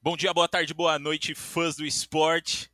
Bom 0.00 0.16
dia, 0.16 0.32
boa 0.32 0.48
tarde, 0.48 0.72
boa 0.72 0.98
noite, 0.98 1.34
fãs 1.34 1.76
do 1.76 1.84
esporte. 1.84 2.70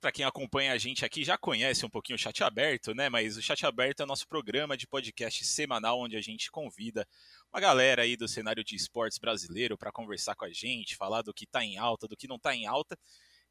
Para 0.00 0.10
quem 0.10 0.24
acompanha 0.24 0.72
a 0.72 0.78
gente 0.78 1.04
aqui 1.04 1.22
já 1.24 1.36
conhece 1.36 1.84
um 1.84 1.90
pouquinho 1.90 2.16
o 2.16 2.18
Chat 2.18 2.42
Aberto, 2.42 2.94
né? 2.94 3.08
Mas 3.08 3.36
o 3.36 3.42
Chat 3.42 3.64
Aberto 3.66 4.02
é 4.02 4.06
nosso 4.06 4.26
programa 4.26 4.76
de 4.76 4.86
podcast 4.86 5.44
semanal 5.44 6.00
onde 6.00 6.16
a 6.16 6.20
gente 6.20 6.50
convida 6.50 7.06
uma 7.52 7.60
galera 7.60 8.02
aí 8.02 8.16
do 8.16 8.26
cenário 8.26 8.64
de 8.64 8.74
esportes 8.76 9.18
brasileiro 9.18 9.78
para 9.78 9.92
conversar 9.92 10.34
com 10.34 10.44
a 10.44 10.52
gente, 10.52 10.96
falar 10.96 11.22
do 11.22 11.32
que 11.32 11.44
está 11.44 11.64
em 11.64 11.78
alta, 11.78 12.08
do 12.08 12.16
que 12.16 12.26
não 12.26 12.36
está 12.36 12.54
em 12.54 12.66
alta. 12.66 12.98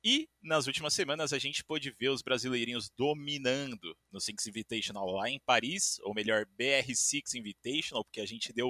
E 0.03 0.27
nas 0.41 0.67
últimas 0.67 0.93
semanas 0.93 1.31
a 1.31 1.39
gente 1.39 1.63
pôde 1.63 1.89
ver 1.91 2.09
os 2.09 2.21
brasileirinhos 2.21 2.89
dominando 2.89 3.95
no 4.11 4.19
Six 4.19 4.47
Invitational 4.47 5.09
lá 5.11 5.29
em 5.29 5.39
Paris, 5.39 5.97
ou 6.01 6.13
melhor, 6.13 6.45
BR6 6.59 7.35
Invitational, 7.35 8.03
porque 8.03 8.19
a 8.19 8.25
gente 8.25 8.51
deu 8.51 8.69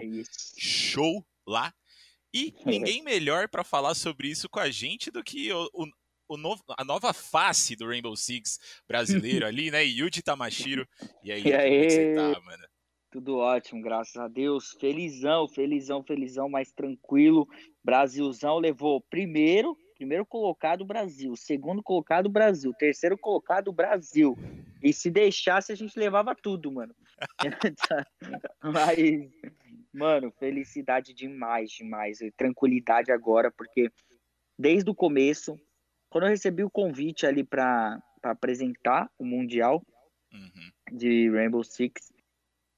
show 0.57 1.25
lá. 1.47 1.73
E 2.33 2.53
ninguém 2.65 3.03
melhor 3.03 3.47
para 3.47 3.63
falar 3.63 3.93
sobre 3.93 4.27
isso 4.27 4.49
com 4.49 4.59
a 4.59 4.69
gente 4.69 5.11
do 5.11 5.23
que 5.23 5.51
o, 5.51 5.69
o, 5.73 5.85
o 6.29 6.37
novo, 6.37 6.63
a 6.77 6.83
nova 6.83 7.13
face 7.13 7.75
do 7.75 7.87
Rainbow 7.87 8.15
Six 8.15 8.59
brasileiro 8.87 9.45
ali, 9.47 9.69
né? 9.69 9.83
Yuji 9.83 10.21
Tamashiro. 10.23 10.87
E 11.23 11.31
aí, 11.31 11.43
e 11.43 11.53
aí? 11.53 11.69
como 11.69 11.83
é 11.83 11.85
que 11.85 11.91
você 11.91 12.15
tá, 12.15 12.41
mano? 12.41 12.63
Tudo 13.11 13.37
ótimo, 13.37 13.81
graças 13.83 14.17
a 14.17 14.27
Deus. 14.27 14.75
Felizão, 14.79 15.47
felizão, 15.47 16.03
felizão, 16.03 16.49
mais 16.49 16.71
tranquilo. 16.71 17.47
Brasilzão 17.83 18.57
levou 18.57 18.99
primeiro 19.01 19.77
primeiro 20.03 20.25
colocado 20.25 20.83
Brasil, 20.83 21.33
segundo 21.35 21.81
colocado 21.81 22.27
Brasil, 22.27 22.73
terceiro 22.73 23.17
colocado 23.17 23.71
Brasil. 23.71 24.37
E 24.81 24.91
se 24.91 25.09
deixasse, 25.09 25.71
a 25.71 25.75
gente 25.75 25.97
levava 25.97 26.35
tudo, 26.35 26.69
mano. 26.71 26.93
Mas, 28.61 28.99
mano, 29.93 30.31
felicidade 30.39 31.13
demais, 31.13 31.71
demais. 31.71 32.21
E 32.21 32.31
tranquilidade 32.31 33.11
agora, 33.11 33.51
porque 33.51 33.89
desde 34.57 34.89
o 34.89 34.95
começo, 34.95 35.55
quando 36.09 36.25
eu 36.25 36.29
recebi 36.29 36.63
o 36.63 36.71
convite 36.71 37.25
ali 37.25 37.43
para 37.43 38.01
apresentar 38.21 39.09
o 39.17 39.25
Mundial 39.25 39.81
uhum. 40.31 40.97
de 40.97 41.29
Rainbow 41.29 41.63
Six, 41.63 42.11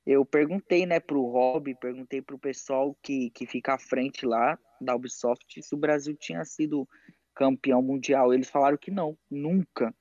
eu 0.06 0.24
perguntei, 0.24 0.86
né, 0.86 1.00
pro 1.00 1.26
Rob, 1.26 1.74
perguntei 1.76 2.22
pro 2.22 2.38
pessoal 2.38 2.96
que, 3.02 3.32
que 3.32 3.48
fica 3.48 3.74
à 3.74 3.80
frente 3.80 4.26
lá 4.26 4.58
da 4.80 4.96
Ubisoft 4.96 5.62
se 5.64 5.74
o 5.74 5.78
Brasil 5.78 6.16
tinha 6.16 6.46
sido 6.46 6.88
campeão 7.34 7.82
mundial. 7.82 8.34
Eles 8.34 8.50
falaram 8.50 8.78
que 8.78 8.92
não, 8.92 9.18
nunca. 9.30 9.94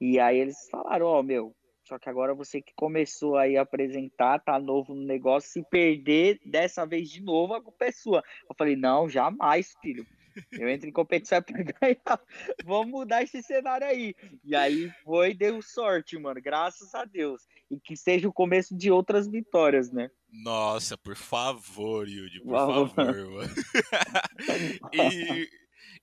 E 0.00 0.20
aí 0.20 0.38
eles 0.38 0.68
falaram, 0.70 1.06
ó, 1.06 1.20
oh, 1.20 1.22
meu, 1.22 1.56
só 1.88 1.98
que 1.98 2.08
agora 2.08 2.34
você 2.34 2.60
que 2.60 2.74
começou 2.76 3.38
aí 3.38 3.56
a 3.56 3.62
apresentar, 3.62 4.40
tá 4.40 4.58
novo 4.58 4.94
no 4.94 5.06
negócio, 5.06 5.50
se 5.50 5.62
perder 5.70 6.38
dessa 6.44 6.84
vez 6.84 7.08
de 7.08 7.22
novo, 7.22 7.54
a 7.54 7.62
culpa 7.62 7.86
é 7.86 7.92
sua. 7.92 8.22
Eu 8.48 8.54
falei, 8.54 8.76
não, 8.76 9.08
jamais, 9.08 9.74
filho. 9.80 10.06
Eu 10.52 10.68
entro 10.68 10.86
em 10.86 10.92
competição 10.92 11.40
para 11.42 11.62
ganhar. 11.62 12.20
Vamos 12.62 12.90
mudar 12.90 13.22
esse 13.22 13.42
cenário 13.42 13.86
aí. 13.86 14.14
E 14.44 14.54
aí 14.54 14.92
foi, 15.02 15.32
deu 15.32 15.62
sorte, 15.62 16.18
mano. 16.18 16.40
Graças 16.42 16.94
a 16.94 17.06
Deus. 17.06 17.48
E 17.70 17.80
que 17.80 17.96
seja 17.96 18.28
o 18.28 18.32
começo 18.32 18.76
de 18.76 18.90
outras 18.90 19.26
vitórias, 19.26 19.90
né? 19.90 20.10
Nossa, 20.30 20.96
por 20.96 21.16
favor, 21.16 22.06
Yudi, 22.06 22.40
por 22.42 22.52
favor, 22.52 22.96
mano. 22.96 23.14
e 24.92 25.48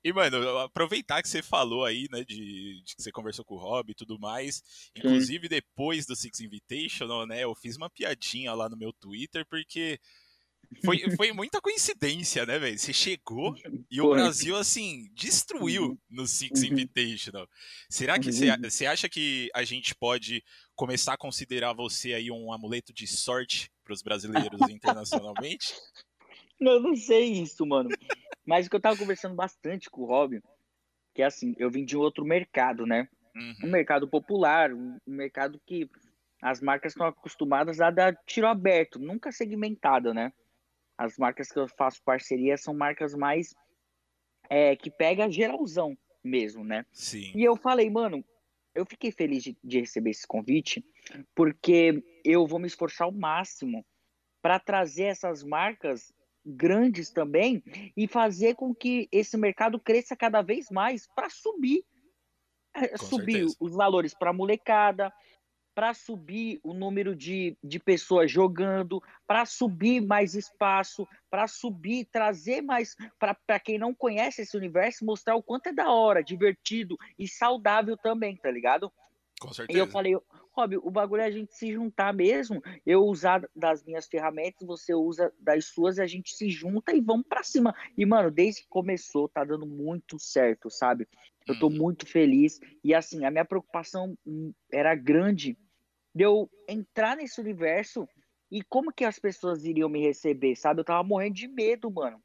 e, 0.05 0.13
mano, 0.13 0.59
aproveitar 0.59 1.19
que 1.23 1.27
você 1.27 1.41
falou 1.41 1.83
aí, 1.83 2.07
né, 2.11 2.23
de, 2.23 2.79
de 2.83 2.95
que 2.95 3.01
você 3.01 3.11
conversou 3.11 3.43
com 3.43 3.55
o 3.55 3.57
Rob 3.57 3.89
e 3.89 3.95
tudo 3.95 4.19
mais. 4.19 4.61
Inclusive, 4.95 5.47
Sim. 5.47 5.49
depois 5.49 6.05
do 6.05 6.15
Six 6.15 6.41
Invitational, 6.41 7.25
né, 7.25 7.43
eu 7.43 7.55
fiz 7.55 7.75
uma 7.75 7.89
piadinha 7.89 8.53
lá 8.53 8.69
no 8.69 8.77
meu 8.77 8.93
Twitter, 8.93 9.43
porque 9.49 9.99
foi, 10.83 10.99
foi 11.17 11.31
muita 11.31 11.59
coincidência, 11.59 12.45
né, 12.45 12.59
velho? 12.59 12.77
Você 12.77 12.93
chegou 12.93 13.55
e 13.89 13.99
o 13.99 14.11
Brasil, 14.11 14.55
assim, 14.55 15.09
destruiu 15.15 15.85
uhum. 15.85 15.97
no 16.07 16.27
Six 16.27 16.61
uhum. 16.61 16.67
Invitational. 16.67 17.49
Será 17.89 18.19
que 18.19 18.31
você, 18.31 18.51
uhum. 18.51 18.61
você 18.61 18.85
acha 18.85 19.09
que 19.09 19.49
a 19.55 19.63
gente 19.63 19.95
pode 19.95 20.43
começar 20.75 21.13
a 21.13 21.17
considerar 21.17 21.73
você 21.73 22.13
aí 22.13 22.29
um 22.29 22.53
amuleto 22.53 22.93
de 22.93 23.07
sorte 23.07 23.71
para 23.83 23.93
os 23.93 24.03
brasileiros 24.03 24.61
internacionalmente? 24.69 25.73
Eu 26.59 26.79
não 26.79 26.95
sei 26.95 27.41
isso, 27.41 27.65
mano. 27.65 27.89
Mas 28.45 28.67
o 28.67 28.69
que 28.69 28.75
eu 28.75 28.81
tava 28.81 28.97
conversando 28.97 29.35
bastante 29.35 29.89
com 29.89 30.01
o 30.01 30.05
Robin, 30.05 30.41
que 31.13 31.21
é 31.21 31.25
assim, 31.25 31.55
eu 31.57 31.69
vim 31.69 31.83
de 31.83 31.97
outro 31.97 32.23
mercado, 32.23 32.85
né? 32.85 33.07
Uhum. 33.35 33.67
Um 33.67 33.71
mercado 33.71 34.07
popular, 34.07 34.71
um 34.73 34.99
mercado 35.07 35.59
que 35.65 35.89
as 36.41 36.61
marcas 36.61 36.91
estão 36.91 37.07
acostumadas 37.07 37.81
a 37.81 37.89
dar 37.89 38.15
tiro 38.25 38.47
aberto, 38.47 38.99
nunca 38.99 39.31
segmentado, 39.31 40.13
né? 40.13 40.31
As 40.97 41.17
marcas 41.17 41.51
que 41.51 41.59
eu 41.59 41.67
faço 41.67 42.01
parceria 42.03 42.57
são 42.57 42.73
marcas 42.73 43.13
mais 43.13 43.53
é, 44.49 44.75
que 44.75 44.91
pega 44.91 45.29
geralzão 45.29 45.97
mesmo, 46.23 46.63
né? 46.63 46.85
Sim. 46.91 47.31
E 47.35 47.43
eu 47.43 47.55
falei, 47.55 47.89
mano, 47.89 48.23
eu 48.73 48.85
fiquei 48.85 49.11
feliz 49.11 49.43
de, 49.43 49.57
de 49.63 49.79
receber 49.79 50.11
esse 50.11 50.27
convite, 50.27 50.85
porque 51.33 52.03
eu 52.23 52.45
vou 52.45 52.59
me 52.59 52.67
esforçar 52.67 53.05
ao 53.05 53.11
máximo 53.11 53.85
para 54.41 54.59
trazer 54.59 55.05
essas 55.05 55.43
marcas 55.43 56.13
grandes 56.45 57.09
também 57.09 57.63
e 57.97 58.07
fazer 58.07 58.55
com 58.55 58.73
que 58.73 59.07
esse 59.11 59.35
mercado 59.37 59.79
cresça 59.79 60.15
cada 60.15 60.41
vez 60.41 60.69
mais 60.69 61.07
para 61.15 61.29
subir 61.29 61.83
é, 62.75 62.89
com 62.89 63.05
subir 63.05 63.33
certeza. 63.33 63.57
os 63.59 63.73
valores 63.73 64.13
para 64.13 64.29
a 64.29 64.33
molecada, 64.33 65.11
para 65.73 65.93
subir 65.93 66.59
o 66.63 66.73
número 66.73 67.13
de, 67.15 67.57
de 67.61 67.79
pessoas 67.79 68.31
jogando, 68.31 69.03
para 69.27 69.45
subir 69.45 70.01
mais 70.01 70.33
espaço, 70.33 71.07
para 71.29 71.47
subir, 71.47 72.05
trazer 72.05 72.61
mais 72.61 72.95
para 73.19 73.59
quem 73.59 73.77
não 73.77 73.93
conhece 73.93 74.41
esse 74.41 74.55
universo, 74.55 75.05
mostrar 75.05 75.35
o 75.35 75.43
quanto 75.43 75.67
é 75.67 75.73
da 75.73 75.91
hora, 75.91 76.23
divertido 76.23 76.97
e 77.19 77.27
saudável 77.27 77.97
também, 77.97 78.37
tá 78.37 78.49
ligado? 78.49 78.91
Com 79.39 79.51
certeza. 79.51 79.77
E 79.77 79.81
eu 79.81 79.87
falei, 79.87 80.17
Rob, 80.53 80.77
o 80.77 80.89
bagulho 80.89 81.21
é 81.21 81.25
a 81.25 81.31
gente 81.31 81.53
se 81.53 81.71
juntar 81.73 82.13
mesmo. 82.13 82.61
Eu 82.85 83.03
usar 83.03 83.47
das 83.53 83.83
minhas 83.83 84.07
ferramentas, 84.07 84.65
você 84.65 84.93
usa 84.93 85.33
das 85.39 85.65
suas, 85.65 85.99
a 85.99 86.07
gente 86.07 86.33
se 86.33 86.49
junta 86.49 86.95
e 86.95 87.01
vamos 87.01 87.27
para 87.27 87.43
cima. 87.43 87.75
E, 87.97 88.05
mano, 88.05 88.31
desde 88.31 88.61
que 88.61 88.69
começou, 88.69 89.27
tá 89.27 89.43
dando 89.43 89.65
muito 89.65 90.17
certo, 90.17 90.69
sabe? 90.69 91.07
Eu 91.45 91.59
tô 91.59 91.67
uhum. 91.67 91.77
muito 91.77 92.07
feliz. 92.07 92.59
E, 92.83 92.93
assim, 92.93 93.25
a 93.25 93.31
minha 93.31 93.45
preocupação 93.45 94.17
hum, 94.25 94.53
era 94.71 94.95
grande 94.95 95.57
de 96.13 96.23
eu 96.23 96.49
entrar 96.67 97.17
nesse 97.17 97.41
universo 97.41 98.07
e 98.49 98.63
como 98.63 98.93
que 98.93 99.03
as 99.03 99.19
pessoas 99.19 99.65
iriam 99.65 99.89
me 99.89 99.99
receber, 99.99 100.55
sabe? 100.55 100.79
Eu 100.79 100.85
tava 100.85 101.03
morrendo 101.03 101.35
de 101.35 101.47
medo, 101.49 101.91
mano. 101.91 102.23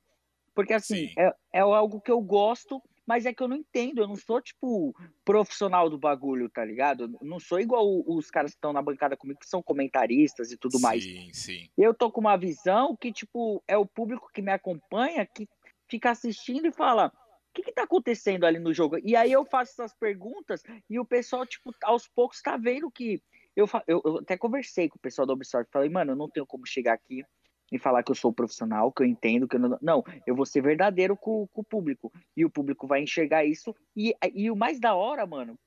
Porque, 0.54 0.72
assim, 0.72 1.12
é, 1.18 1.34
é 1.54 1.60
algo 1.60 2.00
que 2.00 2.10
eu 2.10 2.20
gosto 2.20 2.80
mas 3.10 3.26
é 3.26 3.34
que 3.34 3.42
eu 3.42 3.48
não 3.48 3.56
entendo, 3.56 4.02
eu 4.02 4.06
não 4.06 4.14
sou, 4.14 4.40
tipo, 4.40 4.94
profissional 5.24 5.90
do 5.90 5.98
bagulho, 5.98 6.48
tá 6.48 6.64
ligado? 6.64 7.12
Eu 7.20 7.26
não 7.26 7.40
sou 7.40 7.58
igual 7.58 7.84
os 8.06 8.30
caras 8.30 8.52
que 8.52 8.56
estão 8.56 8.72
na 8.72 8.80
bancada 8.80 9.16
comigo, 9.16 9.40
que 9.40 9.48
são 9.48 9.60
comentaristas 9.60 10.52
e 10.52 10.56
tudo 10.56 10.76
sim, 10.76 10.82
mais. 10.82 11.02
Sim, 11.02 11.30
sim. 11.32 11.68
Eu 11.76 11.92
tô 11.92 12.08
com 12.08 12.20
uma 12.20 12.36
visão 12.36 12.94
que, 12.94 13.12
tipo, 13.12 13.64
é 13.66 13.76
o 13.76 13.84
público 13.84 14.30
que 14.32 14.40
me 14.40 14.52
acompanha, 14.52 15.26
que 15.26 15.48
fica 15.88 16.12
assistindo 16.12 16.68
e 16.68 16.72
fala, 16.72 17.08
o 17.08 17.52
que 17.52 17.64
que 17.64 17.72
tá 17.72 17.82
acontecendo 17.82 18.44
ali 18.46 18.60
no 18.60 18.72
jogo? 18.72 18.96
E 19.02 19.16
aí 19.16 19.32
eu 19.32 19.44
faço 19.44 19.72
essas 19.72 19.92
perguntas 19.92 20.62
e 20.88 20.96
o 21.00 21.04
pessoal, 21.04 21.44
tipo, 21.44 21.74
aos 21.82 22.06
poucos 22.06 22.40
tá 22.40 22.56
vendo 22.56 22.88
que... 22.92 23.20
Eu, 23.56 23.68
eu, 23.88 24.00
eu 24.04 24.18
até 24.18 24.38
conversei 24.38 24.88
com 24.88 24.98
o 24.98 25.00
pessoal 25.00 25.26
do 25.26 25.32
Ubisoft, 25.32 25.68
falei, 25.72 25.90
mano, 25.90 26.12
eu 26.12 26.16
não 26.16 26.30
tenho 26.30 26.46
como 26.46 26.64
chegar 26.64 26.92
aqui 26.92 27.24
e 27.70 27.78
falar 27.78 28.02
que 28.02 28.10
eu 28.10 28.14
sou 28.14 28.32
profissional, 28.32 28.92
que 28.92 29.02
eu 29.02 29.06
entendo, 29.06 29.46
que 29.46 29.56
eu 29.56 29.60
não. 29.60 29.78
Não, 29.80 30.04
eu 30.26 30.34
vou 30.34 30.44
ser 30.44 30.62
verdadeiro 30.62 31.16
com, 31.16 31.46
com 31.48 31.60
o 31.60 31.64
público. 31.64 32.12
E 32.36 32.44
o 32.44 32.50
público 32.50 32.86
vai 32.86 33.02
enxergar 33.02 33.44
isso. 33.44 33.74
E, 33.96 34.14
e 34.34 34.50
o 34.50 34.56
mais 34.56 34.80
da 34.80 34.94
hora, 34.94 35.26
mano, 35.26 35.58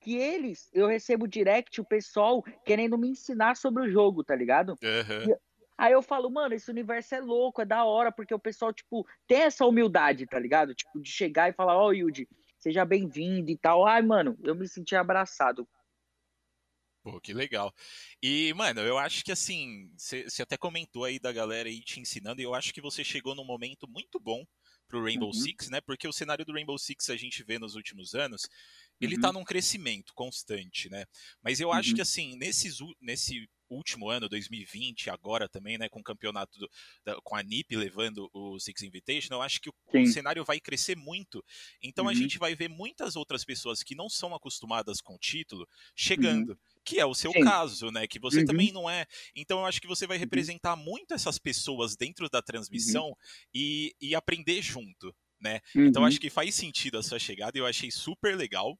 que 0.00 0.16
eles, 0.16 0.68
eu 0.72 0.86
recebo 0.86 1.28
direct, 1.28 1.80
o 1.80 1.84
pessoal 1.84 2.42
querendo 2.64 2.98
me 2.98 3.08
ensinar 3.08 3.56
sobre 3.56 3.84
o 3.84 3.90
jogo, 3.90 4.24
tá 4.24 4.34
ligado? 4.34 4.70
Uhum. 4.70 5.30
E, 5.30 5.36
aí 5.78 5.92
eu 5.92 6.02
falo, 6.02 6.28
mano, 6.28 6.54
esse 6.54 6.70
universo 6.70 7.14
é 7.14 7.20
louco, 7.20 7.62
é 7.62 7.64
da 7.64 7.84
hora, 7.84 8.10
porque 8.10 8.34
o 8.34 8.38
pessoal, 8.38 8.72
tipo, 8.72 9.06
tem 9.28 9.42
essa 9.42 9.64
humildade, 9.64 10.26
tá 10.26 10.38
ligado? 10.38 10.74
Tipo, 10.74 11.00
de 11.00 11.08
chegar 11.08 11.48
e 11.48 11.52
falar, 11.52 11.76
ó, 11.76 11.86
oh, 11.86 11.92
Yudi, 11.92 12.28
seja 12.58 12.84
bem-vindo 12.84 13.50
e 13.50 13.56
tal. 13.56 13.86
Ai, 13.86 14.02
mano, 14.02 14.36
eu 14.42 14.54
me 14.54 14.66
senti 14.66 14.96
abraçado. 14.96 15.68
Pô, 17.02 17.20
que 17.20 17.34
legal. 17.34 17.74
E, 18.22 18.54
mano, 18.54 18.80
eu 18.80 18.96
acho 18.96 19.24
que 19.24 19.32
assim, 19.32 19.90
você 19.96 20.42
até 20.42 20.56
comentou 20.56 21.04
aí 21.04 21.18
da 21.18 21.32
galera 21.32 21.68
aí 21.68 21.80
te 21.80 21.98
ensinando, 21.98 22.40
e 22.40 22.44
eu 22.44 22.54
acho 22.54 22.72
que 22.72 22.80
você 22.80 23.02
chegou 23.02 23.34
num 23.34 23.44
momento 23.44 23.88
muito 23.88 24.20
bom 24.20 24.44
pro 24.92 25.02
Rainbow 25.02 25.28
uhum. 25.28 25.32
Six, 25.32 25.70
né? 25.70 25.80
Porque 25.80 26.06
o 26.06 26.12
cenário 26.12 26.44
do 26.44 26.52
Rainbow 26.52 26.78
Six 26.78 27.08
a 27.10 27.16
gente 27.16 27.42
vê 27.42 27.58
nos 27.58 27.74
últimos 27.74 28.14
anos, 28.14 28.42
ele 29.00 29.18
tá 29.18 29.28
uhum. 29.28 29.32
tá 29.32 29.38
num 29.40 29.44
crescimento 29.44 30.12
constante, 30.14 30.88
né? 30.90 31.06
Mas 31.42 31.60
eu 31.60 31.72
acho 31.72 31.90
uhum. 31.90 31.94
que 31.96 32.02
assim, 32.02 32.36
nesses, 32.36 32.76
nesse 33.00 33.48
último 33.70 34.10
ano, 34.10 34.28
2020, 34.28 35.10
agora 35.10 35.48
também, 35.48 35.78
né, 35.78 35.88
com 35.88 36.00
o 36.00 36.04
campeonato 36.04 36.58
do, 36.58 36.70
da, 37.04 37.16
com 37.22 37.34
a 37.34 37.42
NIP 37.42 37.74
levando 37.74 38.30
o 38.32 38.58
Six 38.60 38.82
Invitational, 38.82 39.40
eu 39.40 39.44
acho 39.44 39.60
que 39.60 39.70
o, 39.70 39.74
o 39.94 40.06
cenário 40.06 40.44
vai 40.44 40.60
crescer 40.60 40.96
muito. 40.96 41.42
Então 41.82 42.04
uhum. 42.04 42.10
a 42.10 42.14
gente 42.14 42.38
vai 42.38 42.54
ver 42.54 42.68
muitas 42.68 43.16
outras 43.16 43.44
pessoas 43.44 43.82
que 43.82 43.94
não 43.94 44.08
são 44.08 44.34
acostumadas 44.34 45.00
com 45.00 45.14
o 45.14 45.18
título 45.18 45.66
chegando. 45.96 46.50
Uhum. 46.50 46.58
Que 46.84 46.98
é 46.98 47.06
o 47.06 47.14
seu 47.14 47.32
Sim. 47.32 47.44
caso, 47.44 47.90
né? 47.90 48.06
Que 48.06 48.18
você 48.18 48.40
uhum. 48.40 48.44
também 48.44 48.72
não 48.72 48.88
é. 48.88 49.06
Então 49.36 49.60
eu 49.60 49.66
acho 49.66 49.80
que 49.80 49.86
você 49.86 50.06
vai 50.06 50.16
uhum. 50.16 50.22
representar 50.22 50.76
muito 50.76 51.14
essas 51.14 51.38
pessoas 51.38 51.96
dentro 51.96 52.28
da 52.28 52.42
transmissão 52.42 53.08
uhum. 53.08 53.14
e, 53.54 53.94
e 54.00 54.14
aprender 54.14 54.60
junto, 54.62 55.14
né? 55.40 55.60
Então 55.74 56.04
acho 56.04 56.20
que 56.20 56.30
faz 56.30 56.54
sentido 56.54 56.98
a 56.98 57.02
sua 57.02 57.18
chegada 57.18 57.56
e 57.56 57.60
eu 57.60 57.66
achei 57.66 57.90
super 57.90 58.36
legal. 58.36 58.78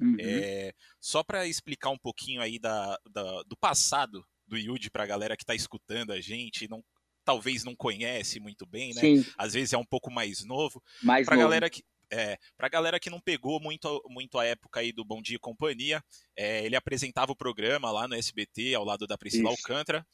Uhum. 0.00 0.16
É, 0.18 0.72
só 1.00 1.22
para 1.22 1.46
explicar 1.46 1.90
um 1.90 1.98
pouquinho 1.98 2.40
aí 2.40 2.58
da, 2.58 2.98
da, 3.10 3.42
do 3.42 3.56
passado 3.56 4.26
do 4.46 4.56
Yuji 4.58 4.90
para 4.90 5.04
a 5.04 5.06
galera 5.06 5.36
que 5.36 5.44
está 5.44 5.54
escutando 5.54 6.12
a 6.12 6.20
gente, 6.20 6.68
não, 6.68 6.82
talvez 7.24 7.64
não 7.64 7.74
conhece 7.74 8.40
muito 8.40 8.66
bem, 8.66 8.94
né? 8.94 9.00
Sim. 9.00 9.26
Às 9.36 9.54
vezes 9.54 9.72
é 9.72 9.78
um 9.78 9.84
pouco 9.84 10.10
mais 10.10 10.44
novo. 10.44 10.82
Mais 11.02 11.26
pra 11.26 11.36
novo. 11.36 11.46
galera 11.46 11.70
que 11.70 11.82
é, 12.12 12.38
pra 12.56 12.68
galera 12.68 13.00
que 13.00 13.08
não 13.08 13.20
pegou 13.20 13.58
muito, 13.58 14.02
muito 14.08 14.38
a 14.38 14.44
época 14.44 14.80
aí 14.80 14.92
do 14.92 15.04
Bom 15.04 15.22
Dia 15.22 15.36
e 15.36 15.40
Companhia, 15.40 16.04
é, 16.36 16.64
ele 16.64 16.76
apresentava 16.76 17.32
o 17.32 17.36
programa 17.36 17.90
lá 17.90 18.06
no 18.06 18.14
SBT, 18.14 18.74
ao 18.74 18.84
lado 18.84 19.06
da 19.06 19.16
Priscila 19.16 19.50
Isso. 19.50 19.62
Alcântara, 19.62 20.06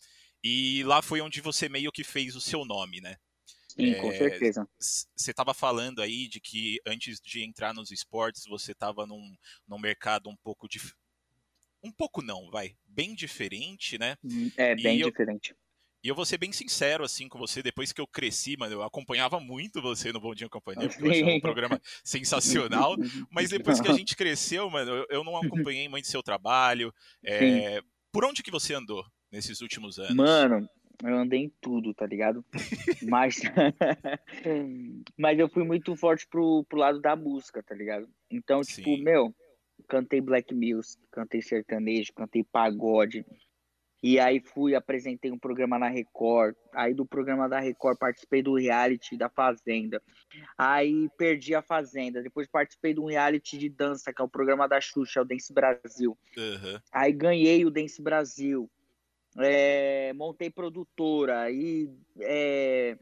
e 0.43 0.85
lá 0.85 1.03
foi 1.03 1.21
onde 1.21 1.41
você 1.41 1.69
meio 1.69 1.91
que 1.91 2.05
fez 2.05 2.37
o 2.37 2.41
seu 2.41 2.65
nome, 2.65 3.00
né? 3.00 3.17
Sim, 3.69 3.93
é, 3.93 3.95
com 3.97 4.12
certeza. 4.12 4.69
Você 4.79 5.31
estava 5.31 5.53
falando 5.53 6.00
aí 6.00 6.29
de 6.29 6.41
que 6.41 6.81
antes 6.87 7.21
de 7.21 7.45
entrar 7.45 7.75
nos 7.75 7.91
esportes 7.91 8.45
você 8.47 8.73
estava 8.73 9.06
num, 9.06 9.37
num 9.67 9.79
mercado 9.79 10.31
um 10.31 10.37
pouco 10.37 10.69
de 10.69 10.81
um 11.83 11.93
pouco 11.93 12.23
não, 12.23 12.50
vai, 12.50 12.77
bem 12.87 13.15
diferente, 13.15 13.99
né? 13.99 14.17
Uhum, 14.23 14.50
é, 14.56 14.75
bem 14.75 14.99
diferente. 14.99 15.55
E 16.03 16.09
eu 16.09 16.15
vou 16.15 16.25
ser 16.25 16.39
bem 16.39 16.53
sincero, 16.53 17.05
assim, 17.05 17.29
com 17.29 17.39
você, 17.39 17.62
depois 17.62 17.93
que 17.93 18.00
eu 18.00 18.06
cresci, 18.06 18.56
mano, 18.56 18.73
eu 18.73 18.83
acompanhava 18.83 19.41
muito 19.41 19.83
você 19.83 20.12
no 20.12 20.21
Bom 20.21 20.35
Dia 20.35 20.49
Companhia, 20.49 20.89
porque 20.89 21.05
eu 21.05 21.11
achava 21.11 21.31
um 21.31 21.41
programa 21.41 21.81
sensacional, 22.05 22.97
mas 23.31 23.50
depois 23.50 23.81
que 23.81 23.89
a 23.89 23.93
gente 23.93 24.17
cresceu, 24.17 24.71
mano, 24.71 24.93
eu, 24.93 25.06
eu 25.11 25.25
não 25.25 25.37
acompanhei 25.37 25.89
muito 25.89 26.06
seu 26.06 26.23
trabalho. 26.23 26.95
É, 27.25 27.81
por 28.12 28.25
onde 28.25 28.43
que 28.43 28.50
você 28.50 28.75
andou 28.75 29.05
nesses 29.31 29.61
últimos 29.61 29.99
anos? 29.99 30.15
Mano, 30.15 30.69
eu 31.03 31.17
andei 31.17 31.45
em 31.45 31.53
tudo, 31.61 31.95
tá 31.95 32.06
ligado? 32.06 32.45
Mas, 33.09 33.41
mas 35.17 35.39
eu 35.39 35.49
fui 35.49 35.65
muito 35.65 35.95
forte 35.97 36.27
pro, 36.29 36.65
pro 36.69 36.79
lado 36.79 37.00
da 37.00 37.15
música, 37.15 37.62
tá 37.62 37.75
ligado? 37.75 38.09
Então, 38.31 38.61
tipo, 38.62 38.97
Sim. 38.97 39.03
meu, 39.03 39.35
cantei 39.89 40.21
black 40.21 40.55
music, 40.55 41.00
cantei 41.11 41.43
sertanejo, 41.43 42.12
cantei 42.15 42.45
pagode. 42.45 43.25
E 44.03 44.21
aí 44.21 44.41
fui, 44.41 44.75
apresentei 44.75 45.31
um 45.31 45.39
programa 45.39 45.79
na 45.79 45.89
Record. 45.89 46.55
Aí 46.73 46.95
do 46.95 47.05
programa 47.05 47.49
da 47.49 47.59
Record 47.59 47.99
participei 47.99 48.43
do 48.43 48.55
reality 48.55 49.17
da 49.17 49.29
Fazenda. 49.29 50.00
Aí 50.56 51.09
perdi 51.17 51.55
a 51.55 51.62
Fazenda. 51.62 52.23
Depois 52.23 52.47
participei 52.47 52.95
de 52.95 53.00
um 53.00 53.06
reality 53.06 53.59
de 53.59 53.69
dança, 53.69 54.12
que 54.12 54.23
é 54.23 54.25
o 54.25 54.29
programa 54.29 54.69
da 54.69 54.81
Xuxa, 54.81 55.23
o 55.23 55.25
Dance 55.25 55.53
Brasil. 55.53 56.17
Uhum. 56.37 56.81
Aí 56.93 57.12
ganhei 57.12 57.65
o 57.65 57.71
Dance 57.71 58.00
Brasil 58.00 58.71
é, 59.37 60.12
montei 60.15 60.50
produtora 60.50 61.50
e 61.50 61.91
é, 62.21 62.97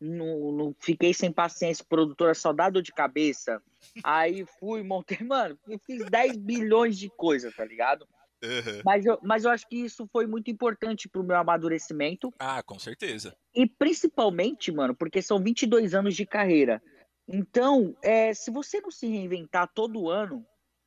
não, 0.00 0.52
não, 0.52 0.76
fiquei 0.78 1.12
sem 1.12 1.30
paciência, 1.30 1.84
produtora 1.88 2.34
só 2.34 2.52
dá 2.52 2.70
dor 2.70 2.82
de 2.82 2.92
cabeça. 2.92 3.62
Aí 4.02 4.44
fui, 4.58 4.82
montei, 4.82 5.18
mano, 5.26 5.58
eu 5.68 5.78
fiz 5.78 6.04
10 6.06 6.36
bilhões 6.36 6.98
de 6.98 7.10
coisas, 7.10 7.54
tá 7.54 7.64
ligado? 7.64 8.06
Uhum. 8.42 8.82
Mas, 8.84 9.06
eu, 9.06 9.18
mas 9.22 9.44
eu 9.44 9.50
acho 9.50 9.68
que 9.68 9.76
isso 9.76 10.06
foi 10.12 10.26
muito 10.26 10.50
importante 10.50 11.08
pro 11.08 11.22
meu 11.22 11.36
amadurecimento. 11.36 12.32
Ah, 12.38 12.62
com 12.62 12.78
certeza. 12.78 13.36
E 13.54 13.66
principalmente, 13.66 14.72
mano, 14.72 14.94
porque 14.94 15.22
são 15.22 15.40
22 15.40 15.94
anos 15.94 16.16
de 16.16 16.26
carreira. 16.26 16.82
Então, 17.28 17.96
é, 18.02 18.34
se 18.34 18.50
você 18.50 18.80
não 18.80 18.90
se 18.90 19.06
reinventar 19.06 19.70
todo 19.72 20.10
ano, 20.10 20.44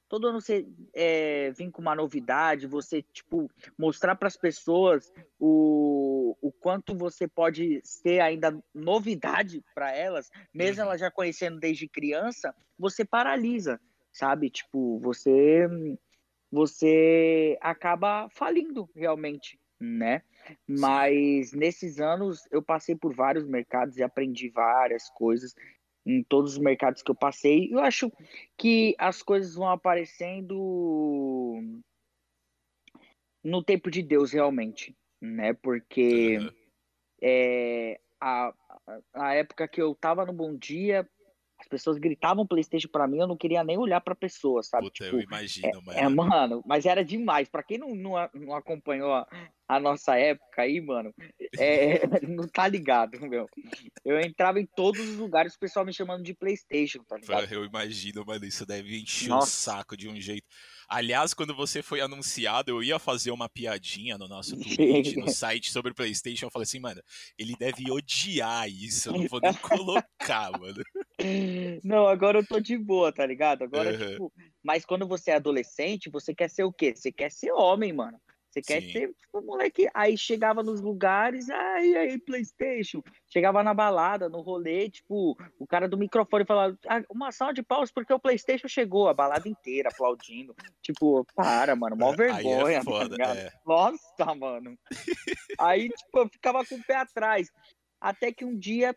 todo 0.10 0.28
ano 0.28 0.42
você 0.42 0.68
é, 0.94 1.52
vir 1.52 1.72
com 1.72 1.82
uma 1.82 1.96
novidade, 1.96 2.68
você 2.68 3.02
tipo 3.02 3.50
mostrar 3.78 4.16
para 4.16 4.28
as 4.28 4.38
pessoas 4.38 5.12
o, 5.40 6.36
o 6.42 6.52
quanto 6.52 6.96
você 6.96 7.28
pode 7.28 7.82
ser 7.84 8.20
ainda 8.20 8.58
novidade 8.74 9.64
para 9.74 9.96
elas, 9.96 10.30
mesmo 10.54 10.82
uhum. 10.82 10.90
elas 10.90 11.00
já 11.00 11.10
conhecendo 11.10 11.60
desde 11.60 11.88
criança, 11.88 12.54
você 12.78 13.06
paralisa, 13.06 13.80
sabe? 14.12 14.50
Tipo, 14.50 15.00
você 15.00 15.68
você 16.56 17.58
acaba 17.60 18.30
falindo 18.30 18.90
realmente, 18.96 19.60
né? 19.80 20.24
Mas 20.68 21.52
nesses 21.52 22.00
anos 22.00 22.48
eu 22.50 22.64
passei 22.64 22.96
por 22.96 23.14
vários 23.14 23.46
mercados 23.46 23.98
e 23.98 24.04
aprendi 24.04 24.48
várias 24.50 25.10
coisas 25.10 25.54
em 26.06 26.24
todos 26.24 26.54
os 26.54 26.58
mercados 26.58 27.02
que 27.04 27.12
eu 27.12 27.16
passei. 27.16 27.74
Eu 27.74 27.80
acho 27.80 28.12
que 28.58 28.96
as 28.98 29.22
coisas 29.22 29.56
vão 29.56 29.70
aparecendo 29.70 31.62
no 33.44 33.62
tempo 33.62 33.92
de 33.92 34.02
Deus, 34.02 34.32
realmente, 34.32 34.96
né? 35.22 35.54
Porque 35.54 36.38
uhum. 36.38 36.52
é, 37.22 38.00
a, 38.22 38.54
a 39.14 39.34
época 39.34 39.68
que 39.68 39.82
eu 39.82 39.94
tava 39.94 40.26
no 40.26 40.32
Bom 40.32 40.56
Dia, 40.56 41.08
as 41.60 41.68
pessoas 41.68 41.98
gritavam 41.98 42.46
PlayStation 42.46 42.90
para 42.90 43.08
mim, 43.08 43.20
eu 43.20 43.28
não 43.28 43.38
queria 43.38 43.64
nem 43.64 43.78
olhar 43.78 44.02
para 44.02 44.14
pessoa, 44.14 44.62
sabe? 44.62 44.86
Puta, 44.86 45.06
tipo, 45.06 45.18
eu 45.18 45.22
imagino, 45.22 45.82
é, 45.92 46.02
é, 46.02 46.10
mano, 46.10 46.62
mas 46.66 46.86
era 46.86 47.04
demais. 47.04 47.48
Para 47.48 47.64
quem 47.64 47.78
não, 47.78 47.96
não, 47.96 48.14
não 48.34 48.54
acompanhou 48.54 49.14
a, 49.14 49.28
a, 49.68 49.80
nossa 49.80 50.18
época 50.18 50.62
aí, 50.62 50.82
mano, 50.82 51.14
é, 51.58 52.02
não 52.28 52.48
tá 52.48 52.68
ligado, 52.68 53.20
meu. 53.22 53.50
Eu 54.04 54.20
entrava 54.20 54.60
em 54.60 54.66
todos 54.66 55.00
os 55.02 55.16
lugares, 55.16 55.56
o 55.56 55.60
pessoal 55.60 55.86
me 55.86 55.94
chamando 55.94 56.24
de 56.24 56.34
PlayStation, 56.34 57.04
tá 57.04 57.18
ligado? 57.18 57.52
Eu 57.52 57.64
imagino, 57.64 58.26
mano, 58.26 58.46
isso 58.46 58.66
deve 58.66 59.00
encher 59.00 59.32
o 59.32 59.42
saco 59.42 59.96
de 59.96 60.10
um 60.10 60.20
jeito. 60.20 60.46
Aliás, 60.88 61.34
quando 61.34 61.56
você 61.56 61.82
foi 61.82 62.02
anunciado, 62.02 62.70
eu 62.70 62.84
ia 62.84 63.00
fazer 63.00 63.32
uma 63.32 63.50
piadinha 63.50 64.18
no 64.18 64.28
nosso 64.28 64.56
tweet, 64.60 65.16
no 65.18 65.30
site 65.30 65.72
sobre 65.72 65.92
o 65.92 65.96
PlayStation. 65.96 66.46
Eu 66.46 66.52
falei 66.52 66.64
assim, 66.64 66.80
mano, 66.80 67.02
ele 67.38 67.56
deve 67.58 67.90
odiar 67.90 68.70
isso. 68.70 69.10
Eu 69.10 69.14
não 69.14 69.28
vou 69.28 69.40
nem 69.42 69.54
colocar, 69.58 70.52
mano. 70.60 70.84
Não, 71.84 72.08
agora 72.08 72.40
eu 72.40 72.46
tô 72.46 72.60
de 72.60 72.78
boa, 72.78 73.12
tá 73.12 73.26
ligado? 73.26 73.64
Agora, 73.64 73.92
uhum. 73.92 74.12
tipo. 74.12 74.34
Mas 74.64 74.86
quando 74.86 75.08
você 75.08 75.32
é 75.32 75.36
adolescente, 75.36 76.10
você 76.10 76.34
quer 76.34 76.50
ser 76.50 76.64
o 76.64 76.72
quê? 76.72 76.94
Você 76.96 77.12
quer 77.12 77.32
ser 77.32 77.52
homem, 77.52 77.94
mano. 77.94 78.20
Você 78.56 78.62
quer 78.62 78.82
Sim. 78.82 78.92
ser 78.92 79.14
tipo, 79.16 79.42
moleque. 79.42 79.90
Aí 79.94 80.18
chegava 80.18 80.64
nos 80.64 80.80
lugares, 80.80 81.50
aí, 81.50 81.98
aí, 81.98 82.18
PlayStation. 82.18 83.04
Chegava 83.28 83.62
na 83.62 83.74
balada, 83.74 84.30
no 84.30 84.40
rolê, 84.40 84.90
tipo, 84.90 85.38
o 85.60 85.68
cara 85.68 85.90
do 85.90 85.98
microfone 85.98 86.46
falava, 86.46 86.78
ah, 86.88 87.04
uma 87.10 87.34
salva 87.34 87.54
de 87.54 87.62
paus 87.62 87.92
porque 87.92 88.14
o 88.14 88.20
PlayStation 88.20 88.70
chegou, 88.70 89.10
a 89.10 89.14
balada 89.14 89.50
inteira 89.50 89.90
aplaudindo. 89.90 90.56
Tipo, 90.82 91.26
para, 91.36 91.76
mano, 91.76 91.98
mó 91.98 92.14
vergonha. 92.16 92.78
É 92.78 92.84
foda, 92.84 93.18
tá 93.18 93.36
é. 93.36 93.52
Nossa, 93.66 94.36
mano. 94.40 94.78
aí, 95.60 95.90
tipo, 95.90 96.20
eu 96.20 96.30
ficava 96.30 96.66
com 96.66 96.76
o 96.76 96.84
pé 96.84 96.96
atrás. 96.96 97.50
Até 98.06 98.32
que 98.32 98.46
um 98.46 98.56
dia 98.56 98.96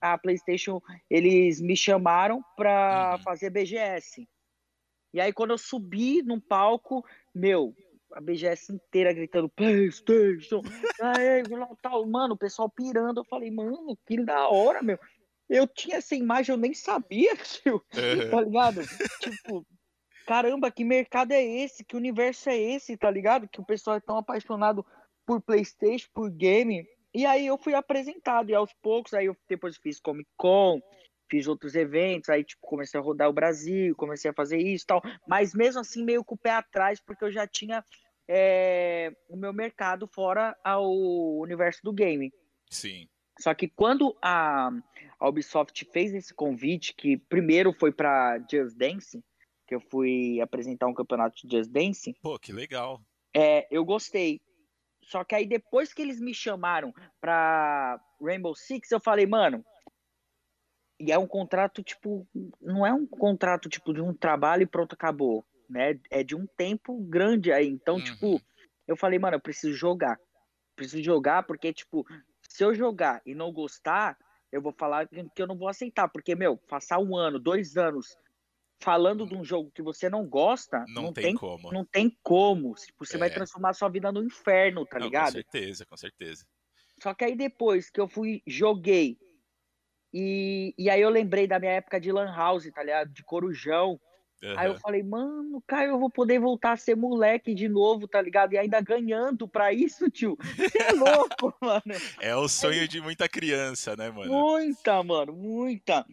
a 0.00 0.16
PlayStation, 0.16 0.80
eles 1.10 1.60
me 1.60 1.76
chamaram 1.76 2.42
pra 2.56 3.16
uhum. 3.18 3.22
fazer 3.22 3.50
BGS. 3.50 4.26
E 5.12 5.20
aí, 5.20 5.30
quando 5.30 5.50
eu 5.50 5.58
subi 5.58 6.22
num 6.22 6.40
palco, 6.40 7.04
meu, 7.34 7.74
a 8.14 8.18
BGS 8.18 8.72
inteira 8.72 9.12
gritando 9.12 9.50
PlayStation, 9.50 10.62
aí, 11.02 11.42
tal, 11.82 12.06
mano, 12.06 12.32
o 12.32 12.38
pessoal 12.38 12.70
pirando. 12.70 13.20
Eu 13.20 13.26
falei, 13.26 13.50
mano, 13.50 13.94
que 14.06 14.24
da 14.24 14.48
hora, 14.48 14.80
meu. 14.80 14.98
Eu 15.50 15.66
tinha 15.66 15.98
essa 15.98 16.14
imagem, 16.14 16.54
eu 16.54 16.58
nem 16.58 16.72
sabia, 16.72 17.36
tio, 17.62 17.84
tá 18.30 18.40
ligado? 18.40 18.80
tipo, 19.20 19.66
caramba, 20.26 20.70
que 20.70 20.82
mercado 20.82 21.32
é 21.32 21.44
esse? 21.44 21.84
Que 21.84 21.94
universo 21.94 22.48
é 22.48 22.56
esse, 22.56 22.96
tá 22.96 23.10
ligado? 23.10 23.46
Que 23.46 23.60
o 23.60 23.66
pessoal 23.66 23.98
é 23.98 24.00
tão 24.00 24.16
apaixonado 24.16 24.82
por 25.26 25.42
PlayStation, 25.42 26.08
por 26.14 26.30
game. 26.30 26.86
E 27.16 27.24
aí 27.24 27.46
eu 27.46 27.56
fui 27.56 27.72
apresentado, 27.72 28.50
e 28.50 28.54
aos 28.54 28.74
poucos, 28.82 29.14
aí 29.14 29.24
eu 29.24 29.36
depois 29.48 29.78
fiz 29.78 29.98
Comic 29.98 30.28
Con, 30.36 30.82
fiz 31.30 31.48
outros 31.48 31.74
eventos, 31.74 32.28
aí 32.28 32.44
tipo, 32.44 32.60
comecei 32.60 33.00
a 33.00 33.02
rodar 33.02 33.30
o 33.30 33.32
Brasil, 33.32 33.96
comecei 33.96 34.30
a 34.30 34.34
fazer 34.34 34.58
isso 34.58 34.84
e 34.84 34.86
tal, 34.86 35.02
mas 35.26 35.54
mesmo 35.54 35.80
assim 35.80 36.04
meio 36.04 36.22
com 36.22 36.34
o 36.34 36.38
pé 36.38 36.50
atrás, 36.50 37.00
porque 37.00 37.24
eu 37.24 37.32
já 37.32 37.46
tinha 37.46 37.82
é, 38.28 39.16
o 39.30 39.36
meu 39.36 39.50
mercado 39.50 40.06
fora 40.06 40.54
ao 40.62 40.94
universo 41.38 41.80
do 41.82 41.90
game. 41.90 42.30
Sim. 42.70 43.08
Só 43.40 43.54
que 43.54 43.66
quando 43.66 44.14
a, 44.20 44.68
a 45.18 45.26
Ubisoft 45.26 45.86
fez 45.90 46.12
esse 46.12 46.34
convite, 46.34 46.94
que 46.94 47.16
primeiro 47.16 47.72
foi 47.72 47.92
para 47.92 48.38
Just 48.50 48.76
Dance, 48.76 49.24
que 49.66 49.74
eu 49.74 49.80
fui 49.80 50.38
apresentar 50.42 50.86
um 50.86 50.92
campeonato 50.94 51.46
de 51.46 51.56
Just 51.56 51.70
Dance. 51.70 52.14
Pô, 52.20 52.38
que 52.38 52.52
legal. 52.52 53.00
É, 53.34 53.66
eu 53.70 53.86
gostei. 53.86 54.38
Só 55.06 55.22
que 55.22 55.34
aí 55.34 55.46
depois 55.46 55.92
que 55.92 56.02
eles 56.02 56.20
me 56.20 56.34
chamaram 56.34 56.92
para 57.20 58.00
Rainbow 58.20 58.54
Six, 58.54 58.90
eu 58.90 59.00
falei, 59.00 59.24
mano, 59.24 59.64
e 60.98 61.12
é 61.12 61.18
um 61.18 61.26
contrato, 61.26 61.82
tipo, 61.82 62.26
não 62.60 62.84
é 62.84 62.92
um 62.92 63.06
contrato, 63.06 63.68
tipo, 63.68 63.94
de 63.94 64.00
um 64.00 64.12
trabalho 64.12 64.62
e 64.62 64.66
pronto, 64.66 64.94
acabou, 64.94 65.44
né? 65.70 65.98
É 66.10 66.24
de 66.24 66.34
um 66.34 66.46
tempo 66.46 66.98
grande 67.02 67.52
aí. 67.52 67.68
Então, 67.68 68.02
tipo, 68.02 68.26
uhum. 68.26 68.38
tipo, 68.38 68.46
eu 68.88 68.96
falei, 68.96 69.18
mano, 69.18 69.36
eu 69.36 69.40
preciso 69.40 69.74
jogar. 69.74 70.18
preciso 70.74 71.02
jogar 71.02 71.44
porque, 71.44 71.72
tipo, 71.72 72.04
se 72.48 72.64
eu 72.64 72.74
jogar 72.74 73.22
e 73.24 73.34
não 73.34 73.52
gostar, 73.52 74.18
eu 74.50 74.60
vou 74.60 74.72
falar 74.72 75.06
que 75.06 75.30
eu 75.42 75.46
não 75.46 75.56
vou 75.56 75.68
aceitar. 75.68 76.08
Porque, 76.08 76.34
meu, 76.34 76.56
passar 76.56 76.98
um 76.98 77.16
ano, 77.16 77.38
dois 77.38 77.76
anos 77.76 78.16
falando 78.80 79.26
de 79.26 79.34
um 79.34 79.44
jogo 79.44 79.70
que 79.74 79.82
você 79.82 80.08
não 80.08 80.26
gosta, 80.26 80.84
Não, 80.88 81.04
não, 81.04 81.12
tem, 81.12 81.24
tem, 81.24 81.34
como. 81.34 81.72
não 81.72 81.84
tem 81.84 82.16
como. 82.22 82.74
Tipo, 82.74 83.04
Você 83.04 83.18
vai 83.18 83.28
É. 83.28 83.32
transformar 83.32 83.72
sua 83.72 83.88
vida 83.88 84.12
no 84.12 84.22
inferno, 84.22 84.84
tá 84.86 84.98
Não, 84.98 85.06
com 85.06 85.06
ligado? 85.06 85.32
certeza, 85.32 85.86
com 85.86 85.96
certeza. 85.96 86.44
Só 87.02 87.14
que 87.14 87.24
aí 87.24 87.36
depois 87.36 87.90
que 87.90 88.00
eu 88.00 88.08
fui, 88.08 88.42
joguei, 88.46 89.18
e, 90.12 90.74
e 90.78 90.88
aí 90.88 91.00
eu 91.00 91.10
lembrei 91.10 91.46
da 91.46 91.58
minha 91.58 91.72
época 91.72 92.00
de 92.00 92.10
Lan 92.10 92.32
House, 92.34 92.70
tá 92.72 92.82
ligado? 92.82 93.12
De 93.12 93.22
Corujão. 93.24 94.00
Aí 94.56 94.68
eu 94.68 94.78
falei, 94.78 95.02
mano, 95.02 95.62
cara, 95.66 95.88
eu 95.88 95.98
vou 95.98 96.10
poder 96.10 96.38
voltar 96.38 96.72
a 96.72 96.76
ser 96.76 96.94
moleque 96.94 97.54
de 97.54 97.68
novo, 97.68 98.06
tá 98.06 98.20
ligado? 98.20 98.52
E 98.52 98.58
ainda 98.58 98.80
ganhando 98.80 99.48
pra 99.48 99.72
isso, 99.72 100.10
tio. 100.10 100.36
Você 100.56 100.78
é 100.82 100.92
louco, 100.92 101.54
mano. 101.60 101.82
É 102.20 102.36
o 102.36 102.46
sonho 102.48 102.86
de 102.86 103.00
muita 103.00 103.28
criança, 103.28 103.96
né, 103.96 104.10
mano? 104.10 104.30
Muita, 104.30 105.02
mano, 105.02 105.32
muita. 105.32 106.06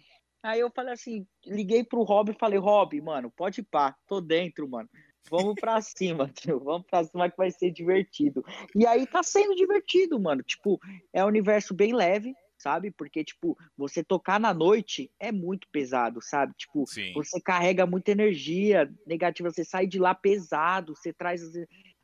Aí 0.44 0.60
eu 0.60 0.70
falei 0.70 0.94
assim, 0.94 1.26
liguei 1.46 1.86
pro 1.86 2.04
Rob 2.04 2.32
e 2.32 2.38
falei, 2.38 2.60
Rob, 2.60 3.00
mano, 3.02 3.32
pode 3.32 3.62
ir 3.62 3.64
pá, 3.64 3.96
tô 4.06 4.20
dentro, 4.20 4.68
mano. 4.68 4.90
Vamos 5.30 5.56
pra 5.56 5.80
cima, 5.82 6.28
tio. 6.36 6.60
Vamos 6.60 6.86
pra 6.86 7.04
cima 7.06 7.30
que 7.30 7.38
vai 7.38 7.50
ser 7.50 7.72
divertido. 7.72 8.44
E 8.76 8.86
aí 8.86 9.08
tá 9.08 9.24
sendo 9.24 9.56
divertido, 9.56 10.20
mano. 10.20 10.44
Tipo, 10.44 10.78
é 11.14 11.24
um 11.24 11.28
universo 11.28 11.74
bem 11.74 11.94
leve, 11.94 12.34
sabe? 12.58 12.92
Porque, 12.92 13.24
tipo, 13.24 13.58
você 13.78 14.04
tocar 14.04 14.40
na 14.40 14.54
noite 14.54 15.10
é 15.18 15.32
muito 15.32 15.68
pesado, 15.72 16.22
sabe? 16.22 16.54
Tipo, 16.58 16.86
Sim. 16.88 17.14
você 17.14 17.40
carrega 17.40 17.86
muita 17.86 18.12
energia 18.12 18.94
negativa, 19.08 19.50
você 19.50 19.64
sai 19.64 19.88
de 19.88 19.98
lá 19.98 20.14
pesado, 20.14 20.94
você 20.94 21.14
traz 21.14 21.42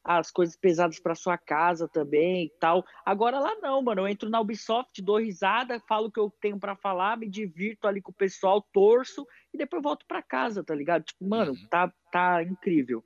as, 0.10 0.30
as 0.30 0.32
coisas 0.32 0.56
pesadas 0.56 1.00
pra 1.00 1.16
sua 1.16 1.38
casa 1.38 1.88
também 1.88 2.46
e 2.46 2.52
tal. 2.60 2.84
Agora 3.06 3.40
lá 3.40 3.56
não, 3.62 3.82
mano. 3.82 4.02
Eu 4.02 4.08
entro 4.08 4.30
na 4.30 4.40
Ubisoft, 4.40 5.02
dou 5.02 5.18
risada, 5.20 5.80
falo 5.88 6.08
o 6.08 6.12
que 6.12 6.20
eu 6.20 6.32
tenho 6.42 6.60
pra 6.60 6.76
falar, 6.76 7.18
me 7.18 7.30
divirto 7.30 7.88
ali 7.88 8.02
com 8.02 8.12
o 8.12 8.16
pessoal, 8.16 8.62
torço 8.74 9.26
e 9.54 9.58
depois 9.58 9.82
volto 9.84 10.06
pra 10.08 10.22
casa, 10.24 10.64
tá 10.64 10.76
ligado? 10.76 11.04
Tipo, 11.04 11.28
mano, 11.28 11.52
Uhum. 11.54 11.68
tá, 11.70 11.92
tá 12.12 12.44
incrível. 12.44 13.04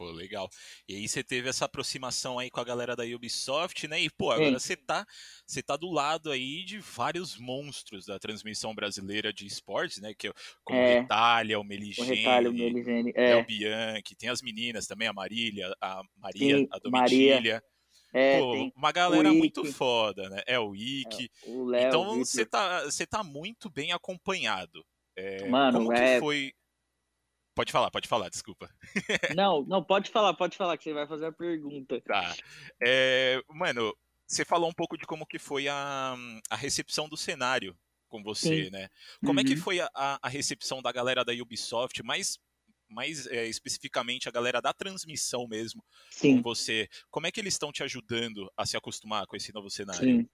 Pô, 0.00 0.10
legal. 0.12 0.48
E 0.88 0.94
aí 0.96 1.06
você 1.06 1.22
teve 1.22 1.50
essa 1.50 1.66
aproximação 1.66 2.38
aí 2.38 2.50
com 2.50 2.58
a 2.58 2.64
galera 2.64 2.96
da 2.96 3.04
Ubisoft, 3.04 3.86
né? 3.86 4.00
E, 4.00 4.08
pô, 4.08 4.32
Sim. 4.32 4.32
agora 4.32 4.58
você 4.58 4.74
tá, 4.74 5.06
você 5.46 5.62
tá 5.62 5.76
do 5.76 5.90
lado 5.90 6.30
aí 6.30 6.64
de 6.64 6.78
vários 6.78 7.36
monstros 7.36 8.06
da 8.06 8.18
transmissão 8.18 8.74
brasileira 8.74 9.30
de 9.30 9.44
esportes, 9.46 9.98
né? 10.00 10.14
Que, 10.14 10.28
é 10.28 10.32
como 10.64 10.80
o 10.80 10.84
É. 10.84 10.86
Retalha, 10.86 11.60
o 11.60 11.62
O 11.62 11.68
Meligene, 11.68 12.06
retalho, 12.06 12.52
Melisene. 12.52 13.12
Léo 13.22 13.42
É, 13.42 13.44
Bianchi, 13.44 14.16
tem 14.16 14.30
as 14.30 14.40
meninas 14.40 14.86
também, 14.86 15.06
a 15.06 15.12
Marília, 15.12 15.70
a 15.82 16.00
Maria, 16.16 16.56
Sim, 16.56 16.66
a 16.70 16.78
Maria. 16.86 17.36
Domitilha. 17.36 17.62
é, 18.14 18.38
Pô, 18.38 18.70
uma 18.76 18.92
galera 18.92 19.34
muito 19.34 19.64
foda, 19.64 20.30
né? 20.30 20.42
É 20.46 20.58
o 20.58 20.74
Ike. 20.76 21.30
o 21.42 21.64
Léo, 21.64 21.98
Então 21.98 22.18
o 22.20 22.24
você 22.24 22.46
tá, 22.46 22.84
você 22.84 23.06
tá 23.06 23.22
muito 23.24 23.68
bem 23.70 23.92
acompanhado. 23.92 24.84
É, 25.16 25.38
Mano, 25.48 25.78
como 25.78 25.92
que 25.92 26.04
é- 26.04 26.18
foi? 26.18 26.52
Pode 27.60 27.72
falar, 27.72 27.90
pode 27.90 28.08
falar, 28.08 28.30
desculpa. 28.30 28.70
Não, 29.28 29.62
não, 29.64 29.82
pode 29.82 30.10
falar, 30.10 30.34
pode 30.34 30.56
falar, 30.58 30.76
que 30.76 30.84
você 30.84 30.92
vai 30.92 31.06
fazer 31.06 31.26
a 31.26 31.32
pergunta. 31.32 32.02
Tá. 32.06 32.34
É, 32.82 33.40
mano, 33.48 33.94
você 34.26 34.44
falou 34.44 34.68
um 34.68 34.72
pouco 34.74 34.96
de 34.96 35.04
como 35.06 35.26
que 35.26 35.38
foi 35.38 35.68
a, 35.68 36.16
a 36.50 36.56
recepção 36.56 37.08
do 37.08 37.16
cenário 37.16 37.76
com 38.08 38.22
você, 38.22 38.68
Sim. 38.68 38.70
né? 38.70 38.88
Como 39.22 39.38
é 39.38 39.44
que 39.44 39.54
Uhum. 39.54 39.62
foi 39.62 39.80
a, 39.80 39.88
a- 39.94 40.28
recepção 40.28 40.82
da 40.82 40.90
galera 40.90 41.24
da 41.24 41.32
Ubisoft, 41.32 42.02
mais, 42.02 42.36
mais 42.88 43.26
é, 43.28 43.46
especificamente 43.46 44.28
a 44.28 44.32
galera 44.32 44.60
da 44.60 44.72
transmissão 44.72 45.46
mesmo 45.46 45.84
com 46.26 46.34
Sim, 46.34 46.42
você? 46.42 46.88
Como 47.10 47.26
é 47.26 47.30
que 47.32 47.40
eles 47.40 47.54
estão 47.54 47.70
te 47.70 47.82
ajudando 47.84 48.50
a 48.56 48.66
se 48.66 48.76
acostumar 48.76 49.26
com 49.26 49.36
esse 49.36 49.52
novo 49.52 49.70
cenário? 49.70 50.12
sim. 50.12 50.28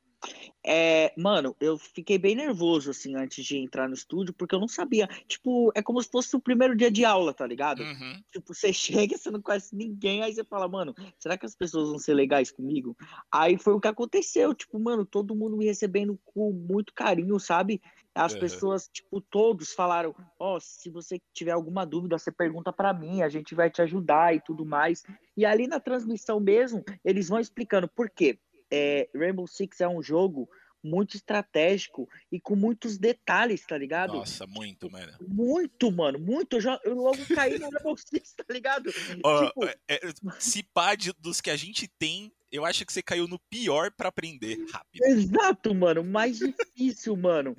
É, 0.64 1.12
mano, 1.16 1.54
eu 1.60 1.78
fiquei 1.78 2.18
bem 2.18 2.34
nervoso, 2.34 2.90
assim, 2.90 3.14
antes 3.14 3.44
de 3.44 3.56
entrar 3.56 3.88
no 3.88 3.94
estúdio, 3.94 4.34
porque 4.34 4.54
eu 4.54 4.60
não 4.60 4.68
sabia. 4.68 5.06
Tipo, 5.28 5.70
é 5.74 5.82
como 5.82 6.02
se 6.02 6.08
fosse 6.10 6.34
o 6.34 6.40
primeiro 6.40 6.76
dia 6.76 6.90
de 6.90 7.04
aula, 7.04 7.32
tá 7.32 7.46
ligado? 7.46 7.80
Uhum. 7.82 8.22
Tipo, 8.32 8.52
você 8.52 8.72
chega, 8.74 9.16
você 9.16 9.30
não 9.30 9.40
conhece 9.40 9.76
ninguém, 9.76 10.22
aí 10.22 10.34
você 10.34 10.44
fala, 10.44 10.68
mano, 10.68 10.94
será 11.18 11.38
que 11.38 11.46
as 11.46 11.54
pessoas 11.54 11.88
vão 11.88 11.98
ser 11.98 12.14
legais 12.14 12.50
comigo? 12.50 12.96
Aí 13.32 13.56
foi 13.56 13.74
o 13.74 13.80
que 13.80 13.88
aconteceu, 13.88 14.54
tipo, 14.54 14.78
mano, 14.78 15.06
todo 15.06 15.36
mundo 15.36 15.56
me 15.56 15.66
recebendo 15.66 16.18
com 16.24 16.52
muito 16.52 16.92
carinho, 16.92 17.38
sabe? 17.38 17.80
As 18.14 18.32
Aham. 18.32 18.40
pessoas, 18.40 18.88
tipo, 18.88 19.20
todos 19.20 19.72
falaram, 19.72 20.14
ó, 20.38 20.58
se 20.58 20.90
você 20.90 21.20
tiver 21.32 21.52
alguma 21.52 21.84
dúvida, 21.84 22.18
você 22.18 22.32
pergunta 22.32 22.72
pra 22.72 22.92
mim, 22.92 23.22
a 23.22 23.28
gente 23.28 23.54
vai 23.54 23.70
te 23.70 23.82
ajudar 23.82 24.34
e 24.34 24.40
tudo 24.40 24.64
mais. 24.64 25.02
E 25.36 25.44
ali 25.44 25.66
na 25.66 25.78
transmissão 25.78 26.40
mesmo, 26.40 26.82
eles 27.04 27.28
vão 27.28 27.38
explicando 27.38 27.86
por 27.88 28.08
quê. 28.10 28.38
É, 28.70 29.08
Rainbow 29.14 29.46
Six 29.46 29.80
é 29.80 29.88
um 29.88 30.02
jogo 30.02 30.48
muito 30.82 31.16
estratégico 31.16 32.08
e 32.30 32.40
com 32.40 32.54
muitos 32.54 32.96
detalhes, 32.96 33.66
tá 33.66 33.76
ligado? 33.76 34.12
Nossa, 34.14 34.46
muito, 34.46 34.88
mano. 34.90 35.12
Muito, 35.20 35.90
mano, 35.90 36.18
muito. 36.18 36.56
Eu, 36.56 36.60
já, 36.60 36.78
eu 36.84 36.94
logo 36.94 37.18
caí 37.34 37.58
no 37.58 37.68
Rainbow 37.70 37.96
Six, 37.96 38.34
tá 38.34 38.44
ligado? 38.50 38.92
Ó, 39.24 39.46
Tipo, 39.46 39.64
é, 39.64 39.76
é, 39.88 40.00
se 40.38 40.62
pá 40.62 40.94
de- 40.94 41.12
dos 41.18 41.40
que 41.40 41.50
a 41.50 41.56
gente 41.56 41.88
tem, 41.98 42.32
eu 42.52 42.64
acho 42.64 42.86
que 42.86 42.92
você 42.92 43.02
caiu 43.02 43.26
no 43.26 43.38
pior 43.50 43.90
pra 43.90 44.10
aprender 44.10 44.64
rápido. 44.72 45.02
Exato, 45.04 45.74
mano, 45.74 46.04
mais 46.04 46.38
difícil, 46.38 47.16
mano. 47.16 47.56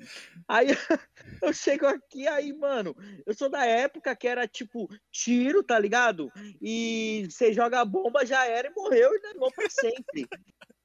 Aí 0.48 0.68
eu 1.42 1.52
chego 1.52 1.86
aqui, 1.86 2.26
aí, 2.26 2.54
mano, 2.54 2.96
eu 3.26 3.34
sou 3.34 3.50
da 3.50 3.66
época 3.66 4.16
que 4.16 4.26
era 4.26 4.48
tipo 4.48 4.88
tiro, 5.12 5.62
tá 5.62 5.78
ligado? 5.78 6.32
E 6.62 7.26
você 7.30 7.52
joga 7.52 7.80
a 7.80 7.84
bomba, 7.84 8.24
já 8.24 8.46
era 8.46 8.68
e 8.68 8.74
morreu 8.74 9.10
e 9.14 9.20
levou 9.34 9.52
pra 9.52 9.68
sempre. 9.68 10.26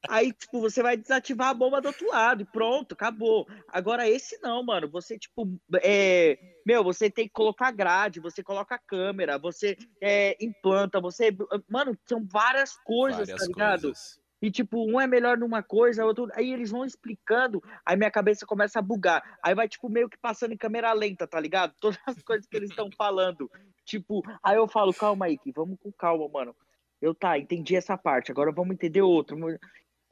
Aí, 0.10 0.34
tipo, 0.34 0.60
você 0.60 0.84
vai 0.84 0.98
desativar 0.98 1.50
a 1.50 1.54
bomba 1.54 1.80
do 1.80 1.88
outro 1.88 2.08
lado 2.10 2.42
e 2.42 2.46
pronto, 2.46 2.94
acabou. 2.94 3.48
Agora, 3.70 4.08
esse 4.08 4.38
não, 4.42 4.64
mano. 4.64 4.90
Você, 4.90 5.18
tipo, 5.18 5.48
é... 5.82 6.38
meu, 6.66 6.84
você 6.84 7.10
tem 7.10 7.26
que 7.26 7.34
colocar 7.34 7.72
grade, 7.72 8.20
você 8.20 8.44
coloca 8.44 8.80
câmera, 8.86 9.38
você 9.38 9.78
é, 10.02 10.36
implanta, 10.44 11.00
você. 11.00 11.36
Mano, 11.70 11.98
são 12.06 12.26
várias 12.26 12.76
coisas, 12.84 13.28
Várias 13.28 13.42
tá 13.42 13.48
ligado? 13.48 13.82
coisas. 13.84 14.24
E, 14.44 14.52
tipo, 14.52 14.86
um 14.86 15.00
é 15.00 15.08
melhor 15.08 15.38
numa 15.38 15.64
coisa, 15.64 16.04
outro. 16.04 16.28
Aí 16.34 16.52
eles 16.52 16.70
vão 16.70 16.84
explicando, 16.84 17.64
aí 17.86 17.96
minha 17.96 18.12
cabeça 18.12 18.46
começa 18.46 18.78
a 18.78 18.82
bugar. 18.82 19.24
Aí 19.42 19.56
vai, 19.56 19.70
tipo, 19.70 19.88
meio 19.88 20.10
que 20.10 20.18
passando 20.18 20.52
em 20.52 20.58
câmera 20.58 20.92
lenta, 20.92 21.26
tá 21.26 21.40
ligado? 21.40 21.74
Todas 21.80 21.98
as 22.06 22.22
coisas 22.22 22.46
que 22.46 22.58
eles 22.58 22.70
estão 22.70 22.90
falando. 22.98 23.50
Tipo, 23.86 24.22
aí 24.44 24.58
eu 24.58 24.68
falo, 24.68 24.94
calma 24.94 25.28
aí, 25.28 25.38
que 25.38 25.50
vamos 25.54 25.80
com 25.80 25.94
calma, 25.94 26.28
mano. 26.28 26.54
Eu 27.02 27.16
tá, 27.16 27.40
entendi 27.40 27.76
essa 27.76 27.98
parte, 27.98 28.32
agora 28.32 28.52
vamos 28.52 28.74
entender 28.74 29.02
outra. 29.02 29.38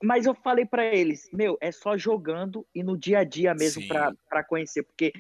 Mas 0.04 0.26
eu 0.26 0.34
falei 0.34 0.66
pra 0.66 0.84
eles, 0.86 1.30
meu, 1.32 1.58
é 1.62 1.72
só 1.72 1.98
jogando 1.98 2.68
e 2.74 2.84
no 2.84 2.98
dia 2.98 3.20
a 3.20 3.24
dia 3.24 3.54
mesmo 3.54 3.84
pra 3.88 4.44
conhecer, 4.44 4.84
porque 4.84 5.14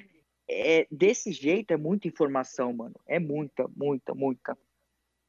é, 0.49 0.87
desse 0.91 1.31
jeito 1.31 1.71
é 1.71 1.77
muita 1.77 2.07
informação, 2.07 2.73
mano. 2.73 2.95
É 3.07 3.19
muita, 3.19 3.67
muita, 3.75 4.13
muita. 4.15 4.57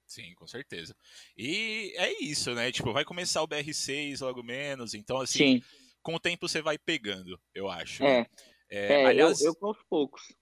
Sim, 0.06 0.34
com 0.34 0.46
certeza. 0.46 0.94
E 1.36 1.94
é 1.96 2.22
isso, 2.22 2.54
né? 2.54 2.70
Tipo, 2.70 2.92
vai 2.92 3.04
começar 3.04 3.42
o 3.42 3.46
BR6 3.46 4.20
logo 4.20 4.42
menos, 4.42 4.92
então 4.94 5.18
assim, 5.20 5.50
Sim, 5.50 5.62
com 6.02 6.14
o 6.14 6.20
tempo 6.20 6.46
você 6.48 6.60
vai 6.60 6.78
pegando, 6.78 7.40
eu 7.54 7.68
acho. 7.70 8.04
é. 8.04 8.26
É, 8.70 8.94
É, 8.94 8.96
aliás, 9.02 9.40
eu, 9.42 9.54
eu 9.60 9.66
aos 9.68 9.82
poucos. 9.84 10.34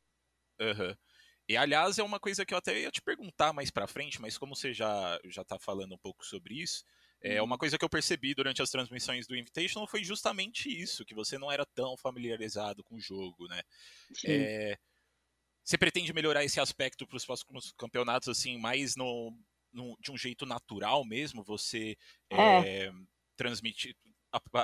aham. 0.61 0.97
E 1.49 1.57
aliás, 1.57 1.99
é 1.99 2.03
uma 2.05 2.21
coisa 2.21 2.47
que 2.47 2.55
eu 2.55 2.59
até 2.59 2.81
ia 2.81 2.91
te 2.93 3.03
perguntar 3.03 3.53
mais 3.53 3.71
pra 3.71 3.87
frente, 3.89 4.21
mas 4.23 4.39
como 4.39 4.55
você 4.55 4.73
já, 4.73 5.19
já 5.25 5.45
tá 5.45 5.59
falando 5.59 5.95
um 5.95 5.99
pouco 5.99 6.25
sobre 6.25 6.55
isso, 6.63 6.85
é 7.23 7.41
Uhum. 7.41 7.43
uma 7.43 7.59
coisa 7.59 7.79
que 7.79 7.85
eu 7.85 7.89
percebi 7.91 8.35
durante 8.35 8.63
as 8.63 8.71
transmissões 8.71 9.27
do 9.27 9.37
Invitational 9.37 9.87
foi 9.89 10.03
justamente 10.05 10.69
isso, 10.71 11.05
que 11.05 11.15
você 11.15 11.39
não 11.39 11.51
era 11.53 11.67
tão 11.67 11.97
familiarizado 11.97 12.83
com 12.85 12.97
o 12.97 13.01
jogo, 13.01 13.47
né? 13.49 13.63
É, 14.25 14.79
você 15.65 15.79
pretende 15.79 16.13
melhorar 16.13 16.45
esse 16.45 16.61
aspecto 16.61 17.07
para 17.07 17.17
os 17.17 17.25
próximos 17.25 17.73
campeonatos, 17.73 18.29
assim, 18.29 18.59
mais 18.59 18.97
no, 18.97 19.37
no- 19.73 19.97
de 20.01 20.11
um 20.11 20.17
jeito 20.19 20.45
natural 20.47 21.05
mesmo? 21.05 21.45
Você 21.45 21.97
É. 22.33 22.65
é, 22.69 22.93
transmitir, 23.37 23.97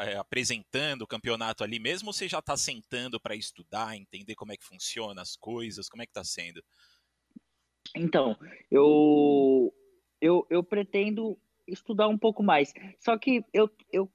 é, 0.05 0.17
apresentando 0.17 1.03
o 1.03 1.07
campeonato 1.07 1.63
ali 1.65 1.79
mesmo, 1.79 2.09
ou 2.09 2.13
você 2.13 2.29
já 2.29 2.39
está 2.41 2.57
sentando 2.57 3.21
para 3.21 3.37
estudar, 3.37 3.97
entender 3.97 4.35
como 4.35 4.53
é 4.53 4.57
que 4.57 4.65
funciona 4.65 5.23
as 5.23 5.37
coisas? 5.37 5.89
Como 5.89 6.03
é 6.03 6.07
que 6.07 6.11
está 6.11 6.25
sendo? 6.25 6.63
Então, 7.95 8.37
eu, 8.71 9.73
eu, 10.21 10.47
eu 10.51 10.63
pretendo 10.63 11.39
estudar 11.67 12.09
um 12.09 12.19
pouco 12.19 12.43
mais. 12.43 12.73
Só 12.99 13.17
que 13.19 13.45
eu, 13.53 13.71
eu 13.93 14.11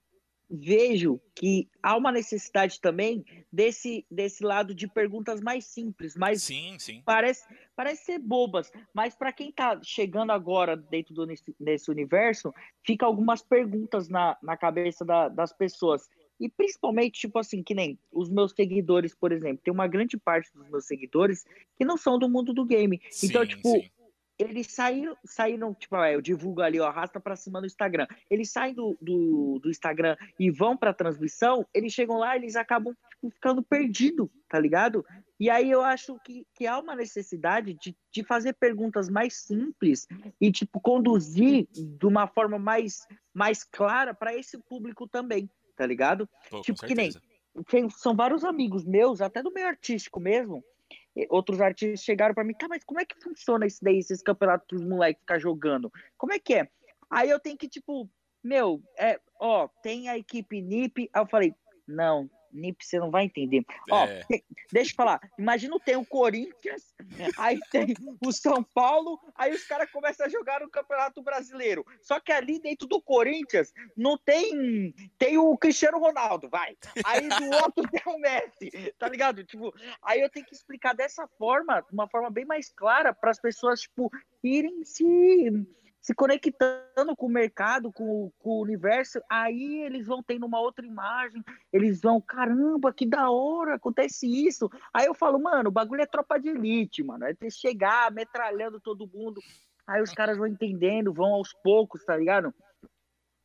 vejo 0.49 1.19
que 1.33 1.69
há 1.81 1.95
uma 1.95 2.11
necessidade 2.11 2.79
também 2.81 3.23
desse, 3.51 4.05
desse 4.11 4.43
lado 4.43 4.75
de 4.75 4.87
perguntas 4.87 5.39
mais 5.39 5.65
simples, 5.65 6.15
mais 6.15 6.43
Sim, 6.43 6.77
sim. 6.77 7.01
parece, 7.05 7.45
parece 7.75 8.03
ser 8.05 8.19
bobas, 8.19 8.69
mas 8.93 9.15
para 9.15 9.31
quem 9.31 9.49
está 9.49 9.79
chegando 9.81 10.31
agora 10.31 10.75
dentro 10.75 11.13
do, 11.13 11.25
nesse, 11.25 11.55
desse 11.59 11.89
universo, 11.89 12.53
fica 12.85 13.05
algumas 13.05 13.41
perguntas 13.41 14.09
na, 14.09 14.37
na 14.43 14.57
cabeça 14.57 15.05
da- 15.05 15.29
das 15.29 15.53
pessoas. 15.53 16.09
E 16.37 16.49
principalmente, 16.49 17.19
tipo 17.21 17.37
assim, 17.39 17.63
que 17.63 17.73
nem 17.73 17.97
os 18.11 18.29
meus 18.29 18.51
seguidores, 18.53 19.13
por 19.15 19.31
exemplo, 19.31 19.61
tem 19.63 19.73
uma 19.73 19.87
grande 19.87 20.17
parte 20.17 20.51
dos 20.53 20.67
meus 20.69 20.85
seguidores 20.85 21.45
que 21.77 21.85
não 21.85 21.95
são 21.95 22.17
do 22.19 22.27
mundo 22.27 22.51
do 22.53 22.65
game. 22.65 22.99
então, 23.23 23.43
Sim, 23.43 23.47
tipo, 23.47 23.69
sim. 23.69 23.89
Eles 24.43 24.67
saíram, 24.67 25.15
saíram, 25.23 25.73
tipo, 25.73 25.95
eu 25.97 26.21
divulgo 26.21 26.61
ali, 26.61 26.79
ó, 26.79 26.87
arrasta 26.87 27.19
para 27.19 27.35
cima 27.35 27.59
no 27.59 27.65
Instagram. 27.67 28.07
Eles 28.29 28.51
saem 28.51 28.73
do, 28.73 28.97
do, 29.01 29.59
do 29.61 29.69
Instagram 29.69 30.15
e 30.39 30.49
vão 30.49 30.75
para 30.75 30.93
transmissão, 30.93 31.65
eles 31.73 31.93
chegam 31.93 32.17
lá, 32.17 32.35
eles 32.35 32.55
acabam 32.55 32.95
tipo, 33.09 33.29
ficando 33.29 33.61
perdidos, 33.61 34.29
tá 34.49 34.59
ligado? 34.59 35.05
E 35.39 35.49
aí 35.49 35.69
eu 35.69 35.81
acho 35.81 36.19
que, 36.23 36.45
que 36.55 36.67
há 36.67 36.79
uma 36.79 36.95
necessidade 36.95 37.73
de, 37.73 37.95
de 38.11 38.23
fazer 38.23 38.53
perguntas 38.53 39.09
mais 39.09 39.35
simples 39.41 40.07
e, 40.39 40.51
tipo, 40.51 40.79
conduzir 40.79 41.67
de 41.71 42.05
uma 42.05 42.27
forma 42.27 42.57
mais, 42.57 43.05
mais 43.33 43.63
clara 43.63 44.13
para 44.13 44.35
esse 44.35 44.57
público 44.57 45.07
também, 45.07 45.49
tá 45.75 45.85
ligado? 45.85 46.27
Pô, 46.49 46.61
tipo, 46.61 46.85
que 46.85 46.95
nem. 46.95 47.11
Tem, 47.67 47.89
são 47.89 48.15
vários 48.15 48.45
amigos 48.45 48.85
meus, 48.85 49.19
até 49.19 49.43
do 49.43 49.51
meio 49.51 49.67
artístico 49.67 50.21
mesmo, 50.21 50.63
outros 51.29 51.59
artistas 51.61 52.03
chegaram 52.03 52.33
para 52.33 52.43
mim, 52.43 52.53
tá, 52.53 52.67
mas 52.67 52.83
como 52.83 52.99
é 52.99 53.05
que 53.05 53.19
funciona 53.21 53.65
isso 53.65 53.79
daí, 53.81 53.97
esses 53.99 54.21
campeonatos 54.21 54.67
que 54.67 54.75
os 54.75 54.83
moleques 54.83 55.21
ficam 55.21 55.39
jogando? 55.39 55.91
Como 56.17 56.33
é 56.33 56.39
que 56.39 56.55
é? 56.55 56.69
Aí 57.09 57.29
eu 57.29 57.39
tenho 57.39 57.57
que, 57.57 57.67
tipo, 57.67 58.09
meu, 58.43 58.81
é, 58.97 59.19
ó, 59.39 59.67
tem 59.83 60.09
a 60.09 60.17
equipe 60.17 60.61
NIP. 60.61 61.09
Aí 61.13 61.21
eu 61.21 61.27
falei, 61.27 61.53
não, 61.87 62.29
NIP 62.53 62.85
você 62.85 62.99
não 62.99 63.11
vai 63.11 63.25
entender. 63.25 63.65
É. 63.69 63.73
Ó, 63.91 64.07
deixa 64.71 64.91
eu 64.91 64.95
falar. 64.95 65.19
Imagina 65.37 65.79
tem 65.79 65.95
o 65.95 66.05
Corinthians, 66.05 66.93
aí 67.37 67.59
tem 67.71 67.95
o 68.23 68.31
São 68.31 68.63
Paulo, 68.63 69.19
aí 69.35 69.51
os 69.53 69.63
caras 69.63 69.89
começam 69.91 70.25
a 70.25 70.29
jogar 70.29 70.61
no 70.61 70.69
Campeonato 70.69 71.21
Brasileiro. 71.21 71.85
Só 72.01 72.19
que 72.19 72.31
ali 72.31 72.59
dentro 72.59 72.87
do 72.87 73.01
Corinthians 73.01 73.73
não 73.95 74.17
tem 74.17 74.93
tem 75.17 75.37
o 75.37 75.57
Cristiano 75.57 75.99
Ronaldo, 75.99 76.49
vai. 76.49 76.77
Aí 77.05 77.27
do 77.27 77.49
outro 77.63 77.87
tem 77.89 78.01
o 78.05 78.19
Messi, 78.19 78.93
tá 78.97 79.07
ligado? 79.07 79.43
Tipo, 79.43 79.73
aí 80.01 80.21
eu 80.21 80.29
tenho 80.29 80.45
que 80.45 80.53
explicar 80.53 80.93
dessa 80.93 81.27
forma, 81.27 81.85
uma 81.91 82.07
forma 82.07 82.29
bem 82.29 82.45
mais 82.45 82.69
clara 82.69 83.13
para 83.13 83.31
as 83.31 83.39
pessoas 83.39 83.81
tipo 83.81 84.11
irem 84.43 84.83
se 84.83 85.03
se 86.01 86.15
conectando 86.15 87.15
com 87.15 87.27
o 87.27 87.29
mercado, 87.29 87.91
com, 87.91 88.31
com, 88.39 88.49
o 88.49 88.61
universo, 88.61 89.21
aí 89.29 89.83
eles 89.83 90.07
vão 90.07 90.23
tendo 90.23 90.47
uma 90.47 90.59
outra 90.59 90.85
imagem, 90.85 91.43
eles 91.71 92.01
vão, 92.01 92.19
caramba, 92.19 92.91
que 92.91 93.05
da 93.05 93.29
hora, 93.29 93.75
acontece 93.75 94.25
isso. 94.25 94.69
Aí 94.91 95.05
eu 95.05 95.13
falo, 95.13 95.39
mano, 95.39 95.69
o 95.69 95.71
bagulho 95.71 96.01
é 96.01 96.07
tropa 96.07 96.39
de 96.39 96.49
elite, 96.49 97.03
mano, 97.03 97.25
é 97.25 97.33
ter 97.35 97.51
chegar 97.51 98.11
metralhando 98.11 98.79
todo 98.79 99.09
mundo. 99.13 99.39
Aí 99.85 100.01
os 100.01 100.11
caras 100.11 100.37
vão 100.37 100.47
entendendo, 100.47 101.13
vão 101.13 101.33
aos 101.33 101.53
poucos, 101.63 102.03
tá 102.03 102.17
ligado? 102.17 102.53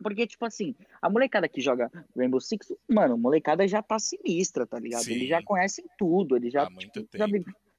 Porque, 0.03 0.27
tipo 0.27 0.45
assim, 0.45 0.75
a 1.01 1.09
molecada 1.11 1.49
que 1.49 1.61
joga 1.61 1.91
Rainbow 2.17 2.41
Six, 2.41 2.73
mano, 2.89 3.15
a 3.15 3.19
molecada 3.19 3.67
já 3.67 3.83
tá 3.83 3.99
sinistra, 3.99 4.67
tá 4.67 4.79
ligado? 4.79 5.05
Sim. 5.05 5.15
Eles 5.15 5.29
já 5.29 5.43
conhecem 5.43 5.85
tudo, 5.99 6.37
eles 6.37 6.53
já, 6.53 6.65
Há 6.65 6.71
muito 6.71 6.91
tipo, 6.91 7.07
tempo. 7.07 7.19
já 7.19 7.27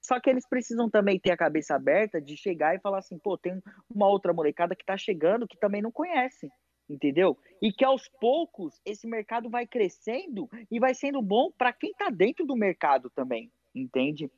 só 0.07 0.21
que 0.21 0.29
eles 0.29 0.47
precisam 0.47 0.89
também 0.89 1.19
ter 1.19 1.31
a 1.31 1.37
cabeça 1.37 1.75
aberta 1.75 2.21
de 2.21 2.37
chegar 2.37 2.73
e 2.73 2.79
falar 2.79 2.99
assim, 2.99 3.19
pô, 3.19 3.37
tem 3.37 3.61
uma 3.93 4.07
outra 4.07 4.31
molecada 4.31 4.73
que 4.73 4.85
tá 4.85 4.97
chegando 4.97 5.45
que 5.45 5.57
também 5.57 5.81
não 5.81 5.91
conhece, 5.91 6.49
entendeu? 6.89 7.37
E 7.61 7.73
que 7.73 7.83
aos 7.83 8.07
poucos 8.07 8.79
esse 8.85 9.05
mercado 9.05 9.49
vai 9.49 9.67
crescendo 9.67 10.47
e 10.71 10.79
vai 10.79 10.93
sendo 10.93 11.21
bom 11.21 11.51
para 11.51 11.73
quem 11.73 11.91
tá 11.91 12.09
dentro 12.09 12.45
do 12.45 12.55
mercado 12.55 13.09
também, 13.09 13.51
entende? 13.75 14.31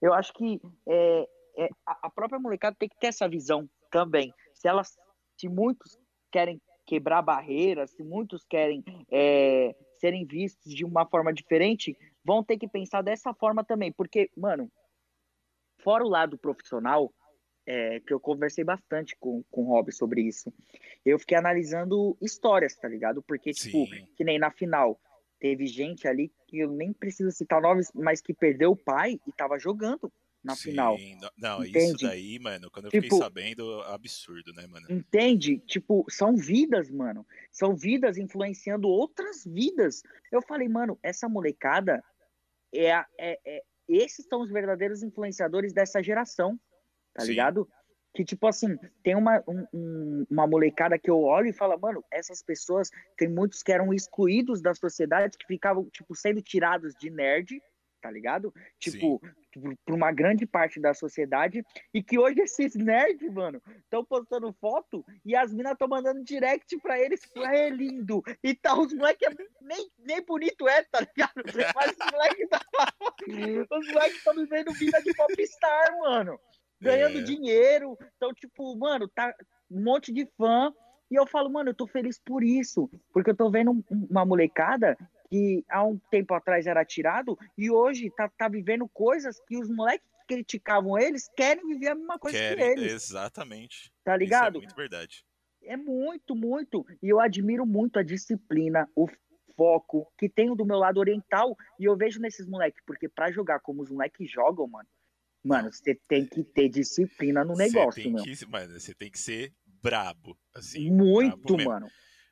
Eu 0.00 0.14
acho 0.14 0.32
que 0.34 0.60
é, 0.88 1.28
é, 1.56 1.68
a 1.84 2.08
própria 2.08 2.38
molecada 2.38 2.76
tem 2.78 2.88
que 2.88 3.00
ter 3.00 3.08
essa 3.08 3.28
visão 3.28 3.68
também. 3.90 4.32
Se 4.54 4.68
elas, 4.68 4.96
se 5.36 5.48
muitos 5.48 5.98
querem 6.30 6.62
quebrar 6.86 7.22
barreiras, 7.22 7.90
se 7.90 8.04
muitos 8.04 8.44
querem 8.44 8.84
é, 9.10 9.74
serem 9.98 10.24
vistos 10.24 10.72
de 10.72 10.84
uma 10.84 11.04
forma 11.04 11.34
diferente, 11.34 11.98
vão 12.24 12.44
ter 12.44 12.56
que 12.56 12.68
pensar 12.68 13.02
dessa 13.02 13.34
forma 13.34 13.64
também, 13.64 13.90
porque, 13.90 14.30
mano, 14.36 14.70
fora 15.78 16.04
o 16.04 16.08
lado 16.08 16.36
profissional, 16.38 17.12
é, 17.66 18.00
que 18.00 18.12
eu 18.12 18.20
conversei 18.20 18.64
bastante 18.64 19.14
com, 19.20 19.42
com 19.50 19.62
o 19.62 19.66
Rob 19.68 19.92
sobre 19.92 20.22
isso, 20.22 20.52
eu 21.04 21.18
fiquei 21.18 21.36
analisando 21.36 22.16
histórias, 22.20 22.74
tá 22.76 22.88
ligado? 22.88 23.22
Porque, 23.22 23.52
tipo, 23.52 23.86
Sim. 23.86 24.06
que 24.16 24.24
nem 24.24 24.38
na 24.38 24.50
final, 24.50 24.98
teve 25.38 25.66
gente 25.66 26.08
ali 26.08 26.32
que 26.46 26.58
eu 26.60 26.70
nem 26.70 26.92
preciso 26.92 27.30
citar 27.30 27.60
nomes, 27.60 27.90
mas 27.94 28.20
que 28.22 28.32
perdeu 28.32 28.72
o 28.72 28.76
pai 28.76 29.20
e 29.26 29.32
tava 29.32 29.58
jogando 29.58 30.10
na 30.42 30.54
Sim, 30.56 30.70
final. 30.70 30.96
Não, 31.36 31.62
Entende? 31.62 31.78
isso 31.78 32.06
daí, 32.06 32.38
mano, 32.38 32.70
quando 32.70 32.86
eu 32.86 32.90
Tipo- 32.90 33.02
fiquei 33.02 33.18
sabendo, 33.18 33.82
absurdo, 33.82 34.52
né, 34.54 34.66
mano? 34.66 34.86
Entende? 34.88 35.58
Tipo, 35.58 36.06
são 36.08 36.34
vidas, 36.36 36.90
mano. 36.90 37.26
São 37.52 37.76
vidas 37.76 38.16
influenciando 38.16 38.88
outras 38.88 39.44
vidas. 39.44 40.02
Eu 40.32 40.40
falei, 40.40 40.68
mano, 40.68 40.98
essa 41.02 41.28
molecada 41.28 42.02
é, 42.72 42.88
é, 43.18 43.38
é- 43.44 43.62
esses 43.88 44.26
são 44.26 44.40
os 44.42 44.50
verdadeiros 44.50 45.02
influenciadores 45.02 45.72
dessa 45.72 46.02
geração, 46.02 46.58
tá 47.14 47.22
Sim. 47.22 47.30
ligado? 47.30 47.68
Que, 48.14 48.24
tipo 48.24 48.46
assim, 48.46 48.76
tem 49.02 49.14
uma, 49.14 49.42
um- 49.46 49.66
um- 49.72 50.26
uma 50.30 50.46
molecada 50.46 50.98
que 50.98 51.10
eu 51.10 51.20
olho 51.20 51.48
e 51.48 51.52
falo, 51.52 51.78
mano, 51.78 52.02
essas 52.10 52.42
pessoas, 52.42 52.90
tem 53.16 53.28
muitos 53.28 53.62
que 53.62 53.70
eram 53.70 53.92
excluídos 53.92 54.60
da 54.60 54.74
sociedade, 54.74 55.36
que 55.38 55.46
ficavam, 55.46 55.88
tipo, 55.90 56.14
sendo 56.14 56.40
tirados 56.42 56.94
de 56.94 57.10
nerd, 57.10 57.60
tá 58.00 58.10
ligado? 58.10 58.52
Tipo, 58.78 59.20
por 59.52 59.76
por 59.84 59.94
uma 59.94 60.12
grande 60.12 60.46
parte 60.46 60.78
da 60.80 60.94
sociedade, 60.94 61.64
e 61.92 62.02
que 62.02 62.18
hoje 62.18 62.40
esses 62.42 62.74
nerds, 62.76 63.32
mano, 63.32 63.60
estão 63.82 64.04
postando 64.04 64.52
foto 64.60 65.04
e 65.24 65.34
as 65.34 65.52
minas 65.52 65.72
estão 65.72 65.88
mandando 65.88 66.22
direct 66.22 66.78
pra 66.78 66.98
eles, 67.00 67.20
pra 67.32 67.56
é 67.56 67.68
lindo. 67.70 68.22
E 68.44 68.54
tá, 68.54 68.78
os 68.78 68.92
moleques 68.92 69.26
é 69.28 69.34
nem, 69.62 69.90
nem 69.98 70.22
bonito 70.24 70.68
é, 70.68 70.82
tá 70.84 71.00
ligado? 71.00 71.32
Mas 71.74 71.90
os 71.90 72.12
moleques 72.12 72.48
tá, 72.48 72.60
os 73.78 73.88
moleques 73.92 74.18
estão 74.18 74.34
vivendo 74.34 74.72
vida 74.74 75.02
de 75.02 75.12
popstar, 75.14 75.98
mano. 75.98 76.38
Ganhando 76.80 77.18
É. 77.18 77.22
dinheiro. 77.22 77.98
Então, 78.16 78.32
tipo, 78.32 78.76
mano, 78.76 79.08
tá 79.08 79.34
um 79.70 79.82
monte 79.82 80.12
de 80.12 80.24
fã. 80.36 80.72
E 81.10 81.14
eu 81.16 81.26
falo, 81.26 81.50
mano, 81.50 81.70
eu 81.70 81.74
tô 81.74 81.86
feliz 81.86 82.20
por 82.24 82.44
isso. 82.44 82.88
Porque 83.12 83.30
eu 83.30 83.36
tô 83.36 83.50
vendo 83.50 83.70
um- 83.72 83.82
uma 84.10 84.24
molecada 84.24 84.96
que 85.30 85.64
há 85.68 85.84
um 85.84 85.98
tempo 86.10 86.34
atrás 86.34 86.66
era 86.66 86.84
tirado 86.84 87.38
e 87.56 87.70
hoje 87.70 88.10
tá, 88.10 88.28
tá 88.28 88.48
vivendo 88.48 88.88
coisas 88.88 89.40
que 89.46 89.56
os 89.56 89.68
moleques 89.68 90.06
que 90.26 90.34
criticavam 90.34 90.98
eles 90.98 91.28
querem 91.36 91.66
viver 91.66 91.88
a 91.88 91.94
mesma 91.94 92.18
coisa 92.18 92.36
Querem, 92.38 92.74
que 92.74 92.80
eles, 92.80 92.92
exatamente. 92.92 93.92
tá 94.04 94.14
Isso 94.14 94.22
é 94.22 94.24
ligado? 94.24 94.58
muito 94.58 94.74
verdade. 94.74 95.24
É 95.62 95.76
muito, 95.76 96.34
muito. 96.34 96.86
E 97.02 97.08
eu 97.08 97.20
admiro 97.20 97.66
muito 97.66 97.98
a 97.98 98.02
disciplina, 98.02 98.88
o 98.94 99.06
foco 99.56 100.10
que 100.16 100.28
tenho 100.28 100.54
do 100.54 100.64
meu 100.64 100.78
lado 100.78 100.98
oriental 100.98 101.56
e 101.78 101.84
eu 101.84 101.96
vejo 101.96 102.20
nesses 102.20 102.46
moleques, 102.46 102.82
porque 102.86 103.08
pra 103.08 103.30
jogar 103.30 103.60
como 103.60 103.82
os 103.82 103.90
moleques 103.90 104.30
jogam, 104.30 104.66
mano, 104.68 104.88
mano, 105.44 105.72
você 105.72 105.94
tem 106.08 106.24
que 106.24 106.44
ter 106.44 106.68
disciplina 106.68 107.44
no 107.44 107.54
negócio, 107.54 108.10
mano, 108.48 108.78
você 108.78 108.94
tem 108.94 109.10
que 109.10 109.18
ser 109.18 109.52
brabo, 109.82 110.38
assim. 110.54 110.90
Muito, 110.90 111.56
brabo 111.56 111.64
mano. 111.64 111.88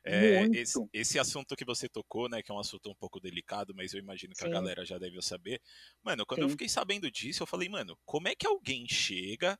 É, 0.09 0.47
esse, 0.53 0.79
esse 0.93 1.19
assunto 1.19 1.55
que 1.55 1.65
você 1.65 1.89
tocou, 1.89 2.29
né, 2.29 2.41
que 2.41 2.51
é 2.51 2.55
um 2.55 2.59
assunto 2.59 2.89
um 2.89 2.95
pouco 2.95 3.19
delicado, 3.19 3.73
mas 3.75 3.93
eu 3.93 3.99
imagino 3.99 4.35
que 4.35 4.45
a 4.45 4.47
Sim. 4.47 4.49
galera 4.49 4.85
já 4.85 4.97
deve 4.97 5.21
saber. 5.21 5.61
Mano, 6.03 6.25
quando 6.25 6.43
eu 6.43 6.49
Sim. 6.49 6.49
fiquei 6.49 6.69
sabendo 6.69 7.11
disso, 7.11 7.43
eu 7.43 7.47
falei, 7.47 7.67
mano, 7.69 7.97
como 8.05 8.27
é 8.29 8.35
que 8.35 8.47
alguém 8.47 8.87
chega, 8.87 9.59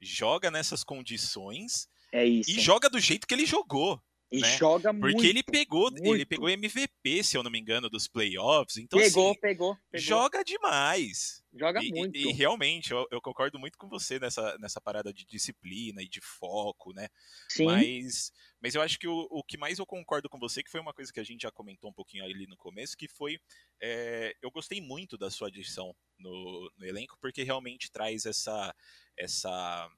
joga 0.00 0.50
nessas 0.50 0.84
condições 0.84 1.88
É 2.12 2.24
e 2.46 2.58
joga 2.60 2.90
do 2.90 3.00
jeito 3.00 3.26
que 3.26 3.34
ele 3.34 3.46
jogou? 3.46 4.02
E 4.30 4.40
né? 4.40 4.56
joga 4.58 4.92
Porque 4.92 5.12
muito. 5.14 5.24
ele 5.24 5.42
pegou, 5.42 5.88
ele 5.88 6.00
muito. 6.06 6.26
pegou 6.26 6.48
MVP, 6.50 7.22
se 7.24 7.36
eu 7.36 7.42
não 7.42 7.50
me 7.50 7.58
engano, 7.58 7.88
dos 7.88 8.06
playoffs. 8.06 8.76
Então, 8.76 8.98
pegou, 8.98 9.30
assim, 9.30 9.40
pegou, 9.40 9.76
pegou. 9.90 10.00
joga 10.06 10.44
demais. 10.44 11.42
Joga 11.54 11.80
E, 11.82 11.88
e- 11.88 11.90
muito. 11.92 12.16
e 12.16 12.30
realmente, 12.32 12.92
eu, 12.92 13.06
eu 13.10 13.22
concordo 13.22 13.58
muito 13.58 13.78
com 13.78 13.88
você 13.88 14.18
nessa, 14.18 14.56
nessa 14.58 14.80
parada 14.82 15.12
de 15.14 15.24
disciplina 15.24 16.02
e 16.02 16.08
de 16.08 16.20
foco, 16.20 16.92
né? 16.92 17.08
Sim. 17.48 17.64
Mas, 17.64 18.30
mas 18.60 18.74
eu 18.74 18.82
acho 18.82 18.98
que 18.98 19.08
o, 19.08 19.26
o 19.30 19.42
que 19.42 19.56
mais 19.56 19.78
eu 19.78 19.86
concordo 19.86 20.28
com 20.28 20.38
você, 20.38 20.62
que 20.62 20.70
foi 20.70 20.80
uma 20.80 20.92
coisa 20.92 21.10
que 21.10 21.20
a 21.20 21.24
gente 21.24 21.42
já 21.42 21.50
comentou 21.50 21.88
um 21.88 21.94
pouquinho 21.94 22.22
ali 22.24 22.46
no 22.46 22.56
começo, 22.56 22.96
que 22.98 23.08
foi. 23.08 23.38
é, 23.80 24.34
eu 24.42 24.50
gostei 24.50 24.80
muito 24.80 25.16
da 25.16 25.30
sua 25.30 25.48
adição 25.48 25.94
no, 26.18 26.70
no 26.76 26.84
elenco, 26.86 27.16
porque 27.20 27.42
realmente 27.44 27.90
traz 27.90 28.26
essa, 28.26 28.74
essa 29.16 29.88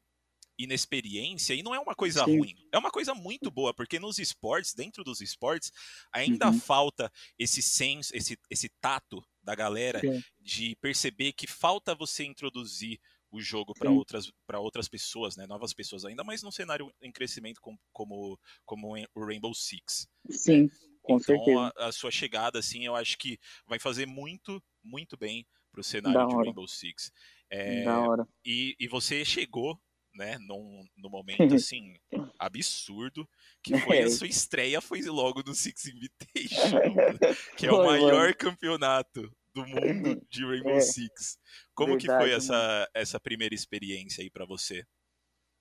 inexperiência, 0.62 1.54
e 1.54 1.62
não 1.62 1.74
é 1.74 1.78
uma 1.80 1.94
coisa 1.94 2.24
Sim. 2.24 2.38
ruim, 2.38 2.54
é 2.72 2.78
uma 2.78 2.90
coisa 2.90 3.14
muito 3.14 3.50
boa, 3.50 3.74
porque 3.74 3.98
nos 3.98 4.18
esportes, 4.18 4.74
dentro 4.74 5.02
dos 5.04 5.20
esportes, 5.20 5.70
ainda 6.12 6.48
Uhum. 6.48 6.52
falta 6.52 7.10
esse 7.38 7.62
senso, 7.62 8.14
esse, 8.16 8.38
esse 8.50 8.68
tato 8.80 9.22
da 9.42 9.54
galera 9.54 10.00
Sim. 10.00 10.20
de 10.38 10.76
perceber 10.76 11.32
que 11.32 11.46
falta 11.46 11.94
você 11.94 12.24
introduzir 12.24 12.98
o 13.32 13.40
jogo 13.40 13.72
para 13.74 13.90
outras 13.92 14.30
para 14.46 14.58
outras 14.58 14.88
pessoas, 14.88 15.36
né, 15.36 15.46
novas 15.46 15.72
pessoas, 15.72 16.04
ainda 16.04 16.24
mais 16.24 16.42
num 16.42 16.50
cenário 16.50 16.92
em 17.00 17.12
crescimento 17.12 17.60
com- 17.60 17.78
como 17.92 18.38
como 18.64 18.96
em- 18.96 19.06
o 19.14 19.24
Rainbow 19.24 19.54
Six. 19.54 20.08
Sim, 20.30 20.68
com 21.02 21.16
então 21.16 21.20
certeza. 21.20 21.72
a, 21.76 21.86
a 21.88 21.92
sua 21.92 22.10
chegada 22.10 22.58
assim, 22.58 22.84
eu 22.84 22.96
acho 22.96 23.16
que 23.18 23.38
vai 23.66 23.78
fazer 23.78 24.04
muito 24.06 24.60
muito 24.82 25.16
bem 25.16 25.46
pro 25.70 25.84
cenário 25.84 26.12
Da 26.18 26.26
de 26.26 26.34
hora. 26.34 26.44
Rainbow 26.46 26.66
Six. 26.66 27.12
É, 27.50 27.84
Da 27.84 28.00
hora. 28.00 28.26
e, 28.44 28.74
e 28.80 28.88
você 28.88 29.24
chegou, 29.24 29.80
né, 30.14 30.38
num, 30.38 30.84
num 30.96 31.10
momento 31.10 31.54
assim 31.54 31.94
absurdo, 32.38 33.28
que 33.62 33.76
foi 33.78 33.98
a 33.98 34.02
É. 34.02 34.10
sua 34.10 34.26
estreia 34.26 34.80
foi 34.80 35.02
logo 35.02 35.42
no 35.46 35.54
Six 35.54 35.86
Invitational, 35.86 36.94
mano, 36.94 37.18
que 37.56 37.66
é 37.66 37.72
o 37.72 37.84
maior 37.84 38.34
campeonato 38.34 39.30
do 39.54 39.66
mundo 39.66 40.20
de 40.30 40.44
Rainbow 40.44 40.72
É. 40.76 40.80
Six. 40.80 41.38
Como 41.74 41.96
que 41.98 42.06
foi 42.06 42.16
Verdade, 42.16 42.34
essa 42.36 42.88
essa 42.94 43.20
primeira 43.20 43.54
experiência 43.54 44.22
aí 44.22 44.30
pra 44.30 44.44
você? 44.46 44.84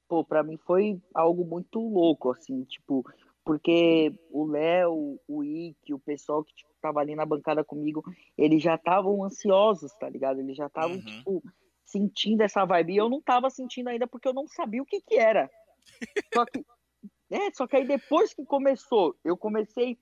pô, 0.08 0.26
pra 0.26 0.42
mim 0.44 0.58
foi 0.66 1.00
algo 1.14 1.46
muito 1.46 1.80
louco, 1.80 2.32
assim, 2.32 2.64
tipo, 2.64 3.04
porque 3.46 4.12
o 4.32 4.46
Léo, 4.48 5.20
o 5.28 5.44
Ike, 5.44 5.94
o 5.94 6.00
pessoal 6.00 6.44
que 6.44 6.52
tipo, 6.56 6.70
tava 6.82 7.00
ali 7.00 7.16
na 7.16 7.26
bancada 7.28 7.64
comigo, 7.64 8.04
eles 8.36 8.64
já 8.64 8.74
estavam 8.74 9.24
ansiosos, 9.24 9.94
tá 10.00 10.10
ligado? 10.10 10.40
Eles 10.40 10.58
já 10.58 10.66
estavam, 10.66 10.98
uhum. 10.98 11.04
tipo, 11.06 11.44
sentindo 11.90 12.42
essa 12.42 12.66
vibe. 12.66 12.94
E 12.94 12.98
eu 12.98 13.10
não 13.10 13.22
tava 13.22 13.50
sentindo 13.50 13.90
ainda 13.90 14.08
porque 14.08 14.28
eu 14.28 14.34
não 14.34 14.48
sabia 14.48 14.82
o 14.82 14.86
que 14.86 15.02
que 15.02 15.16
era. 15.16 15.50
Só 16.34 16.46
que, 16.46 16.64
é, 17.32 17.52
só 17.54 17.68
que 17.68 17.76
aí 17.76 17.88
depois 17.88 18.34
que 18.34 18.46
começou, 18.46 19.16
eu 19.24 19.36
comecei 19.36 19.98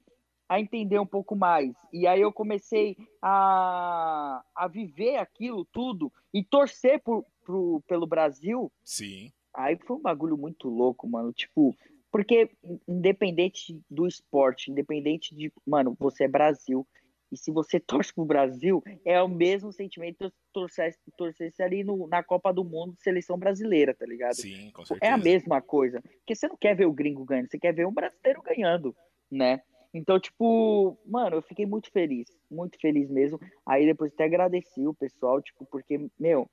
a 0.50 0.60
entender 0.60 1.00
um 1.00 1.06
pouco 1.06 1.36
mais. 1.36 1.74
E 1.92 2.08
aí 2.08 2.22
eu 2.22 2.32
comecei 2.32 2.96
a, 3.22 4.44
a 4.56 4.68
viver 4.68 5.18
aquilo 5.18 5.66
tudo 5.66 6.12
e 6.34 6.44
torcer 6.44 7.02
por, 7.02 7.26
pro, 7.44 7.82
pelo 7.88 8.08
Brasil. 8.08 8.72
Sim. 8.84 9.32
Aí 9.54 9.78
foi 9.78 9.98
um 9.98 10.02
bagulho 10.02 10.38
muito 10.38 10.70
louco, 10.70 11.08
mano. 11.08 11.34
Tipo, 11.34 11.76
porque 12.12 12.50
independente 12.88 13.82
do 13.90 14.08
esporte, 14.08 14.72
independente 14.72 15.36
de. 15.36 15.52
Mano, 15.66 15.96
você 16.00 16.26
é 16.26 16.28
Brasil. 16.30 16.88
E 17.32 17.38
se 17.38 17.52
você 17.52 17.80
torce 17.80 18.14
pro 18.14 18.26
Brasil, 18.26 18.84
é 19.06 19.22
o 19.22 19.28
mesmo 19.28 19.72
sentimento 19.72 20.30
que 20.30 20.38
torcesse, 20.54 21.00
torcesse 21.18 21.62
ali 21.62 21.84
no, 21.84 22.08
na 22.08 22.24
Copa 22.24 22.54
do 22.54 22.64
Mundo 22.64 22.96
seleção 23.00 23.38
brasileira, 23.38 23.94
tá 23.94 24.06
ligado? 24.06 24.36
Sim, 24.36 24.72
com 24.72 24.86
certeza. 24.86 25.12
É 25.12 25.14
a 25.14 25.18
mesma 25.18 25.62
coisa. 25.62 26.02
Porque 26.02 26.36
você 26.36 26.48
não 26.48 26.58
quer 26.58 26.76
ver 26.76 26.86
o 26.86 26.94
gringo 26.94 27.26
ganhando, 27.26 27.50
você 27.50 27.60
quer 27.60 27.74
ver 27.74 27.88
um 27.88 27.94
brasileiro 27.94 28.42
ganhando, 28.42 28.96
né? 29.32 29.62
Então, 29.94 30.20
tipo, 30.20 30.98
mano, 31.06 31.38
eu 31.38 31.42
fiquei 31.42 31.66
muito 31.66 31.92
feliz, 31.92 32.28
muito 32.52 32.80
feliz 32.80 33.10
mesmo. 33.10 33.40
Aí 33.66 33.86
depois 33.86 34.14
até 34.14 34.26
agradeci 34.26 34.86
o 34.86 34.94
pessoal, 34.94 35.42
tipo, 35.42 35.66
porque, 35.66 36.10
meu, 36.20 36.50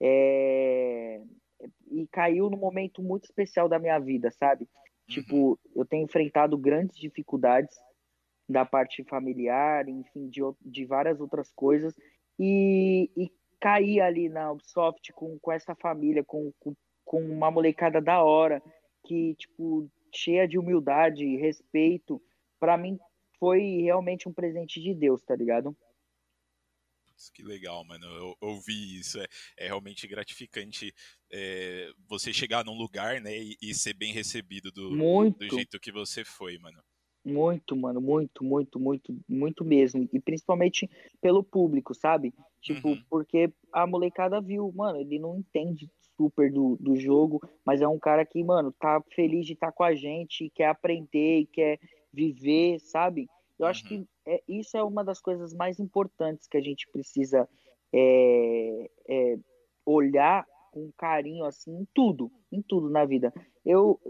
é... 0.00 1.22
e 1.90 2.06
caiu 2.08 2.50
num 2.50 2.58
momento 2.58 3.02
muito 3.02 3.24
especial 3.24 3.68
da 3.68 3.78
minha 3.78 3.98
vida, 3.98 4.30
sabe? 4.30 4.68
Tipo, 5.08 5.36
uhum. 5.36 5.54
Tipo, 5.54 5.80
eu 5.80 5.84
tenho 5.84 6.04
enfrentado 6.04 6.58
grandes 6.58 6.96
dificuldades 6.96 7.76
da 8.52 8.64
parte 8.64 9.02
familiar, 9.04 9.88
enfim, 9.88 10.28
de, 10.28 10.40
de 10.60 10.84
várias 10.84 11.20
outras 11.20 11.50
coisas, 11.52 11.94
e, 12.38 13.10
e 13.16 13.30
cair 13.60 14.00
ali 14.00 14.28
na 14.28 14.52
Ubisoft 14.52 15.12
com, 15.12 15.38
com 15.38 15.52
essa 15.52 15.74
família, 15.74 16.22
com, 16.24 16.52
com, 16.60 16.74
com 17.04 17.22
uma 17.22 17.50
molecada 17.50 18.00
da 18.00 18.22
hora, 18.22 18.62
que, 19.04 19.34
tipo, 19.36 19.90
cheia 20.14 20.46
de 20.46 20.58
humildade, 20.58 21.36
respeito, 21.36 22.22
para 22.60 22.76
mim 22.76 22.98
foi 23.38 23.82
realmente 23.82 24.28
um 24.28 24.32
presente 24.32 24.80
de 24.80 24.94
Deus, 24.94 25.22
tá 25.24 25.34
ligado? 25.34 25.76
Que 27.30 27.42
legal, 27.42 27.84
mano. 27.84 28.06
Eu 28.06 28.36
ouvi 28.40 28.98
isso. 28.98 29.20
É, 29.20 29.26
é 29.58 29.66
realmente 29.66 30.06
gratificante 30.08 30.92
é, 31.30 31.90
você 32.08 32.32
chegar 32.32 32.64
num 32.64 32.76
lugar, 32.76 33.20
né, 33.20 33.36
e, 33.36 33.56
e 33.62 33.74
ser 33.74 33.94
bem 33.94 34.12
recebido 34.12 34.72
do, 34.72 34.90
do, 34.90 35.48
jeito 35.50 35.78
que 35.78 35.92
você 35.92 36.24
foi, 36.24 36.58
mano. 36.58 36.82
Muito, 37.24 37.76
mano, 37.76 38.00
muito, 38.00 38.42
muito, 38.42 38.80
muito, 38.80 39.16
muito 39.28 39.64
mesmo. 39.64 40.08
E 40.12 40.20
principalmente 40.20 40.90
pelo 41.20 41.42
público, 41.42 41.94
sabe? 41.94 42.34
Tipo, 42.60 42.88
uhum. 42.88 43.02
porque 43.08 43.52
a 43.72 43.86
molecada 43.86 44.40
viu, 44.40 44.72
mano, 44.74 44.98
ele 44.98 45.18
não 45.18 45.36
entende 45.36 45.88
super 46.16 46.52
do, 46.52 46.76
do 46.80 46.96
jogo, 46.96 47.40
mas 47.64 47.80
é 47.80 47.88
um 47.88 47.98
cara 47.98 48.24
que, 48.24 48.42
mano, 48.42 48.72
tá 48.72 49.00
feliz 49.14 49.46
de 49.46 49.52
estar 49.52 49.68
tá 49.68 49.72
com 49.72 49.84
a 49.84 49.94
gente, 49.94 50.50
quer 50.54 50.66
aprender, 50.66 51.46
quer 51.52 51.78
viver, 52.12 52.80
sabe? 52.80 53.28
Eu 53.58 53.64
uhum. 53.64 53.70
acho 53.70 53.84
que 53.84 53.98
uhum. 53.98 54.06
é, 54.26 54.42
isso 54.48 54.76
é 54.76 54.82
uma 54.82 55.04
das 55.04 55.20
coisas 55.20 55.54
mais 55.54 55.78
importantes 55.78 56.48
que 56.48 56.56
a 56.56 56.60
gente 56.60 56.88
precisa 56.90 57.48
é, 57.92 58.90
é, 59.08 59.38
olhar 59.86 60.44
com 60.72 60.90
carinho, 60.96 61.44
assim, 61.44 61.70
em 61.70 61.86
tudo, 61.94 62.32
em 62.50 62.62
tudo 62.62 62.88
na 62.88 63.04
vida. 63.04 63.32
Eu, 63.64 64.00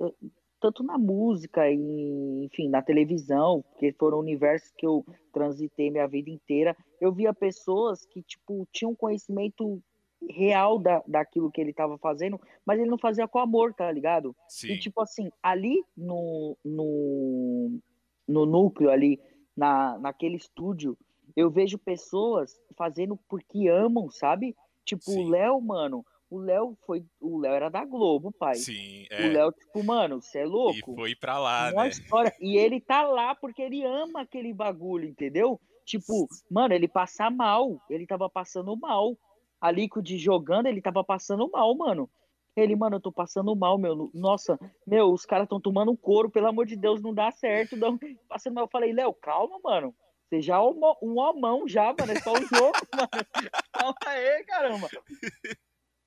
tanto 0.63 0.85
na 0.85 0.97
música 0.97 1.69
e, 1.69 2.45
enfim, 2.45 2.69
na 2.69 2.81
televisão, 2.81 3.63
porque 3.63 3.93
foram 3.99 4.21
universos 4.21 4.73
que 4.79 4.87
eu 4.87 5.05
transitei 5.33 5.91
minha 5.91 6.07
vida 6.07 6.31
inteira, 6.31 6.77
eu 7.01 7.13
via 7.13 7.35
pessoas 7.35 8.07
que, 8.07 8.23
tipo, 8.23 8.65
tinham 8.71 8.95
conhecimento 8.95 9.83
real 10.31 10.79
da, 10.79 11.03
daquilo 11.05 11.51
que 11.51 11.61
ele 11.61 11.71
estava 11.71 11.99
fazendo, 11.99 12.41
mas 12.65 12.79
ele 12.79 12.89
não 12.89 12.97
fazia 12.97 13.27
com 13.27 13.41
amor, 13.41 13.75
tá 13.75 13.91
ligado? 13.91 14.37
Sim. 14.49 14.69
E, 14.69 14.79
tipo 14.79 15.01
assim, 15.01 15.33
ali 15.43 15.83
no, 15.97 16.57
no, 16.65 17.81
no 18.29 18.47
núcleo 18.47 18.89
ali, 18.89 19.21
na, 19.57 19.99
naquele 19.99 20.37
estúdio, 20.37 20.97
eu 21.35 21.51
vejo 21.51 21.77
pessoas 21.77 22.53
fazendo 22.77 23.19
porque 23.29 23.67
amam, 23.67 24.09
sabe? 24.11 24.55
Tipo, 24.85 25.11
o 25.11 25.29
Léo, 25.29 25.61
mano, 25.61 26.07
o 26.33 26.39
Léo 26.39 26.79
foi. 26.87 27.05
O 27.21 27.39
Léo 27.39 27.53
era 27.53 27.69
da 27.69 27.85
Globo, 27.85 28.33
pai. 28.33 28.55
Sim, 28.55 29.05
é. 29.11 29.27
O 29.27 29.33
Léo, 29.33 29.53
tipo, 29.53 29.85
mano, 29.85 30.23
você 30.23 30.39
é 30.39 30.47
louco. 30.47 30.93
E 30.93 30.97
foi 30.97 31.15
pra 31.15 31.39
lá, 31.39 31.71
Uma 31.71 31.83
né? 31.83 31.91
História. 31.91 32.35
E 32.41 32.57
ele 32.57 32.81
tá 32.81 33.03
lá 33.03 33.35
porque 33.35 33.61
ele 33.61 33.85
ama 33.85 34.23
aquele 34.23 34.53
bagulho, 34.55 35.07
entendeu? 35.07 35.61
Tipo, 35.85 36.27
mano, 36.51 36.73
ele 36.73 36.89
passa 36.89 37.29
mal. 37.31 37.79
Ele 37.91 38.07
tava 38.07 38.31
passando 38.31 38.75
mal. 38.77 39.15
A 39.61 39.71
Liquid 39.71 40.09
jogando, 40.17 40.67
ele 40.67 40.81
tava 40.81 41.05
passando 41.05 41.49
mal, 41.51 41.75
mano. 41.77 42.09
Ele, 42.57 42.75
mano, 42.75 42.97
eu 42.97 43.01
tô 43.01 43.13
passando 43.13 43.55
mal, 43.55 43.77
meu. 43.77 44.11
Nossa, 44.15 44.59
meu, 44.87 45.13
os 45.13 45.27
caras 45.27 45.45
estão 45.45 45.61
tomando 45.61 45.97
couro, 45.97 46.31
pelo 46.31 46.49
amor 46.49 46.65
de 46.67 46.77
Deus, 46.77 47.03
não 47.03 47.13
dá 47.13 47.31
certo. 47.31 47.77
Não. 47.77 47.99
Passando 48.29 48.55
mal, 48.55 48.65
eu 48.65 48.71
falei, 48.71 48.93
Léo, 48.93 49.13
calma, 49.13 49.59
mano. 49.63 49.95
Você 50.29 50.41
já 50.41 50.57
é 50.57 50.61
um, 50.61 50.81
um 51.03 51.19
homão 51.19 51.69
já, 51.69 51.95
mano. 51.99 52.13
É 52.13 52.21
só 52.21 52.33
um 52.33 52.47
jogo, 52.47 52.73
mano. 52.97 53.53
Calma 53.71 53.95
aí, 54.07 54.45
caramba. 54.45 54.89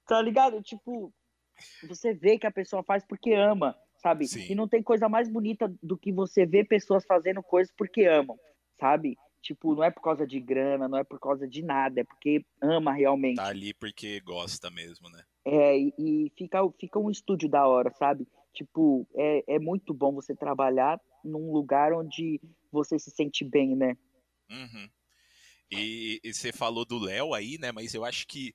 Tá 0.05 0.21
ligado? 0.21 0.61
Tipo, 0.61 1.13
você 1.87 2.13
vê 2.13 2.37
que 2.37 2.47
a 2.47 2.51
pessoa 2.51 2.83
faz 2.83 3.03
porque 3.05 3.33
ama, 3.33 3.75
sabe? 3.97 4.27
Sim. 4.27 4.45
E 4.49 4.55
não 4.55 4.67
tem 4.67 4.83
coisa 4.83 5.09
mais 5.09 5.29
bonita 5.29 5.73
do 5.81 5.97
que 5.97 6.11
você 6.11 6.45
ver 6.45 6.67
pessoas 6.67 7.05
fazendo 7.05 7.41
coisas 7.41 7.73
porque 7.75 8.05
amam, 8.05 8.37
sabe? 8.79 9.17
Tipo, 9.41 9.75
não 9.75 9.83
é 9.83 9.91
por 9.91 10.01
causa 10.01 10.25
de 10.25 10.39
grana, 10.39 10.87
não 10.87 10.97
é 10.97 11.03
por 11.03 11.19
causa 11.19 11.47
de 11.47 11.61
nada, 11.61 12.01
é 12.01 12.03
porque 12.03 12.43
ama 12.61 12.91
realmente. 12.91 13.35
Tá 13.35 13.47
ali 13.47 13.73
porque 13.73 14.19
gosta 14.21 14.71
mesmo, 14.71 15.09
né? 15.09 15.23
É, 15.45 15.77
e, 15.77 15.93
e 15.99 16.31
fica, 16.35 16.59
fica 16.79 16.97
um 16.97 17.11
estúdio 17.11 17.47
da 17.47 17.67
hora, 17.67 17.91
sabe? 17.91 18.27
Tipo, 18.53 19.07
é, 19.15 19.55
é 19.55 19.59
muito 19.59 19.93
bom 19.93 20.13
você 20.13 20.35
trabalhar 20.35 20.99
num 21.23 21.51
lugar 21.51 21.93
onde 21.93 22.41
você 22.71 22.97
se 22.97 23.11
sente 23.11 23.43
bem, 23.43 23.75
né? 23.75 23.95
Uhum. 24.49 24.89
E, 25.71 26.19
e 26.23 26.33
você 26.33 26.51
falou 26.51 26.85
do 26.85 26.97
Léo 26.97 27.33
aí, 27.33 27.57
né? 27.59 27.71
Mas 27.71 27.93
eu 27.93 28.05
acho 28.05 28.25
que 28.27 28.53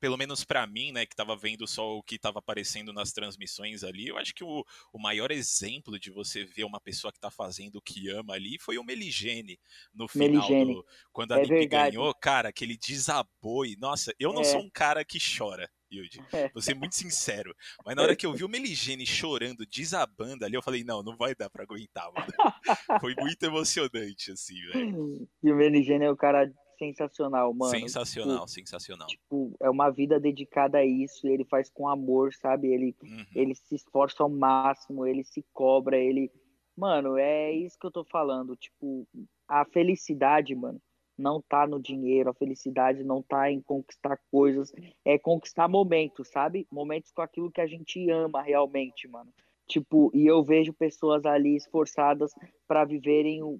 pelo 0.00 0.16
menos 0.16 0.44
para 0.44 0.66
mim, 0.66 0.92
né, 0.92 1.06
que 1.06 1.12
estava 1.12 1.36
vendo 1.36 1.66
só 1.66 1.96
o 1.96 2.02
que 2.02 2.16
estava 2.16 2.38
aparecendo 2.38 2.92
nas 2.92 3.12
transmissões 3.12 3.82
ali, 3.82 4.08
eu 4.08 4.18
acho 4.18 4.34
que 4.34 4.44
o, 4.44 4.64
o 4.92 4.98
maior 4.98 5.30
exemplo 5.30 5.98
de 5.98 6.10
você 6.10 6.44
ver 6.44 6.64
uma 6.64 6.80
pessoa 6.80 7.12
que 7.12 7.18
está 7.18 7.30
fazendo 7.30 7.76
o 7.76 7.82
que 7.82 8.08
ama 8.10 8.34
ali 8.34 8.58
foi 8.58 8.78
o 8.78 8.84
Meligene 8.84 9.58
no 9.94 10.06
final 10.08 10.48
Meligene. 10.48 10.74
do 10.74 10.86
quando 11.12 11.32
a 11.32 11.40
é 11.40 11.66
ganhou, 11.66 12.14
cara, 12.14 12.52
que 12.52 12.64
ele 12.64 12.76
desabou 12.76 13.64
e 13.64 13.76
nossa, 13.76 14.12
eu 14.18 14.32
não 14.32 14.42
é. 14.42 14.44
sou 14.44 14.60
um 14.60 14.70
cara 14.70 15.04
que 15.04 15.18
chora. 15.18 15.70
Yudi, 15.92 16.20
é. 16.32 16.48
vou 16.48 16.60
ser 16.60 16.74
muito 16.74 16.96
sincero. 16.96 17.54
Mas 17.84 17.94
na 17.94 18.02
hora 18.02 18.16
que 18.16 18.26
eu 18.26 18.32
vi 18.32 18.44
o 18.44 18.48
Meligene 18.48 19.06
chorando, 19.06 19.64
desabando 19.66 20.44
ali, 20.44 20.54
eu 20.54 20.62
falei, 20.62 20.82
não, 20.82 21.02
não 21.02 21.16
vai 21.16 21.34
dar 21.34 21.48
pra 21.48 21.62
aguentar, 21.62 22.10
mano. 22.12 22.26
Foi 23.00 23.14
muito 23.14 23.42
emocionante, 23.44 24.32
assim, 24.32 24.60
velho. 24.72 25.28
E 25.42 25.52
o 25.52 25.56
Meligene 25.56 26.04
é 26.04 26.10
o 26.10 26.16
cara 26.16 26.52
sensacional, 26.78 27.52
mano. 27.52 27.70
Sensacional, 27.70 28.46
tipo, 28.46 28.50
sensacional. 28.50 29.06
Tipo, 29.08 29.56
é 29.60 29.68
uma 29.68 29.90
vida 29.90 30.18
dedicada 30.20 30.78
a 30.78 30.84
isso, 30.84 31.26
ele 31.26 31.44
faz 31.44 31.70
com 31.70 31.88
amor, 31.88 32.32
sabe? 32.34 32.68
Ele, 32.68 32.94
uhum. 33.02 33.24
ele 33.34 33.54
se 33.54 33.74
esforça 33.74 34.22
ao 34.22 34.28
máximo, 34.28 35.06
ele 35.06 35.24
se 35.24 35.44
cobra, 35.52 35.96
ele. 35.96 36.30
Mano, 36.76 37.16
é 37.16 37.52
isso 37.52 37.78
que 37.78 37.86
eu 37.86 37.90
tô 37.90 38.04
falando. 38.04 38.56
Tipo, 38.56 39.06
a 39.48 39.64
felicidade, 39.64 40.54
mano, 40.54 40.80
não 41.16 41.40
tá 41.40 41.66
no 41.66 41.80
dinheiro, 41.80 42.30
a 42.30 42.34
felicidade 42.34 43.02
não 43.02 43.22
tá 43.22 43.50
em 43.50 43.60
conquistar 43.60 44.18
coisas, 44.30 44.72
é 45.04 45.18
conquistar 45.18 45.68
momentos, 45.68 46.28
sabe? 46.28 46.66
Momentos 46.70 47.10
com 47.12 47.22
aquilo 47.22 47.50
que 47.50 47.60
a 47.60 47.66
gente 47.66 48.10
ama 48.10 48.42
realmente, 48.42 49.08
mano. 49.08 49.32
Tipo, 49.68 50.10
e 50.14 50.26
eu 50.26 50.44
vejo 50.44 50.72
pessoas 50.72 51.24
ali 51.24 51.56
esforçadas 51.56 52.32
para 52.68 52.84
viverem 52.84 53.42
o, 53.42 53.58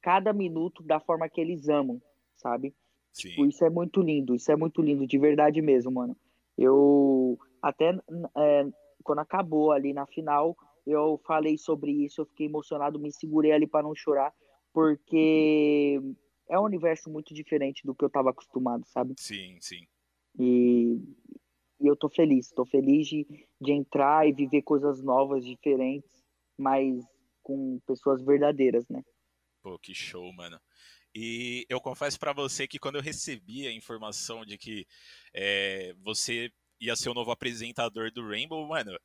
cada 0.00 0.32
minuto 0.32 0.82
da 0.82 0.98
forma 0.98 1.28
que 1.28 1.40
eles 1.40 1.68
amam, 1.68 2.02
sabe? 2.42 2.74
Tipo, 3.12 3.46
isso 3.46 3.64
é 3.64 3.70
muito 3.70 4.00
lindo, 4.00 4.34
isso 4.34 4.50
é 4.50 4.56
muito 4.56 4.80
lindo, 4.82 5.06
de 5.06 5.18
verdade 5.18 5.60
mesmo, 5.60 5.92
mano. 5.92 6.16
Eu 6.56 7.38
até 7.60 7.94
é, 8.36 8.66
quando 9.02 9.18
acabou 9.20 9.72
ali 9.72 9.92
na 9.92 10.06
final, 10.06 10.56
eu 10.86 11.20
falei 11.26 11.56
sobre 11.58 11.92
isso, 11.92 12.20
eu 12.20 12.26
fiquei 12.26 12.46
emocionado, 12.46 12.98
me 12.98 13.12
segurei 13.12 13.52
ali 13.52 13.66
para 13.66 13.82
não 13.82 13.94
chorar, 13.94 14.32
porque 14.72 16.00
é 16.48 16.58
um 16.58 16.64
universo 16.64 17.10
muito 17.10 17.34
diferente 17.34 17.86
do 17.86 17.94
que 17.94 18.04
eu 18.04 18.08
estava 18.08 18.30
acostumado, 18.30 18.84
sabe? 18.86 19.14
Sim, 19.18 19.58
sim. 19.60 19.86
E, 20.38 20.98
e 21.80 21.86
eu 21.86 21.96
tô 21.96 22.08
feliz, 22.08 22.50
tô 22.50 22.64
feliz 22.64 23.06
de, 23.06 23.26
de 23.60 23.72
entrar 23.72 24.26
e 24.26 24.32
viver 24.32 24.62
coisas 24.62 25.02
novas, 25.02 25.44
diferentes, 25.44 26.24
mas 26.58 27.04
com 27.42 27.78
pessoas 27.86 28.22
verdadeiras, 28.22 28.88
né? 28.88 29.02
Pô, 29.62 29.78
que 29.78 29.94
show, 29.94 30.32
mano. 30.32 30.58
E 31.14 31.66
eu 31.68 31.80
confesso 31.80 32.18
para 32.18 32.32
você 32.32 32.66
que 32.66 32.78
quando 32.78 32.96
eu 32.96 33.02
recebi 33.02 33.66
a 33.66 33.72
informação 33.72 34.44
de 34.44 34.56
que 34.56 34.86
é, 35.34 35.94
você 36.02 36.50
ia 36.82 36.96
ser 36.96 37.08
o 37.10 37.14
novo 37.14 37.30
apresentador 37.30 38.10
do 38.10 38.26
Rainbow, 38.26 38.66
mano. 38.66 38.98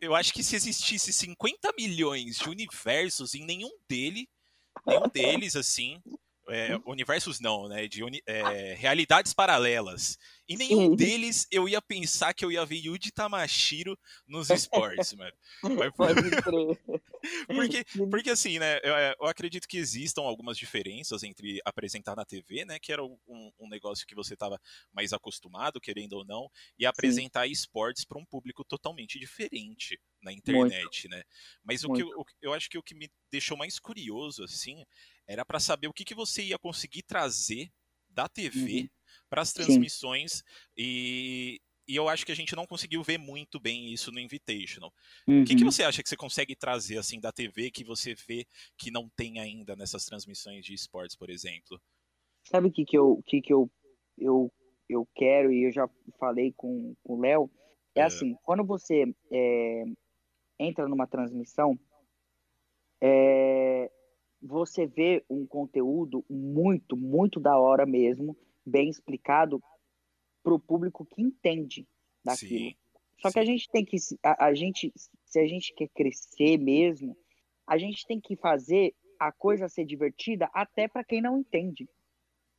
Eu 0.00 0.14
acho 0.14 0.32
que 0.32 0.42
se 0.42 0.56
existisse 0.56 1.12
50 1.12 1.72
milhões 1.78 2.38
de 2.38 2.48
universos 2.48 3.34
em 3.34 3.44
nenhum 3.44 3.70
dele, 3.88 4.28
nenhum 4.86 5.08
deles, 5.08 5.56
assim, 5.56 6.00
é, 6.48 6.78
universos 6.86 7.40
não, 7.40 7.68
né? 7.68 7.88
De 7.88 8.02
é, 8.26 8.74
realidades 8.74 9.32
paralelas. 9.32 10.18
E 10.48 10.56
nenhum 10.56 10.90
Sim. 10.90 10.96
deles 10.96 11.46
eu 11.50 11.68
ia 11.68 11.82
pensar 11.82 12.32
que 12.32 12.44
eu 12.44 12.52
ia 12.52 12.64
ver 12.64 12.76
Yuji 12.76 13.10
Tamashiro 13.10 13.98
nos 14.26 14.48
esportes, 14.50 15.12
mano. 15.14 15.32
porque, 17.48 17.84
porque 18.08 18.30
assim, 18.30 18.58
né? 18.58 18.78
Eu, 18.82 18.94
é, 18.94 19.14
eu, 19.20 19.26
acredito 19.26 19.66
que 19.66 19.76
existam 19.76 20.22
algumas 20.22 20.56
diferenças 20.56 21.22
entre 21.22 21.60
apresentar 21.64 22.14
na 22.14 22.24
TV, 22.24 22.64
né? 22.64 22.78
Que 22.78 22.92
era 22.92 23.04
um, 23.04 23.18
um 23.58 23.68
negócio 23.68 24.06
que 24.06 24.14
você 24.14 24.34
estava 24.34 24.60
mais 24.92 25.12
acostumado, 25.12 25.80
querendo 25.80 26.12
ou 26.12 26.24
não, 26.24 26.48
e 26.78 26.86
apresentar 26.86 27.46
Sim. 27.46 27.52
esportes 27.52 28.04
para 28.04 28.18
um 28.18 28.24
público 28.24 28.64
totalmente 28.64 29.18
diferente 29.18 30.00
na 30.22 30.32
internet, 30.32 31.08
Muito. 31.08 31.08
né? 31.08 31.22
Mas 31.64 31.84
o 31.84 31.92
que 31.92 32.02
eu, 32.02 32.24
eu 32.40 32.52
acho 32.52 32.68
que 32.68 32.78
o 32.78 32.82
que 32.82 32.94
me 32.94 33.10
deixou 33.30 33.56
mais 33.56 33.78
curioso, 33.78 34.44
assim, 34.44 34.84
era 35.26 35.44
para 35.44 35.60
saber 35.60 35.88
o 35.88 35.92
que, 35.92 36.04
que 36.04 36.14
você 36.14 36.42
ia 36.42 36.58
conseguir 36.58 37.02
trazer 37.02 37.70
da 38.08 38.28
TV 38.28 38.82
uhum. 38.82 38.88
para 39.28 39.42
as 39.42 39.52
transmissões 39.52 40.42
e, 40.76 41.60
e 41.88 41.94
eu 41.94 42.08
acho 42.08 42.26
que 42.26 42.32
a 42.32 42.36
gente 42.36 42.56
não 42.56 42.66
conseguiu 42.66 43.02
ver 43.02 43.18
muito 43.18 43.60
bem 43.60 43.92
isso 43.92 44.10
no 44.10 44.18
Invitational. 44.18 44.92
Uhum. 45.26 45.42
O 45.42 45.44
que, 45.44 45.54
que 45.54 45.62
uhum. 45.62 45.70
você 45.70 45.84
acha 45.84 46.02
que 46.02 46.08
você 46.08 46.16
consegue 46.16 46.56
trazer 46.56 46.98
assim 46.98 47.20
da 47.20 47.30
TV 47.30 47.70
que 47.70 47.84
você 47.84 48.14
vê 48.14 48.46
que 48.76 48.90
não 48.90 49.08
tem 49.08 49.38
ainda 49.38 49.76
nessas 49.76 50.04
transmissões 50.04 50.64
de 50.64 50.74
esportes, 50.74 51.14
por 51.14 51.30
exemplo? 51.30 51.80
Sabe 52.44 52.68
o 52.68 52.72
que, 52.72 52.84
que, 52.84 52.96
eu, 52.96 53.22
que, 53.26 53.40
que 53.40 53.52
eu, 53.52 53.70
eu, 54.18 54.52
eu 54.88 55.06
quero 55.14 55.52
e 55.52 55.64
eu 55.64 55.72
já 55.72 55.88
falei 56.18 56.52
com, 56.56 56.94
com 57.04 57.14
o 57.14 57.20
Léo? 57.20 57.50
É, 57.94 58.00
é, 58.00 58.02
assim, 58.04 58.36
quando 58.42 58.64
você 58.64 59.04
é, 59.30 59.84
entra 60.58 60.88
numa 60.88 61.06
transmissão, 61.06 61.78
é, 63.00 63.90
você 64.46 64.86
vê 64.86 65.24
um 65.28 65.46
conteúdo 65.46 66.24
muito, 66.30 66.96
muito 66.96 67.40
da 67.40 67.58
hora 67.58 67.84
mesmo, 67.84 68.36
bem 68.64 68.88
explicado 68.88 69.62
para 70.42 70.54
o 70.54 70.60
público 70.60 71.04
que 71.04 71.20
entende 71.20 71.86
daquilo. 72.24 72.70
Sim, 72.70 72.76
Só 73.20 73.28
sim. 73.28 73.34
que 73.34 73.38
a 73.40 73.44
gente 73.44 73.68
tem 73.68 73.84
que, 73.84 73.96
a, 74.22 74.46
a, 74.46 74.54
gente, 74.54 74.92
se 75.24 75.38
a 75.38 75.46
gente 75.46 75.74
quer 75.74 75.88
crescer 75.88 76.58
mesmo, 76.58 77.16
a 77.66 77.76
gente 77.76 78.06
tem 78.06 78.20
que 78.20 78.36
fazer 78.36 78.94
a 79.18 79.32
coisa 79.32 79.68
ser 79.68 79.84
divertida 79.84 80.48
até 80.52 80.86
para 80.86 81.02
quem 81.02 81.20
não 81.20 81.38
entende, 81.38 81.88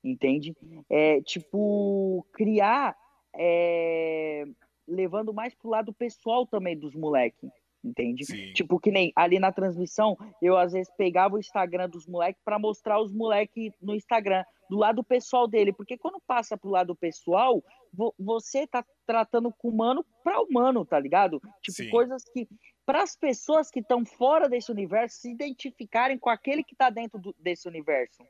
entende? 0.03 0.55
É 0.89 1.21
tipo 1.21 2.25
criar, 2.33 2.97
é, 3.33 4.43
levando 4.87 5.33
mais 5.33 5.53
pro 5.53 5.69
lado 5.69 5.93
pessoal 5.93 6.45
também 6.45 6.77
dos 6.77 6.95
moleques 6.95 7.51
entende? 7.83 8.25
Sim. 8.25 8.53
Tipo, 8.53 8.79
que 8.79 8.91
nem 8.91 9.11
ali 9.15 9.39
na 9.39 9.51
transmissão, 9.51 10.17
eu 10.41 10.57
às 10.57 10.73
vezes 10.73 10.91
pegava 10.97 11.35
o 11.35 11.39
Instagram 11.39 11.89
dos 11.89 12.07
moleques 12.07 12.41
para 12.43 12.59
mostrar 12.59 12.99
os 12.99 13.13
moleques 13.13 13.73
no 13.81 13.95
Instagram, 13.95 14.43
do 14.69 14.77
lado 14.77 15.03
pessoal 15.03 15.47
dele, 15.47 15.71
porque 15.71 15.97
quando 15.97 16.21
passa 16.27 16.57
pro 16.57 16.69
lado 16.69 16.95
pessoal, 16.95 17.63
vo 17.93 18.13
você 18.19 18.67
tá 18.67 18.83
tratando 19.05 19.51
com 19.57 19.69
humano 19.69 20.05
para 20.23 20.41
humano, 20.41 20.85
tá 20.85 20.99
ligado? 20.99 21.39
Tipo, 21.61 21.77
Sim. 21.77 21.89
coisas 21.89 22.23
que 22.25 22.47
para 22.85 23.03
as 23.03 23.15
pessoas 23.15 23.69
que 23.69 23.79
estão 23.79 24.05
fora 24.05 24.47
desse 24.47 24.71
universo 24.71 25.17
se 25.19 25.31
identificarem 25.31 26.17
com 26.17 26.29
aquele 26.29 26.63
que 26.63 26.75
tá 26.75 26.89
dentro 26.89 27.19
do, 27.19 27.35
desse 27.37 27.67
universo. 27.67 28.23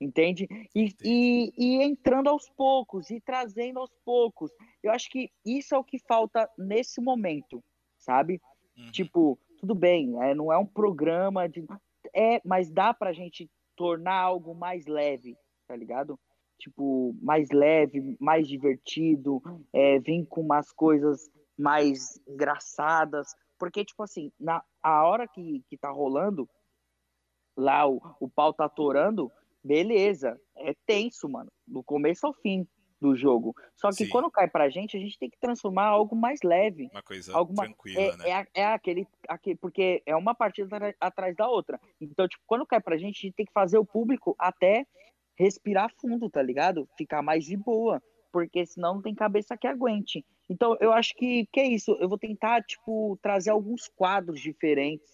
Entende? 0.00 0.46
E, 0.74 0.92
e, 1.02 1.52
e 1.56 1.82
entrando 1.82 2.28
aos 2.28 2.50
poucos, 2.50 3.10
e 3.10 3.20
trazendo 3.20 3.78
aos 3.78 3.92
poucos. 4.04 4.50
Eu 4.82 4.92
acho 4.92 5.08
que 5.08 5.30
isso 5.46 5.74
é 5.74 5.78
o 5.78 5.84
que 5.84 5.98
falta 5.98 6.50
nesse 6.58 7.00
momento, 7.00 7.62
sabe? 7.96 8.40
Uhum. 8.76 8.90
Tipo, 8.90 9.38
tudo 9.58 9.74
bem, 9.74 10.20
é, 10.22 10.34
não 10.34 10.52
é 10.52 10.58
um 10.58 10.66
programa 10.66 11.48
de. 11.48 11.64
É, 12.14 12.40
mas 12.44 12.70
dá 12.70 12.92
pra 12.92 13.12
gente 13.12 13.50
tornar 13.76 14.14
algo 14.14 14.54
mais 14.54 14.86
leve, 14.86 15.36
tá 15.66 15.74
ligado? 15.74 16.18
Tipo, 16.58 17.14
mais 17.20 17.50
leve, 17.50 18.16
mais 18.20 18.46
divertido, 18.46 19.42
é, 19.72 19.98
vir 19.98 20.24
com 20.26 20.40
umas 20.40 20.70
coisas 20.72 21.30
mais 21.58 22.20
engraçadas. 22.26 23.34
Porque, 23.58 23.84
tipo 23.84 24.02
assim, 24.02 24.30
na 24.38 24.62
a 24.82 25.04
hora 25.06 25.26
que, 25.26 25.64
que 25.68 25.76
tá 25.76 25.90
rolando, 25.90 26.48
lá 27.56 27.88
o, 27.88 28.00
o 28.20 28.28
pau 28.28 28.52
tá 28.52 28.66
atorando, 28.66 29.32
beleza, 29.62 30.38
é 30.56 30.74
tenso, 30.86 31.28
mano, 31.28 31.50
do 31.66 31.82
começo 31.82 32.26
ao 32.26 32.34
fim 32.34 32.66
do 33.04 33.14
jogo. 33.14 33.54
Só 33.76 33.90
que 33.90 34.06
Sim. 34.06 34.08
quando 34.08 34.30
cai 34.30 34.48
pra 34.48 34.70
gente, 34.70 34.96
a 34.96 35.00
gente 35.00 35.18
tem 35.18 35.28
que 35.28 35.38
transformar 35.38 35.84
algo 35.84 36.16
mais 36.16 36.40
leve. 36.42 36.88
Uma 36.90 37.02
coisa 37.02 37.36
algo 37.36 37.54
tranquila, 37.54 38.00
é, 38.00 38.16
né? 38.16 38.30
É, 38.30 38.60
é, 38.62 38.64
aquele, 38.64 39.06
aquele. 39.28 39.56
Porque 39.56 40.02
é 40.06 40.16
uma 40.16 40.34
partida 40.34 40.94
atrás 40.98 41.36
da 41.36 41.46
outra. 41.46 41.78
Então, 42.00 42.26
tipo, 42.26 42.42
quando 42.46 42.66
cai 42.66 42.80
pra 42.80 42.96
gente, 42.96 43.18
a 43.18 43.20
gente 43.28 43.36
tem 43.36 43.44
que 43.44 43.52
fazer 43.52 43.76
o 43.76 43.84
público 43.84 44.34
até 44.38 44.86
respirar 45.38 45.92
fundo, 46.00 46.30
tá 46.30 46.42
ligado? 46.42 46.88
Ficar 46.96 47.20
mais 47.20 47.44
de 47.44 47.56
boa. 47.56 48.02
Porque 48.32 48.64
senão 48.66 48.94
não 48.94 49.02
tem 49.02 49.14
cabeça 49.14 49.56
que 49.56 49.66
aguente. 49.66 50.24
Então, 50.48 50.76
eu 50.80 50.92
acho 50.92 51.14
que, 51.14 51.46
que 51.52 51.60
é 51.60 51.66
isso. 51.66 51.92
Eu 52.00 52.08
vou 52.08 52.18
tentar, 52.18 52.62
tipo, 52.62 53.18
trazer 53.22 53.50
alguns 53.50 53.86
quadros 53.94 54.40
diferentes, 54.40 55.06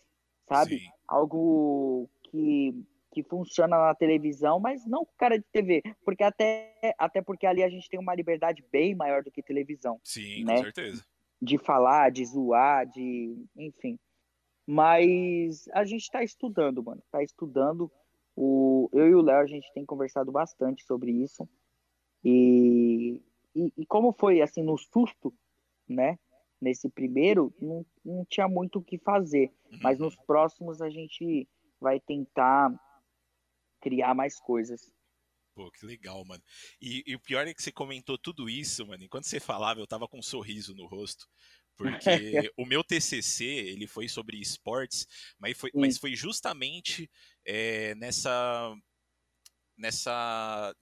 sabe? 0.48 0.78
Sim. 0.78 0.88
Algo 1.08 2.08
que 2.30 2.72
que 3.12 3.22
funciona 3.22 3.76
na 3.76 3.94
televisão, 3.94 4.60
mas 4.60 4.86
não 4.86 5.04
com 5.04 5.12
cara 5.16 5.38
de 5.38 5.44
TV, 5.52 5.82
porque 6.04 6.22
até, 6.22 6.94
até 6.96 7.20
porque 7.20 7.46
ali 7.46 7.62
a 7.62 7.68
gente 7.68 7.88
tem 7.88 7.98
uma 7.98 8.14
liberdade 8.14 8.64
bem 8.70 8.94
maior 8.94 9.22
do 9.22 9.30
que 9.30 9.42
televisão. 9.42 10.00
Sim, 10.04 10.44
né? 10.44 10.56
com 10.56 10.62
certeza. 10.62 11.04
De 11.42 11.58
falar, 11.58 12.10
de 12.10 12.24
zoar, 12.24 12.86
de. 12.86 13.44
enfim. 13.56 13.98
Mas 14.66 15.66
a 15.72 15.84
gente 15.84 16.02
está 16.02 16.22
estudando, 16.22 16.82
mano. 16.82 17.02
Está 17.04 17.22
estudando. 17.22 17.90
O, 18.36 18.88
eu 18.92 19.08
e 19.08 19.14
o 19.14 19.22
Léo, 19.22 19.40
a 19.40 19.46
gente 19.46 19.72
tem 19.72 19.84
conversado 19.84 20.30
bastante 20.30 20.84
sobre 20.84 21.10
isso. 21.10 21.48
E, 22.24 23.20
e, 23.54 23.72
e, 23.76 23.86
como 23.86 24.12
foi, 24.12 24.40
assim, 24.40 24.62
no 24.62 24.78
susto, 24.78 25.34
né? 25.88 26.18
Nesse 26.60 26.88
primeiro, 26.90 27.52
não, 27.60 27.84
não 28.04 28.24
tinha 28.26 28.46
muito 28.46 28.78
o 28.78 28.82
que 28.82 28.98
fazer. 28.98 29.50
Uhum. 29.72 29.78
Mas 29.82 29.98
nos 29.98 30.14
próximos 30.14 30.80
a 30.80 30.90
gente 30.90 31.48
vai 31.80 31.98
tentar 31.98 32.70
criar 33.80 34.14
mais 34.14 34.38
coisas. 34.38 34.92
Pô, 35.54 35.70
que 35.70 35.84
legal, 35.84 36.24
mano. 36.24 36.42
E, 36.80 37.02
e, 37.06 37.14
o 37.14 37.20
pior 37.20 37.46
é 37.46 37.52
que 37.52 37.62
você 37.62 37.72
comentou 37.72 38.16
tudo 38.16 38.48
isso, 38.48 38.86
mano. 38.86 39.02
Enquanto 39.02 39.24
você 39.24 39.40
falava, 39.40 39.80
eu 39.80 39.86
tava 39.86 40.06
com 40.08 40.18
um 40.18 40.22
sorriso 40.22 40.74
no 40.74 40.86
rosto. 40.86 41.28
Porque 41.76 42.00
o 42.56 42.64
meu 42.64 42.84
TCC, 42.84 43.44
ele 43.44 43.86
foi 43.86 44.08
sobre 44.08 44.38
esportes, 44.38 45.06
mas 45.38 45.58
foi, 45.58 45.70
mas 45.74 45.98
foi 45.98 46.14
justamente 46.14 47.10
é, 47.44 47.94
nessa, 47.96 48.74
nessa, 49.76 50.76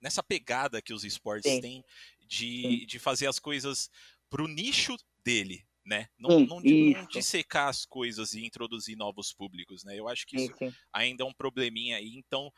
nessa 0.00 0.22
pegada 0.22 0.82
que 0.82 0.94
os 0.94 1.04
esportes 1.04 1.50
Sim. 1.50 1.60
têm 1.60 1.84
de, 2.26 2.86
de 2.86 2.98
fazer 2.98 3.26
as 3.26 3.38
coisas 3.38 3.90
pro 4.28 4.48
nicho 4.48 4.96
dele, 5.24 5.66
né? 5.84 6.08
Não, 6.18 6.30
sim, 6.30 6.46
não, 6.46 7.00
não 7.00 7.08
dissecar 7.08 7.68
as 7.68 7.84
coisas 7.84 8.34
e 8.34 8.44
introduzir 8.44 8.96
novos 8.96 9.32
públicos, 9.32 9.84
né? 9.84 9.98
Eu 9.98 10.08
acho 10.08 10.26
que 10.26 10.36
isso 10.36 10.54
sim. 10.56 10.72
ainda 10.92 11.24
é 11.24 11.26
um 11.26 11.32
probleminha 11.32 11.96
aí, 11.96 12.16
então 12.16 12.52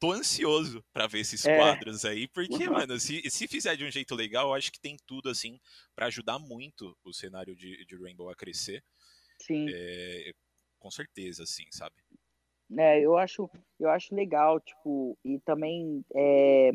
tô 0.00 0.12
ansioso 0.12 0.82
para 0.92 1.06
ver 1.06 1.20
esses 1.20 1.44
é. 1.44 1.56
quadros 1.56 2.04
aí, 2.04 2.26
porque, 2.28 2.66
uhum. 2.66 2.72
mano, 2.72 2.98
se, 2.98 3.22
se 3.30 3.46
fizer 3.46 3.76
de 3.76 3.84
um 3.84 3.90
jeito 3.90 4.14
legal, 4.14 4.48
eu 4.48 4.54
acho 4.54 4.72
que 4.72 4.80
tem 4.80 4.96
tudo, 5.06 5.28
assim, 5.28 5.60
para 5.94 6.06
ajudar 6.06 6.38
muito 6.38 6.96
o 7.04 7.12
cenário 7.12 7.54
de, 7.54 7.84
de 7.84 7.96
Rainbow 7.96 8.30
a 8.30 8.34
crescer. 8.34 8.82
Sim. 9.38 9.66
É, 9.68 10.32
com 10.78 10.90
certeza, 10.90 11.42
assim, 11.42 11.64
sabe? 11.70 11.94
É, 12.78 13.00
eu 13.00 13.18
acho, 13.18 13.50
eu 13.78 13.90
acho 13.90 14.14
legal, 14.14 14.58
tipo, 14.60 15.18
e 15.24 15.38
também 15.40 16.04
é, 16.14 16.70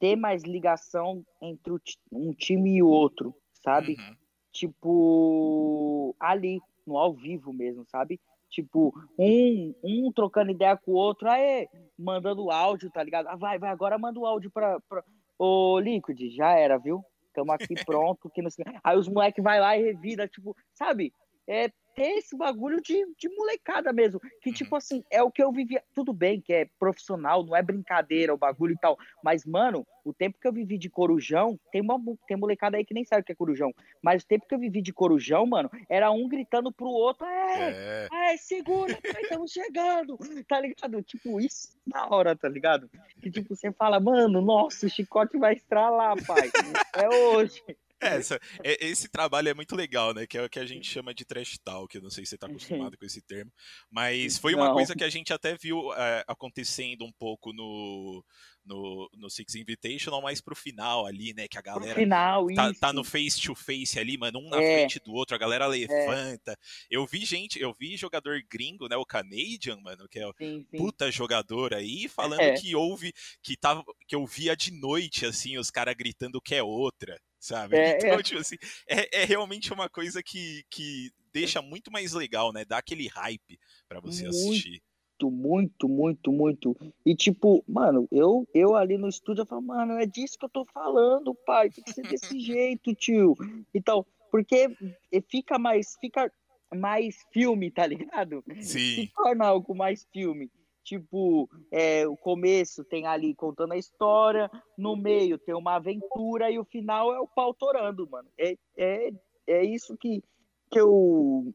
ter 0.00 0.16
mais 0.16 0.42
ligação 0.42 1.24
entre 1.40 1.72
um 2.10 2.32
time 2.34 2.76
e 2.76 2.82
o 2.82 2.88
outro, 2.88 3.34
sabe? 3.66 3.96
Uhum. 3.98 4.16
Tipo, 4.52 6.16
ali, 6.20 6.60
no 6.86 6.96
ao 6.96 7.12
vivo 7.12 7.52
mesmo, 7.52 7.84
sabe? 7.84 8.20
Tipo, 8.48 8.94
um, 9.18 9.74
um 9.82 10.12
trocando 10.12 10.52
ideia 10.52 10.76
com 10.76 10.92
o 10.92 10.94
outro, 10.94 11.28
aí, 11.28 11.68
mandando 11.98 12.48
áudio, 12.48 12.88
tá 12.92 13.02
ligado? 13.02 13.26
Ah, 13.26 13.34
vai, 13.34 13.58
vai, 13.58 13.70
agora 13.70 13.98
manda 13.98 14.20
o 14.20 14.24
áudio 14.24 14.52
pra, 14.52 14.78
pra... 14.88 15.02
Ô, 15.36 15.80
Liquid, 15.80 16.30
já 16.32 16.52
era, 16.52 16.78
viu? 16.78 17.04
Tamo 17.34 17.50
aqui 17.50 17.74
pronto. 17.84 18.30
Que 18.30 18.40
não... 18.40 18.48
Aí 18.84 18.96
os 18.96 19.08
moleques 19.08 19.42
vai 19.42 19.60
lá 19.60 19.76
e 19.76 19.82
revida, 19.82 20.28
tipo, 20.28 20.56
sabe? 20.72 21.12
É, 21.46 21.68
ter 21.96 22.18
esse 22.18 22.36
bagulho 22.36 22.80
de, 22.82 22.94
de 23.18 23.28
molecada 23.30 23.90
mesmo. 23.92 24.20
Que, 24.42 24.50
Uhum. 24.50 24.54
tipo 24.54 24.76
assim, 24.76 25.02
é 25.10 25.22
o 25.22 25.30
que 25.30 25.42
eu 25.42 25.50
vivia. 25.50 25.82
Tudo 25.94 26.12
bem 26.12 26.40
que 26.40 26.52
é 26.52 26.68
profissional, 26.78 27.42
não 27.42 27.56
é 27.56 27.62
brincadeira 27.62 28.34
o 28.34 28.38
bagulho 28.38 28.74
e 28.74 28.78
tal. 28.78 28.98
Mas, 29.24 29.44
mano, 29.46 29.84
o 30.04 30.12
tempo 30.12 30.38
que 30.38 30.46
eu 30.46 30.52
vivi 30.52 30.76
de 30.78 30.90
corujão, 30.90 31.58
tem 31.72 31.80
uma 31.80 31.98
tem 32.28 32.36
molecada 32.36 32.76
aí 32.76 32.84
que 32.84 32.92
nem 32.94 33.04
sabe 33.04 33.22
o 33.22 33.24
que 33.24 33.32
é 33.32 33.34
corujão. 33.34 33.72
Mas 34.02 34.22
o 34.22 34.26
tempo 34.26 34.46
que 34.46 34.54
eu 34.54 34.58
vivi 34.58 34.82
de 34.82 34.92
corujão, 34.92 35.46
mano, 35.46 35.70
era 35.88 36.10
um 36.10 36.28
gritando 36.28 36.70
pro 36.70 36.86
outro, 36.86 37.26
é, 37.26 38.06
É, 38.12 38.32
é, 38.32 38.36
segura, 38.36 38.96
pai, 39.02 39.22
estamos 39.22 39.50
chegando, 39.50 40.18
tá 40.46 40.60
ligado? 40.60 41.02
Tipo, 41.02 41.40
isso 41.40 41.76
na 41.86 42.06
hora, 42.08 42.36
tá 42.36 42.48
ligado? 42.48 42.90
Que 43.22 43.30
tipo, 43.30 43.56
você 43.56 43.72
fala, 43.72 43.98
mano, 43.98 44.42
nossa, 44.42 44.84
o 44.86 44.90
chicote 44.90 45.38
vai 45.38 45.54
estralar, 45.54 46.14
pai. 46.26 46.50
É 46.94 47.08
hoje. 47.08 47.62
É, 48.00 48.16
essa- 48.16 48.38
é- 48.62 48.86
esse 48.86 49.08
trabalho 49.08 49.48
é 49.48 49.54
muito 49.54 49.74
legal, 49.74 50.12
né? 50.12 50.26
Que 50.26 50.36
é 50.36 50.44
o 50.44 50.50
que 50.50 50.58
a 50.58 50.66
gente 50.66 50.86
chama 50.88 51.14
de 51.14 51.24
trash 51.24 51.58
talk. 51.64 51.94
Eu 51.96 52.02
não 52.02 52.10
sei 52.10 52.24
se 52.26 52.30
você 52.30 52.38
tá 52.38 52.46
acostumado 52.46 52.96
com 52.98 53.04
esse 53.06 53.22
termo. 53.22 53.50
Mas 53.90 54.36
foi 54.38 54.54
uma 54.54 54.66
Não. 54.66 54.74
coisa 54.74 54.94
que 54.94 55.02
a 55.04 55.08
gente 55.08 55.32
até 55.32 55.56
viu 55.56 55.92
é, 55.94 56.22
acontecendo 56.26 57.04
um 57.06 57.12
pouco 57.12 57.52
no, 57.54 58.22
no, 58.66 59.08
no 59.16 59.30
Six 59.30 59.54
Invitational, 59.54 60.20
mais 60.20 60.42
pro 60.42 60.54
final 60.54 61.06
ali, 61.06 61.32
né? 61.32 61.48
Que 61.48 61.56
a 61.56 61.62
Pro 61.62 61.72
galera 61.80 61.94
final, 61.98 62.46
tá, 62.54 62.72
tá 62.74 62.92
no 62.92 63.02
face 63.02 63.40
to 63.40 63.54
face 63.54 63.98
ali, 63.98 64.18
mano, 64.18 64.40
um 64.40 64.48
na 64.50 64.60
É. 64.62 64.74
frente 64.78 65.00
do 65.02 65.14
outro, 65.14 65.34
a 65.34 65.38
galera 65.38 65.66
levanta. 65.66 66.54
Eu 66.90 67.06
vi 67.06 67.24
gente, 67.24 67.58
eu 67.58 67.72
vi 67.72 67.96
jogador 67.96 68.42
gringo, 68.50 68.88
né? 68.88 68.96
O 68.96 69.06
Canadian, 69.06 69.78
mano, 69.80 70.06
que 70.08 70.18
é 70.18 70.26
o 70.26 70.34
Sim, 70.36 70.66
sim. 70.70 70.76
puta 70.76 71.10
jogador 71.10 71.72
aí, 71.72 72.08
falando 72.08 72.40
É. 72.40 72.54
que 72.60 72.74
houve, 72.76 73.12
que 73.42 73.56
tava, 73.56 73.82
que 74.06 74.14
eu 74.14 74.26
via 74.26 74.54
de 74.54 74.70
noite, 74.70 75.24
assim, 75.24 75.56
os 75.56 75.70
caras 75.70 75.94
gritando 75.94 76.40
que 76.42 76.54
é 76.54 76.62
outra, 76.62 77.18
sabe? 77.38 77.76
É, 77.76 77.98
então, 77.98 78.18
é. 78.18 78.22
tipo 78.22 78.40
assim, 78.40 78.56
é, 78.88 79.22
é 79.22 79.24
realmente 79.24 79.72
uma 79.72 79.88
coisa 79.88 80.22
que, 80.22 80.64
que 80.70 81.10
deixa 81.32 81.60
muito 81.60 81.90
mais 81.92 82.12
legal, 82.12 82.52
né? 82.52 82.64
Dá 82.64 82.78
aquele 82.78 83.08
hype 83.08 83.58
pra 83.88 84.00
você 84.00 84.24
Muito. 84.24 84.36
assistir. 84.36 84.82
muito, 85.22 85.88
muito, 85.88 86.32
muito. 86.32 86.76
E 87.04 87.14
tipo, 87.14 87.64
mano, 87.68 88.08
eu, 88.10 88.48
eu 88.54 88.74
ali 88.74 88.96
no 88.96 89.08
estúdio, 89.08 89.42
eu 89.42 89.46
falo, 89.46 89.62
mano, 89.62 89.94
é 89.94 90.06
disso 90.06 90.38
que 90.38 90.44
eu 90.44 90.50
tô 90.50 90.64
falando, 90.64 91.34
pai, 91.46 91.70
tem 91.70 91.84
que 91.84 91.92
ser 91.92 92.02
desse 92.02 92.38
jeito, 92.40 92.94
tio. 92.94 93.34
Então, 93.74 94.04
porque 94.30 94.68
fica 95.30 95.58
mais, 95.58 95.96
fica 96.00 96.30
mais 96.74 97.16
filme, 97.32 97.70
tá 97.70 97.86
ligado? 97.86 98.42
Sim. 98.60 98.94
Se 98.94 99.12
torna 99.14 99.46
algo 99.46 99.74
mais 99.74 100.06
filme. 100.12 100.50
Tipo, 100.86 101.50
é, 101.72 102.06
o 102.06 102.16
começo 102.16 102.84
tem 102.84 103.06
ali 103.08 103.34
contando 103.34 103.72
a 103.72 103.76
história, 103.76 104.48
no 104.78 104.94
meio 104.94 105.36
tem 105.36 105.52
uma 105.52 105.74
aventura 105.74 106.48
e 106.48 106.60
o 106.60 106.64
final 106.64 107.12
é 107.12 107.18
o 107.18 107.26
pau 107.26 107.52
torando, 107.52 108.08
mano. 108.08 108.28
É, 108.38 108.56
é, 108.76 109.10
é 109.48 109.64
isso 109.64 109.96
que, 109.96 110.22
que 110.70 110.78
eu 110.78 111.52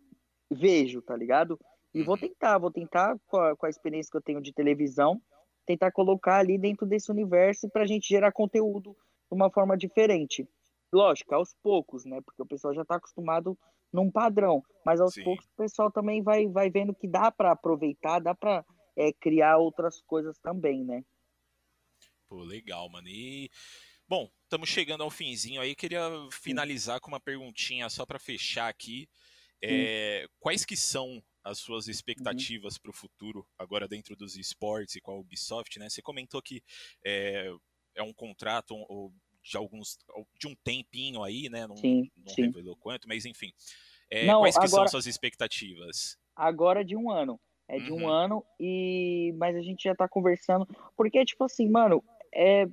vejo, 0.52 1.02
tá 1.02 1.16
ligado? 1.16 1.58
E 1.96 2.04
vou 2.04 2.16
Uhum. 2.16 2.28
tentar, 2.28 2.58
vou 2.58 2.72
tentar, 2.72 3.18
com 3.26 3.38
a, 3.38 3.56
com 3.56 3.66
a 3.66 3.70
experiência 3.70 4.12
que 4.12 4.18
eu 4.18 4.22
tenho 4.22 4.42
de 4.42 4.52
televisão, 4.52 5.22
tentar 5.66 5.94
colocar 5.94 6.40
ali 6.40 6.58
dentro 6.58 6.86
desse 6.86 7.10
universo 7.10 7.70
pra 7.70 7.86
gente 7.86 8.10
gerar 8.10 8.34
conteúdo 8.34 8.92
de 8.92 9.36
uma 9.36 9.50
forma 9.50 9.78
diferente. 9.78 10.46
Lógico, 10.92 11.34
aos 11.34 11.56
poucos, 11.64 12.04
né? 12.04 12.20
Porque 12.20 12.42
o 12.42 12.46
pessoal 12.46 12.74
já 12.74 12.84
tá 12.84 12.96
acostumado 12.96 13.58
num 13.94 14.12
padrão, 14.12 14.62
mas 14.86 15.00
aos 15.00 15.14
Sim. 15.14 15.24
poucos 15.24 15.46
o 15.46 15.56
pessoal 15.56 15.90
também 15.90 16.22
vai, 16.22 16.48
vai 16.48 16.70
vendo 16.70 16.94
que 16.94 17.08
dá 17.08 17.32
pra 17.32 17.52
aproveitar, 17.52 18.20
dá 18.20 18.36
pra 18.36 18.66
é, 18.96 19.12
criar 19.14 19.58
outras 19.58 20.02
coisas 20.02 20.38
também, 20.40 20.84
né? 20.84 21.04
Pô, 22.28 22.44
legal, 22.44 22.90
mano. 22.90 23.08
E 23.08 23.50
bom, 24.08 24.32
estamos 24.44 24.70
chegando 24.70 25.04
ao 25.04 25.10
finzinho 25.10 25.62
aí. 25.62 25.76
Queria 25.76 26.02
finalizar 26.32 27.00
com 27.00 27.10
uma 27.10 27.20
perguntinha 27.20 27.90
só 27.90 28.06
pra 28.06 28.20
fechar 28.20 28.68
aqui. 28.70 29.08
É, 29.64 30.28
quais 30.40 30.66
que 30.66 30.76
são 30.76 31.22
as 31.44 31.60
suas 31.60 31.88
expectativas 31.88 32.78
para 32.78 32.90
o 32.92 32.94
futuro 32.94 33.48
agora 33.58 33.88
dentro 33.88 34.16
dos 34.16 34.36
esportes 34.36 34.96
e 34.96 35.02
com 35.02 35.12
a 35.12 35.16
Ubisoft, 35.20 35.78
né? 35.78 35.90
Você 35.90 36.02
comentou 36.02 36.42
que 36.42 36.64
é, 37.06 37.52
é 37.96 38.02
um 38.04 38.14
contrato 38.14 38.74
um, 38.76 39.12
de 39.44 39.58
alguns 39.58 39.98
de 40.40 40.48
um 40.48 40.56
tempinho 40.64 41.24
aí, 41.24 41.50
né? 41.50 41.68
Não, 41.68 41.76
Sim, 41.76 42.10
não 42.16 42.34
sim. 42.34 42.44
revelou 42.44 42.76
quanto, 42.78 43.08
mas 43.08 43.26
enfim. 43.26 43.52
É, 44.10 44.26
Não, 44.28 44.40
quais 44.40 44.58
que 44.58 44.68
são 44.68 44.78
agora- 44.80 44.90
suas 44.90 45.06
expectativas? 45.06 46.18
agora 46.36 46.84
de 46.84 46.96
um 46.96 47.12
ano. 47.12 47.40
É 47.74 47.80
de 47.80 47.92
um 47.92 48.02
Uhum. 48.04 48.08
ano 48.10 48.46
e 48.60 49.34
mas 49.38 49.56
a 49.56 49.62
gente 49.62 49.84
já 49.86 49.96
tá 49.96 50.08
conversando 50.08 50.68
porque 50.98 51.24
tipo 51.24 51.46
assim, 51.46 51.70
mano, 51.70 52.04
é 52.36 52.68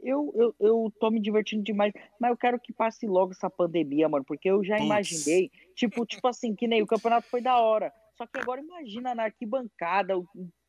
eu, 0.00 0.32
eu, 0.36 0.54
eu 0.60 0.92
tô 1.00 1.10
me 1.10 1.20
divertindo 1.20 1.62
demais, 1.64 1.92
mas 2.20 2.30
eu 2.30 2.36
quero 2.36 2.60
que 2.60 2.72
passe 2.72 3.06
logo 3.06 3.32
essa 3.32 3.48
pandemia, 3.48 4.08
mano, 4.08 4.24
porque 4.24 4.50
eu 4.50 4.62
já 4.62 4.76
Putz. 4.76 4.84
imaginei, 4.86 5.50
tipo, 5.74 6.04
tipo 6.04 6.28
assim, 6.28 6.54
que 6.54 6.68
nem 6.68 6.82
o 6.82 6.86
campeonato 6.86 7.28
foi 7.30 7.40
da 7.40 7.58
hora. 7.58 7.92
Só 8.14 8.26
que 8.26 8.38
agora 8.38 8.60
imagina 8.60 9.14
na 9.14 9.24
arquibancada, 9.24 10.18
o 10.18 10.24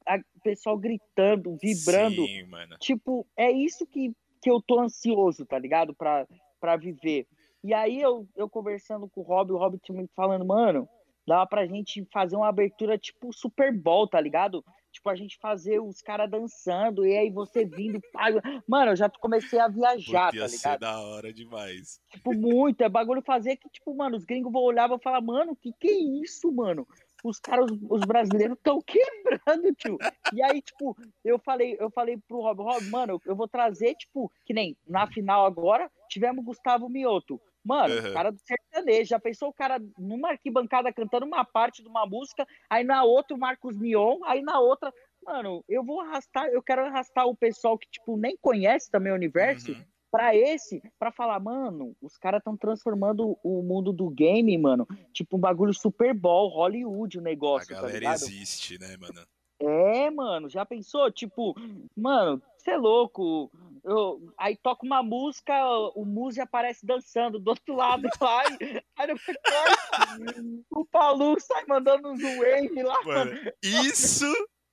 a- 0.08 0.22
pessoal 0.41 0.78
gritando, 0.78 1.58
vibrando. 1.62 2.26
Sim, 2.26 2.44
mano. 2.48 2.78
Tipo, 2.80 3.28
é 3.38 3.52
isso 3.52 3.86
que, 3.86 4.13
que 4.41 4.50
eu 4.50 4.62
tô 4.62 4.80
ansioso, 4.80 5.46
tá 5.46 5.60
ligado? 5.60 5.94
Pra, 5.94 6.26
pra 6.60 6.78
viver. 6.78 7.28
E 7.63 7.74
aí 7.74 8.00
eu, 8.00 8.28
eu 8.38 8.50
conversando 8.50 9.10
com 9.10 9.20
o 9.22 9.24
Rob, 9.24 9.52
o 9.52 9.58
Rob 9.58 9.78
me 9.89 10.08
falando, 10.15 10.46
mano, 10.46 10.88
dava 11.28 11.46
pra 11.48 11.66
gente 11.66 12.06
fazer 12.12 12.36
uma 12.36 12.48
abertura 12.48 12.98
tipo 12.98 13.34
Super 13.34 13.76
Bowl, 13.76 14.08
tá 14.08 14.20
ligado? 14.20 14.64
Tipo, 14.92 15.10
a 15.10 15.16
gente 15.16 15.38
fazer 15.42 15.82
os 15.82 16.02
caras 16.02 16.32
dançando, 16.32 17.06
e 17.06 17.18
aí 17.18 17.30
você 17.30 17.66
vindo. 17.66 18.00
pá, 18.14 18.28
Mano, 18.66 18.92
eu 18.92 18.96
já 18.96 19.10
comecei 19.10 19.60
a 19.60 19.68
viajar, 19.68 20.32
Puta, 20.32 20.44
tá 20.44 20.48
ser 20.48 20.56
ligado? 20.56 20.80
da 20.80 21.02
hora 21.02 21.34
demais. 21.34 22.00
Tipo, 22.10 22.34
muito. 22.34 22.82
É 22.82 22.88
bagulho 22.88 23.22
fazer 23.22 23.58
que, 23.58 23.70
tipo, 23.70 23.94
mano, 23.94 24.16
os 24.16 24.24
gringos 24.24 24.54
vão 24.54 24.62
olhar 24.62 24.86
e 24.86 24.90
vão 24.90 25.00
falar, 25.00 25.20
mano, 25.20 25.54
que 25.54 25.74
que 25.74 25.90
é 25.90 26.24
isso, 26.24 26.50
mano? 26.50 26.88
Os 27.26 27.40
caras, 27.40 27.70
os, 27.70 27.80
os 27.90 28.02
brasileiros 28.06 28.56
estão 28.56 28.80
quebrando, 28.82 29.76
tio. 29.76 29.98
E 30.34 30.42
aí, 30.42 30.62
tipo, 30.62 30.96
eu 31.26 31.38
falei, 31.40 31.76
eu 31.78 31.90
falei 31.90 32.18
pro 32.26 32.40
Rob, 32.40 32.62
Rob, 32.62 32.90
mano, 32.90 33.14
eu, 33.14 33.22
eu 33.26 33.36
vou 33.36 33.50
trazer, 33.50 33.96
tipo, 33.96 34.32
que 34.46 34.54
nem 34.54 34.78
na 34.88 35.08
final 35.08 35.46
agora, 35.46 35.92
tivemos 36.08 36.46
Gustavo 36.46 36.88
Mioto. 36.88 37.42
Mano, 37.65 37.95
Uhum. 37.95 38.13
cara 38.13 38.32
do 38.32 38.39
sertanejo, 38.39 39.10
já 39.10 39.19
pensou 39.19 39.49
o 39.49 39.54
cara 39.54 39.80
numa 39.97 40.30
arquibancada 40.30 40.93
cantando 40.93 41.25
uma 41.25 41.43
parte 41.43 41.82
de 41.82 41.89
uma 41.89 42.06
música, 42.06 42.45
aí 42.69 42.84
na 42.84 43.04
outra 43.04 43.36
o 43.36 43.39
Marcos 43.39 43.75
Mion, 43.78 44.19
aí 44.25 44.41
na 44.43 44.60
outra. 44.60 44.93
Mano, 45.25 45.63
eu 45.67 45.84
vou 45.84 45.99
arrastar, 46.01 46.47
eu 46.49 46.62
quero 46.62 46.86
arrastar 46.86 47.25
o 47.25 47.36
pessoal 47.36 47.75
que, 47.78 47.88
tipo, 47.89 48.15
nem 48.17 48.38
conhece 48.39 48.91
também 48.91 49.12
o 49.12 49.15
universo, 49.15 49.71
Uhum. 49.71 49.84
pra 50.12 50.36
esse, 50.36 50.80
pra 50.99 51.12
falar, 51.12 51.39
mano, 51.39 51.95
os 51.99 52.15
caras 52.17 52.38
estão 52.39 52.56
transformando 52.56 53.36
o 53.43 53.63
mundo 53.63 53.91
do 53.91 54.10
game, 54.12 54.56
mano, 54.60 54.88
tipo 55.12 55.36
um 55.36 55.39
bagulho 55.39 55.73
Super 55.73 56.13
Bowl, 56.13 56.49
Hollywood 56.49 57.17
o 57.17 57.21
A 57.21 57.23
negócio, 57.23 57.69
tá 57.69 57.82
galera 57.82 57.97
ligado? 57.97 58.25
existe, 58.30 58.78
né, 58.78 58.95
mano? 58.97 59.25
É, 59.60 60.10
mano, 60.12 60.49
já 60.49 60.65
pensou? 60.65 61.10
Tipo, 61.12 61.54
mano, 61.97 62.41
você 62.58 62.71
é 62.71 62.78
louco. 62.78 63.49
Eu, 63.88 64.34
aí 64.38 64.58
toca 64.58 64.84
uma 64.84 65.04
música, 65.04 65.54
o 65.95 66.04
Muzi 66.06 66.41
aparece 66.41 66.84
dançando 66.86 67.39
do 67.39 67.50
outro 67.50 67.76
lado 67.76 68.10
lá, 68.19 68.43
e- 68.60 68.82
aí 68.98 69.08
no 69.08 69.19
corte, 69.19 70.63
o 70.71 70.86
Palu 70.86 71.39
sai 71.39 71.63
mandando 71.67 72.10
uns 72.12 72.19
wave 72.21 72.82
lá. 72.82 72.98
Mano, 73.04 73.32
isso 73.62 74.26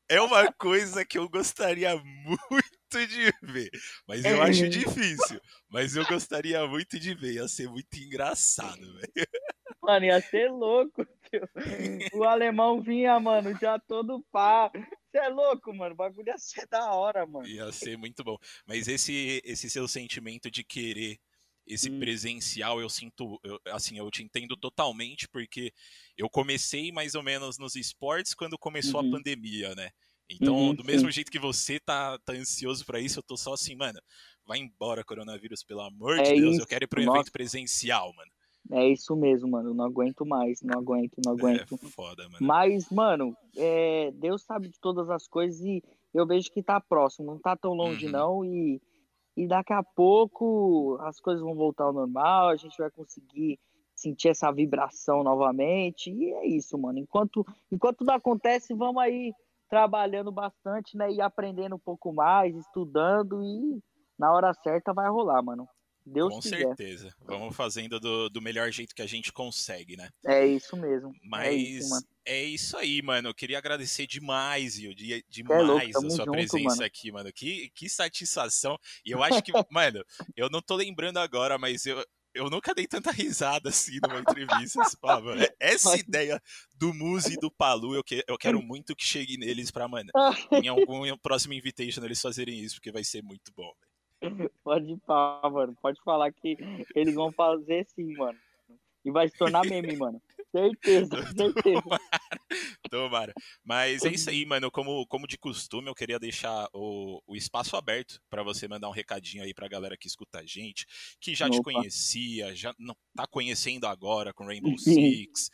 é 0.09 0.19
uma 0.21 0.51
coisa 0.55 1.05
que 1.05 1.19
eu 1.19 1.29
gostaria 1.29 1.95
muito 1.97 3.07
de 3.07 3.31
ver. 3.43 3.71
Mas 4.09 4.25
eu 4.25 4.43
acho 4.43 4.65
É. 4.65 4.69
difícil. 4.69 5.41
Mas 5.71 5.95
eu 5.97 6.05
gostaria 6.07 6.67
muito 6.67 6.99
de 6.99 7.15
ver. 7.15 7.35
Ia 7.35 7.49
ser 7.49 7.69
muito 7.69 7.95
engraçado, 7.97 8.81
velho. 8.81 9.27
Mano, 9.83 10.05
ia 10.07 10.21
ser 10.21 10.51
louco, 10.51 11.05
tio. 11.31 11.49
O 12.15 12.25
alemão 12.25 12.81
vinha, 12.83 13.19
mano, 13.21 13.57
já 13.59 13.79
todo 13.79 14.23
pá. 14.31 14.71
Você 15.13 15.19
é 15.19 15.29
louco, 15.29 15.73
mano. 15.75 15.93
O 15.95 15.97
bagulho 15.97 16.29
ia 16.29 16.39
ser 16.39 16.67
da 16.69 16.93
hora, 16.95 17.25
mano. 17.27 17.55
Ia 17.55 17.73
ser 17.73 17.97
muito 17.99 18.23
bom. 18.23 18.37
Mas 18.67 18.87
esse, 18.89 19.41
esse 19.45 19.69
seu 19.69 19.89
sentimento 19.89 20.51
de 20.51 20.63
querer 20.63 21.19
esse 21.67 21.91
Hum. 21.91 21.91
presencial, 21.91 22.81
eu 22.81 22.89
sinto, 22.89 23.39
eu- 23.45 23.59
assim, 23.69 23.99
eu 23.99 24.11
te 24.11 24.23
entendo 24.23 24.57
totalmente, 24.57 25.29
porque 25.29 25.73
eu 26.17 26.29
comecei 26.31 26.91
mais 26.93 27.15
ou 27.15 27.23
menos 27.23 27.59
nos 27.59 27.75
esportes 27.77 28.35
quando 28.35 28.59
começou 28.59 29.01
a 29.01 29.05
Uhum. 29.05 29.05
pandemia, 29.05 29.75
né? 29.75 29.91
Então, 30.31 30.55
Uhum, 30.61 30.75
do 30.75 30.85
mesmo 30.85 31.11
sim. 31.11 31.13
jeito 31.13 31.31
que 31.31 31.39
você 31.39 31.79
tá, 31.81 32.19
tá 32.21 32.33
ansioso 32.33 32.85
pra 32.87 33.01
isso, 33.01 33.19
eu 33.19 33.23
tô 33.23 33.37
só 33.37 33.53
assim, 33.55 33.75
mano, 33.77 34.01
vai 34.45 34.59
embora, 34.59 35.05
coronavírus, 35.05 35.63
pelo 35.65 35.83
amor 35.83 36.21
É 36.21 36.23
de 36.23 36.33
Deus, 36.33 36.59
eu 36.59 36.67
isso, 36.67 36.67
quero 36.67 36.85
ir 36.85 36.89
pro 36.89 37.03
nossa. 37.03 37.03
evento 37.03 37.31
presencial, 37.33 38.13
mano. 38.15 38.31
É 38.71 38.87
isso 38.89 39.15
mesmo, 39.17 39.51
mano. 39.51 39.75
Não 39.75 39.85
aguento 39.85 40.25
mais. 40.25 40.63
Não 40.63 40.79
aguento, 40.79 41.17
não 41.25 41.33
aguento. 41.33 41.75
É 41.75 41.89
foda, 41.89 42.25
mano. 42.25 42.39
Mas, 42.41 42.89
mano, 42.91 43.37
é, 43.57 44.11
Deus 44.13 44.43
sabe 44.43 44.69
de 44.69 44.79
todas 44.81 45.11
as 45.11 45.27
coisas 45.27 45.61
e 45.63 45.83
eu 46.15 46.27
vejo 46.27 46.51
que 46.51 46.63
tá 46.63 46.81
próximo, 46.81 47.27
não 47.33 47.39
tá 47.39 47.57
tão 47.57 47.73
longe, 47.75 48.07
Uhum. 48.07 48.13
não. 48.13 48.45
E, 48.45 48.81
e 49.37 49.47
daqui 49.47 49.73
a 49.73 49.83
pouco 49.83 50.97
as 51.01 51.19
coisas 51.21 51.43
vão 51.43 51.55
voltar 51.55 51.85
ao 51.85 51.93
normal, 51.93 52.49
a 52.51 52.57
gente 52.57 52.77
vai 52.79 52.91
conseguir 52.91 53.59
sentir 53.95 54.29
essa 54.29 54.51
vibração 54.53 55.23
novamente. 55.23 56.11
E 56.11 56.33
é 56.35 56.47
isso, 56.47 56.79
mano. 56.79 56.99
Enquanto, 56.99 57.45
enquanto 57.71 58.05
não 58.05 58.15
acontece, 58.15 58.75
vamos 58.75 59.03
aí 59.03 59.33
trabalhando 59.69 60.31
bastante, 60.31 60.97
né? 60.97 61.11
E 61.11 61.21
aprendendo 61.21 61.77
um 61.77 61.81
pouco 61.81 62.13
mais, 62.13 62.55
estudando 62.57 63.43
e 63.43 63.83
na 64.19 64.33
hora 64.33 64.53
certa 64.55 64.93
vai 64.93 65.09
rolar, 65.11 65.43
mano. 65.43 65.67
Deus 66.05 66.35
Com 66.35 66.41
quiser. 66.41 66.59
certeza. 66.59 67.15
Vamos 67.25 67.55
fazendo 67.55 68.01
do, 68.01 68.29
do, 68.29 68.43
melhor 68.43 68.71
jeito 68.71 68.95
que 68.95 69.03
a 69.03 69.07
gente 69.07 69.33
consegue, 69.33 69.97
né? 69.97 70.09
É 70.25 70.47
isso 70.47 70.77
mesmo. 70.77 71.15
Mas 71.23 71.47
é 71.47 71.53
isso, 71.53 72.07
é 72.25 72.45
isso 72.45 72.77
aí, 72.77 73.03
mano. 73.03 73.29
Eu 73.29 73.35
queria 73.35 73.59
agradecer 73.59 74.07
demais, 74.07 74.77
Yil, 74.79 74.95
demais 75.29 75.61
é 75.61 75.63
louco, 75.63 75.87
a 75.87 76.11
sua 76.11 76.25
junto, 76.25 76.31
presença 76.33 76.77
mano. 76.77 76.85
aqui, 76.85 77.13
mano. 77.13 77.33
Que, 77.33 77.71
que 77.75 77.89
satisfação. 77.89 78.79
E 79.05 79.11
eu 79.11 79.23
acho 79.23 79.43
que, 79.43 79.53
mano, 79.71 80.05
eu 80.37 80.49
não 80.51 80.61
tô 80.61 80.75
lembrando 80.75 81.19
agora, 81.19 81.57
mas 81.57 81.87
eu, 81.87 82.05
eu 82.35 82.49
nunca 82.49 82.75
dei 82.75 82.87
tanta 82.87 83.11
risada 83.11 83.69
assim 83.69 83.99
numa 84.03 84.21
entrevista. 84.21 84.81
mano, 85.03 85.41
essa 85.61 85.97
ideia 85.97 86.41
do 86.75 86.93
Muzi 86.95 87.35
e 87.35 87.41
do 87.41 87.51
Palu, 87.51 87.95
eu, 87.95 88.03
que, 88.03 88.25
eu 88.27 88.39
quero 88.39 88.63
muito 88.63 88.97
que 88.97 89.05
chegue 89.05 89.37
neles 89.37 89.71
pra, 89.71 89.87
mano, 89.87 90.11
em 90.65 90.69
algum 90.69 91.17
próximo 91.19 91.55
invitation 91.55 92.05
eles 92.05 92.21
fazerem 92.21 92.59
isso, 92.59 92.77
porque 92.77 92.93
vai 92.93 93.05
ser 93.05 93.23
muito 93.23 93.53
bom, 93.55 93.73
velho. 93.81 93.92
Pode 94.65 94.93
ir 94.93 94.99
pá, 95.07 95.41
mano. 95.51 95.77
Pode 95.81 96.01
falar 96.03 96.33
que 96.33 96.57
eles 96.95 97.15
vão 97.15 97.33
fazer 97.33 97.87
sim, 97.87 98.15
mano. 98.17 98.39
E 99.05 99.11
vai 99.11 99.29
se 99.29 99.37
tornar 99.37 99.65
meme, 99.65 99.97
mano. 99.97 100.23
Certeza, 100.53 101.11
certeza. 101.37 101.83
Tomara, 101.83 102.01
tomara. 102.89 103.33
Mas 103.65 104.05
é 104.05 104.11
isso 104.11 104.31
aí, 104.31 104.47
mano. 104.47 104.71
Como, 104.71 105.05
como 105.07 105.27
de 105.27 105.37
costume, 105.37 105.89
eu 105.89 105.95
queria 105.95 106.21
deixar 106.21 106.69
o, 106.73 107.21
o 107.27 107.35
espaço 107.35 107.77
aberto 107.77 108.21
para 108.31 108.45
você 108.45 108.69
mandar 108.69 108.89
um 108.89 108.93
recadinho 108.93 109.43
aí 109.43 109.53
pra 109.53 109.67
galera 109.67 109.97
que 109.97 110.07
escuta 110.07 110.39
a 110.39 110.47
gente, 110.47 110.87
que 111.21 111.35
já 111.35 111.47
Opa. 111.47 111.57
te 111.57 111.63
conhecia, 111.63 112.55
já 112.55 112.73
não 112.79 112.95
tá 113.17 113.27
conhecendo 113.27 113.87
agora 113.87 114.33
com 114.33 114.45
Rainbow 114.45 114.77
Six. 114.79 115.51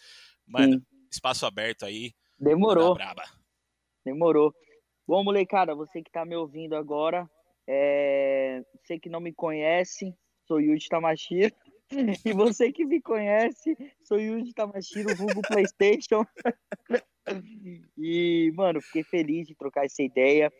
Mano, 0.46 0.74
Sim. 0.74 0.86
espaço 1.10 1.46
aberto 1.46 1.84
aí. 1.84 2.12
Demorou. 2.38 2.96
Demorou. 4.04 4.54
Bom, 5.06 5.24
molecada, 5.24 5.74
você 5.74 6.02
que 6.02 6.10
tá 6.10 6.24
me 6.24 6.36
ouvindo 6.36 6.76
agora, 6.76 7.28
é... 7.68 8.64
Você 8.82 8.98
que 8.98 9.10
não 9.10 9.20
me 9.20 9.32
conhece, 9.32 10.14
sou 10.46 10.60
Yuji 10.60 10.88
Tamashiro. 10.88 11.54
E 12.24 12.34
você 12.34 12.70
que 12.70 12.84
me 12.84 13.00
conhece, 13.00 13.74
sou 14.02 14.20
Yuji 14.20 14.52
Tamashiro, 14.52 15.14
vulgo 15.14 15.42
PlayStation. 15.42 16.24
E, 17.98 18.50
mano, 18.54 18.80
fiquei 18.80 19.02
feliz 19.02 19.46
de 19.46 19.54
trocar 19.54 19.84
essa 19.84 20.02
ideia. 20.02 20.50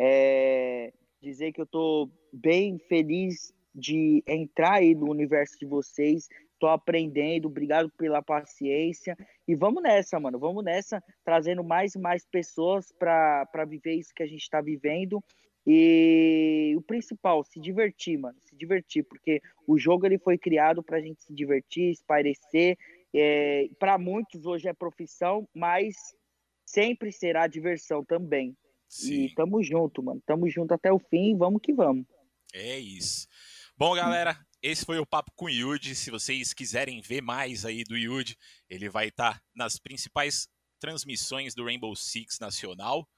É... 0.00 0.90
Dizer 1.20 1.52
que 1.52 1.60
eu 1.60 1.66
tô 1.66 2.10
bem 2.32 2.78
feliz 2.78 3.52
de 3.74 4.22
entrar 4.26 4.74
aí 4.74 4.94
no 4.94 5.10
universo 5.10 5.58
de 5.58 5.66
vocês. 5.66 6.28
Tô 6.58 6.66
aprendendo, 6.68 7.46
obrigado 7.46 7.90
pela 7.90 8.22
paciência. 8.22 9.16
E 9.46 9.54
vamos 9.54 9.82
nessa, 9.82 10.18
mano. 10.18 10.38
Vamos 10.38 10.64
nessa, 10.64 11.02
trazendo 11.24 11.62
mais 11.62 11.94
e 11.94 11.98
mais 11.98 12.24
pessoas 12.24 12.92
para 12.92 13.66
viver 13.66 13.94
isso 13.94 14.14
que 14.14 14.22
a 14.22 14.26
gente 14.26 14.42
está 14.42 14.62
vivendo. 14.62 15.22
E 15.66 16.74
o 16.76 16.82
principal, 16.82 17.42
se 17.42 17.58
divertir, 17.58 18.18
mano, 18.18 18.36
se 18.40 18.54
divertir, 18.54 19.02
porque 19.04 19.40
o 19.66 19.78
jogo 19.78 20.04
ele 20.04 20.18
foi 20.18 20.36
criado 20.36 20.82
para 20.82 20.98
a 20.98 21.00
gente 21.00 21.22
se 21.22 21.34
divertir, 21.34 21.90
espairecer. 21.90 22.76
É, 23.14 23.68
para 23.78 23.96
muitos 23.96 24.44
hoje 24.44 24.68
é 24.68 24.74
profissão, 24.74 25.48
mas 25.54 25.94
sempre 26.66 27.10
será 27.12 27.46
diversão 27.46 28.04
também. 28.04 28.54
Sim. 28.88 29.24
E 29.24 29.34
tamo 29.34 29.62
junto, 29.62 30.02
mano. 30.02 30.22
Tamo 30.26 30.48
junto 30.48 30.74
até 30.74 30.92
o 30.92 30.98
fim, 30.98 31.36
vamos 31.36 31.60
que 31.62 31.72
vamos. 31.72 32.06
É 32.52 32.78
isso. 32.78 33.26
Bom, 33.76 33.94
galera, 33.94 34.38
esse 34.62 34.84
foi 34.84 34.98
o 34.98 35.06
papo 35.06 35.32
com 35.34 35.46
o 35.46 35.50
Yudi. 35.50 35.94
Se 35.94 36.10
vocês 36.10 36.52
quiserem 36.52 37.00
ver 37.00 37.20
mais 37.20 37.64
aí 37.64 37.84
do 37.84 37.96
Yudi, 37.96 38.36
ele 38.68 38.88
vai 38.88 39.08
estar 39.08 39.34
tá 39.34 39.42
nas 39.54 39.78
principais 39.78 40.46
transmissões 40.78 41.54
do 41.54 41.64
Rainbow 41.64 41.94
Six 41.96 42.38
Nacional. 42.38 43.08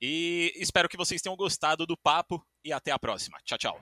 E 0.00 0.52
espero 0.56 0.88
que 0.88 0.96
vocês 0.96 1.20
tenham 1.20 1.36
gostado 1.36 1.86
do 1.86 1.96
papo 1.96 2.42
e 2.64 2.72
até 2.72 2.90
a 2.90 2.98
próxima. 2.98 3.38
Tchau, 3.44 3.58
tchau. 3.58 3.80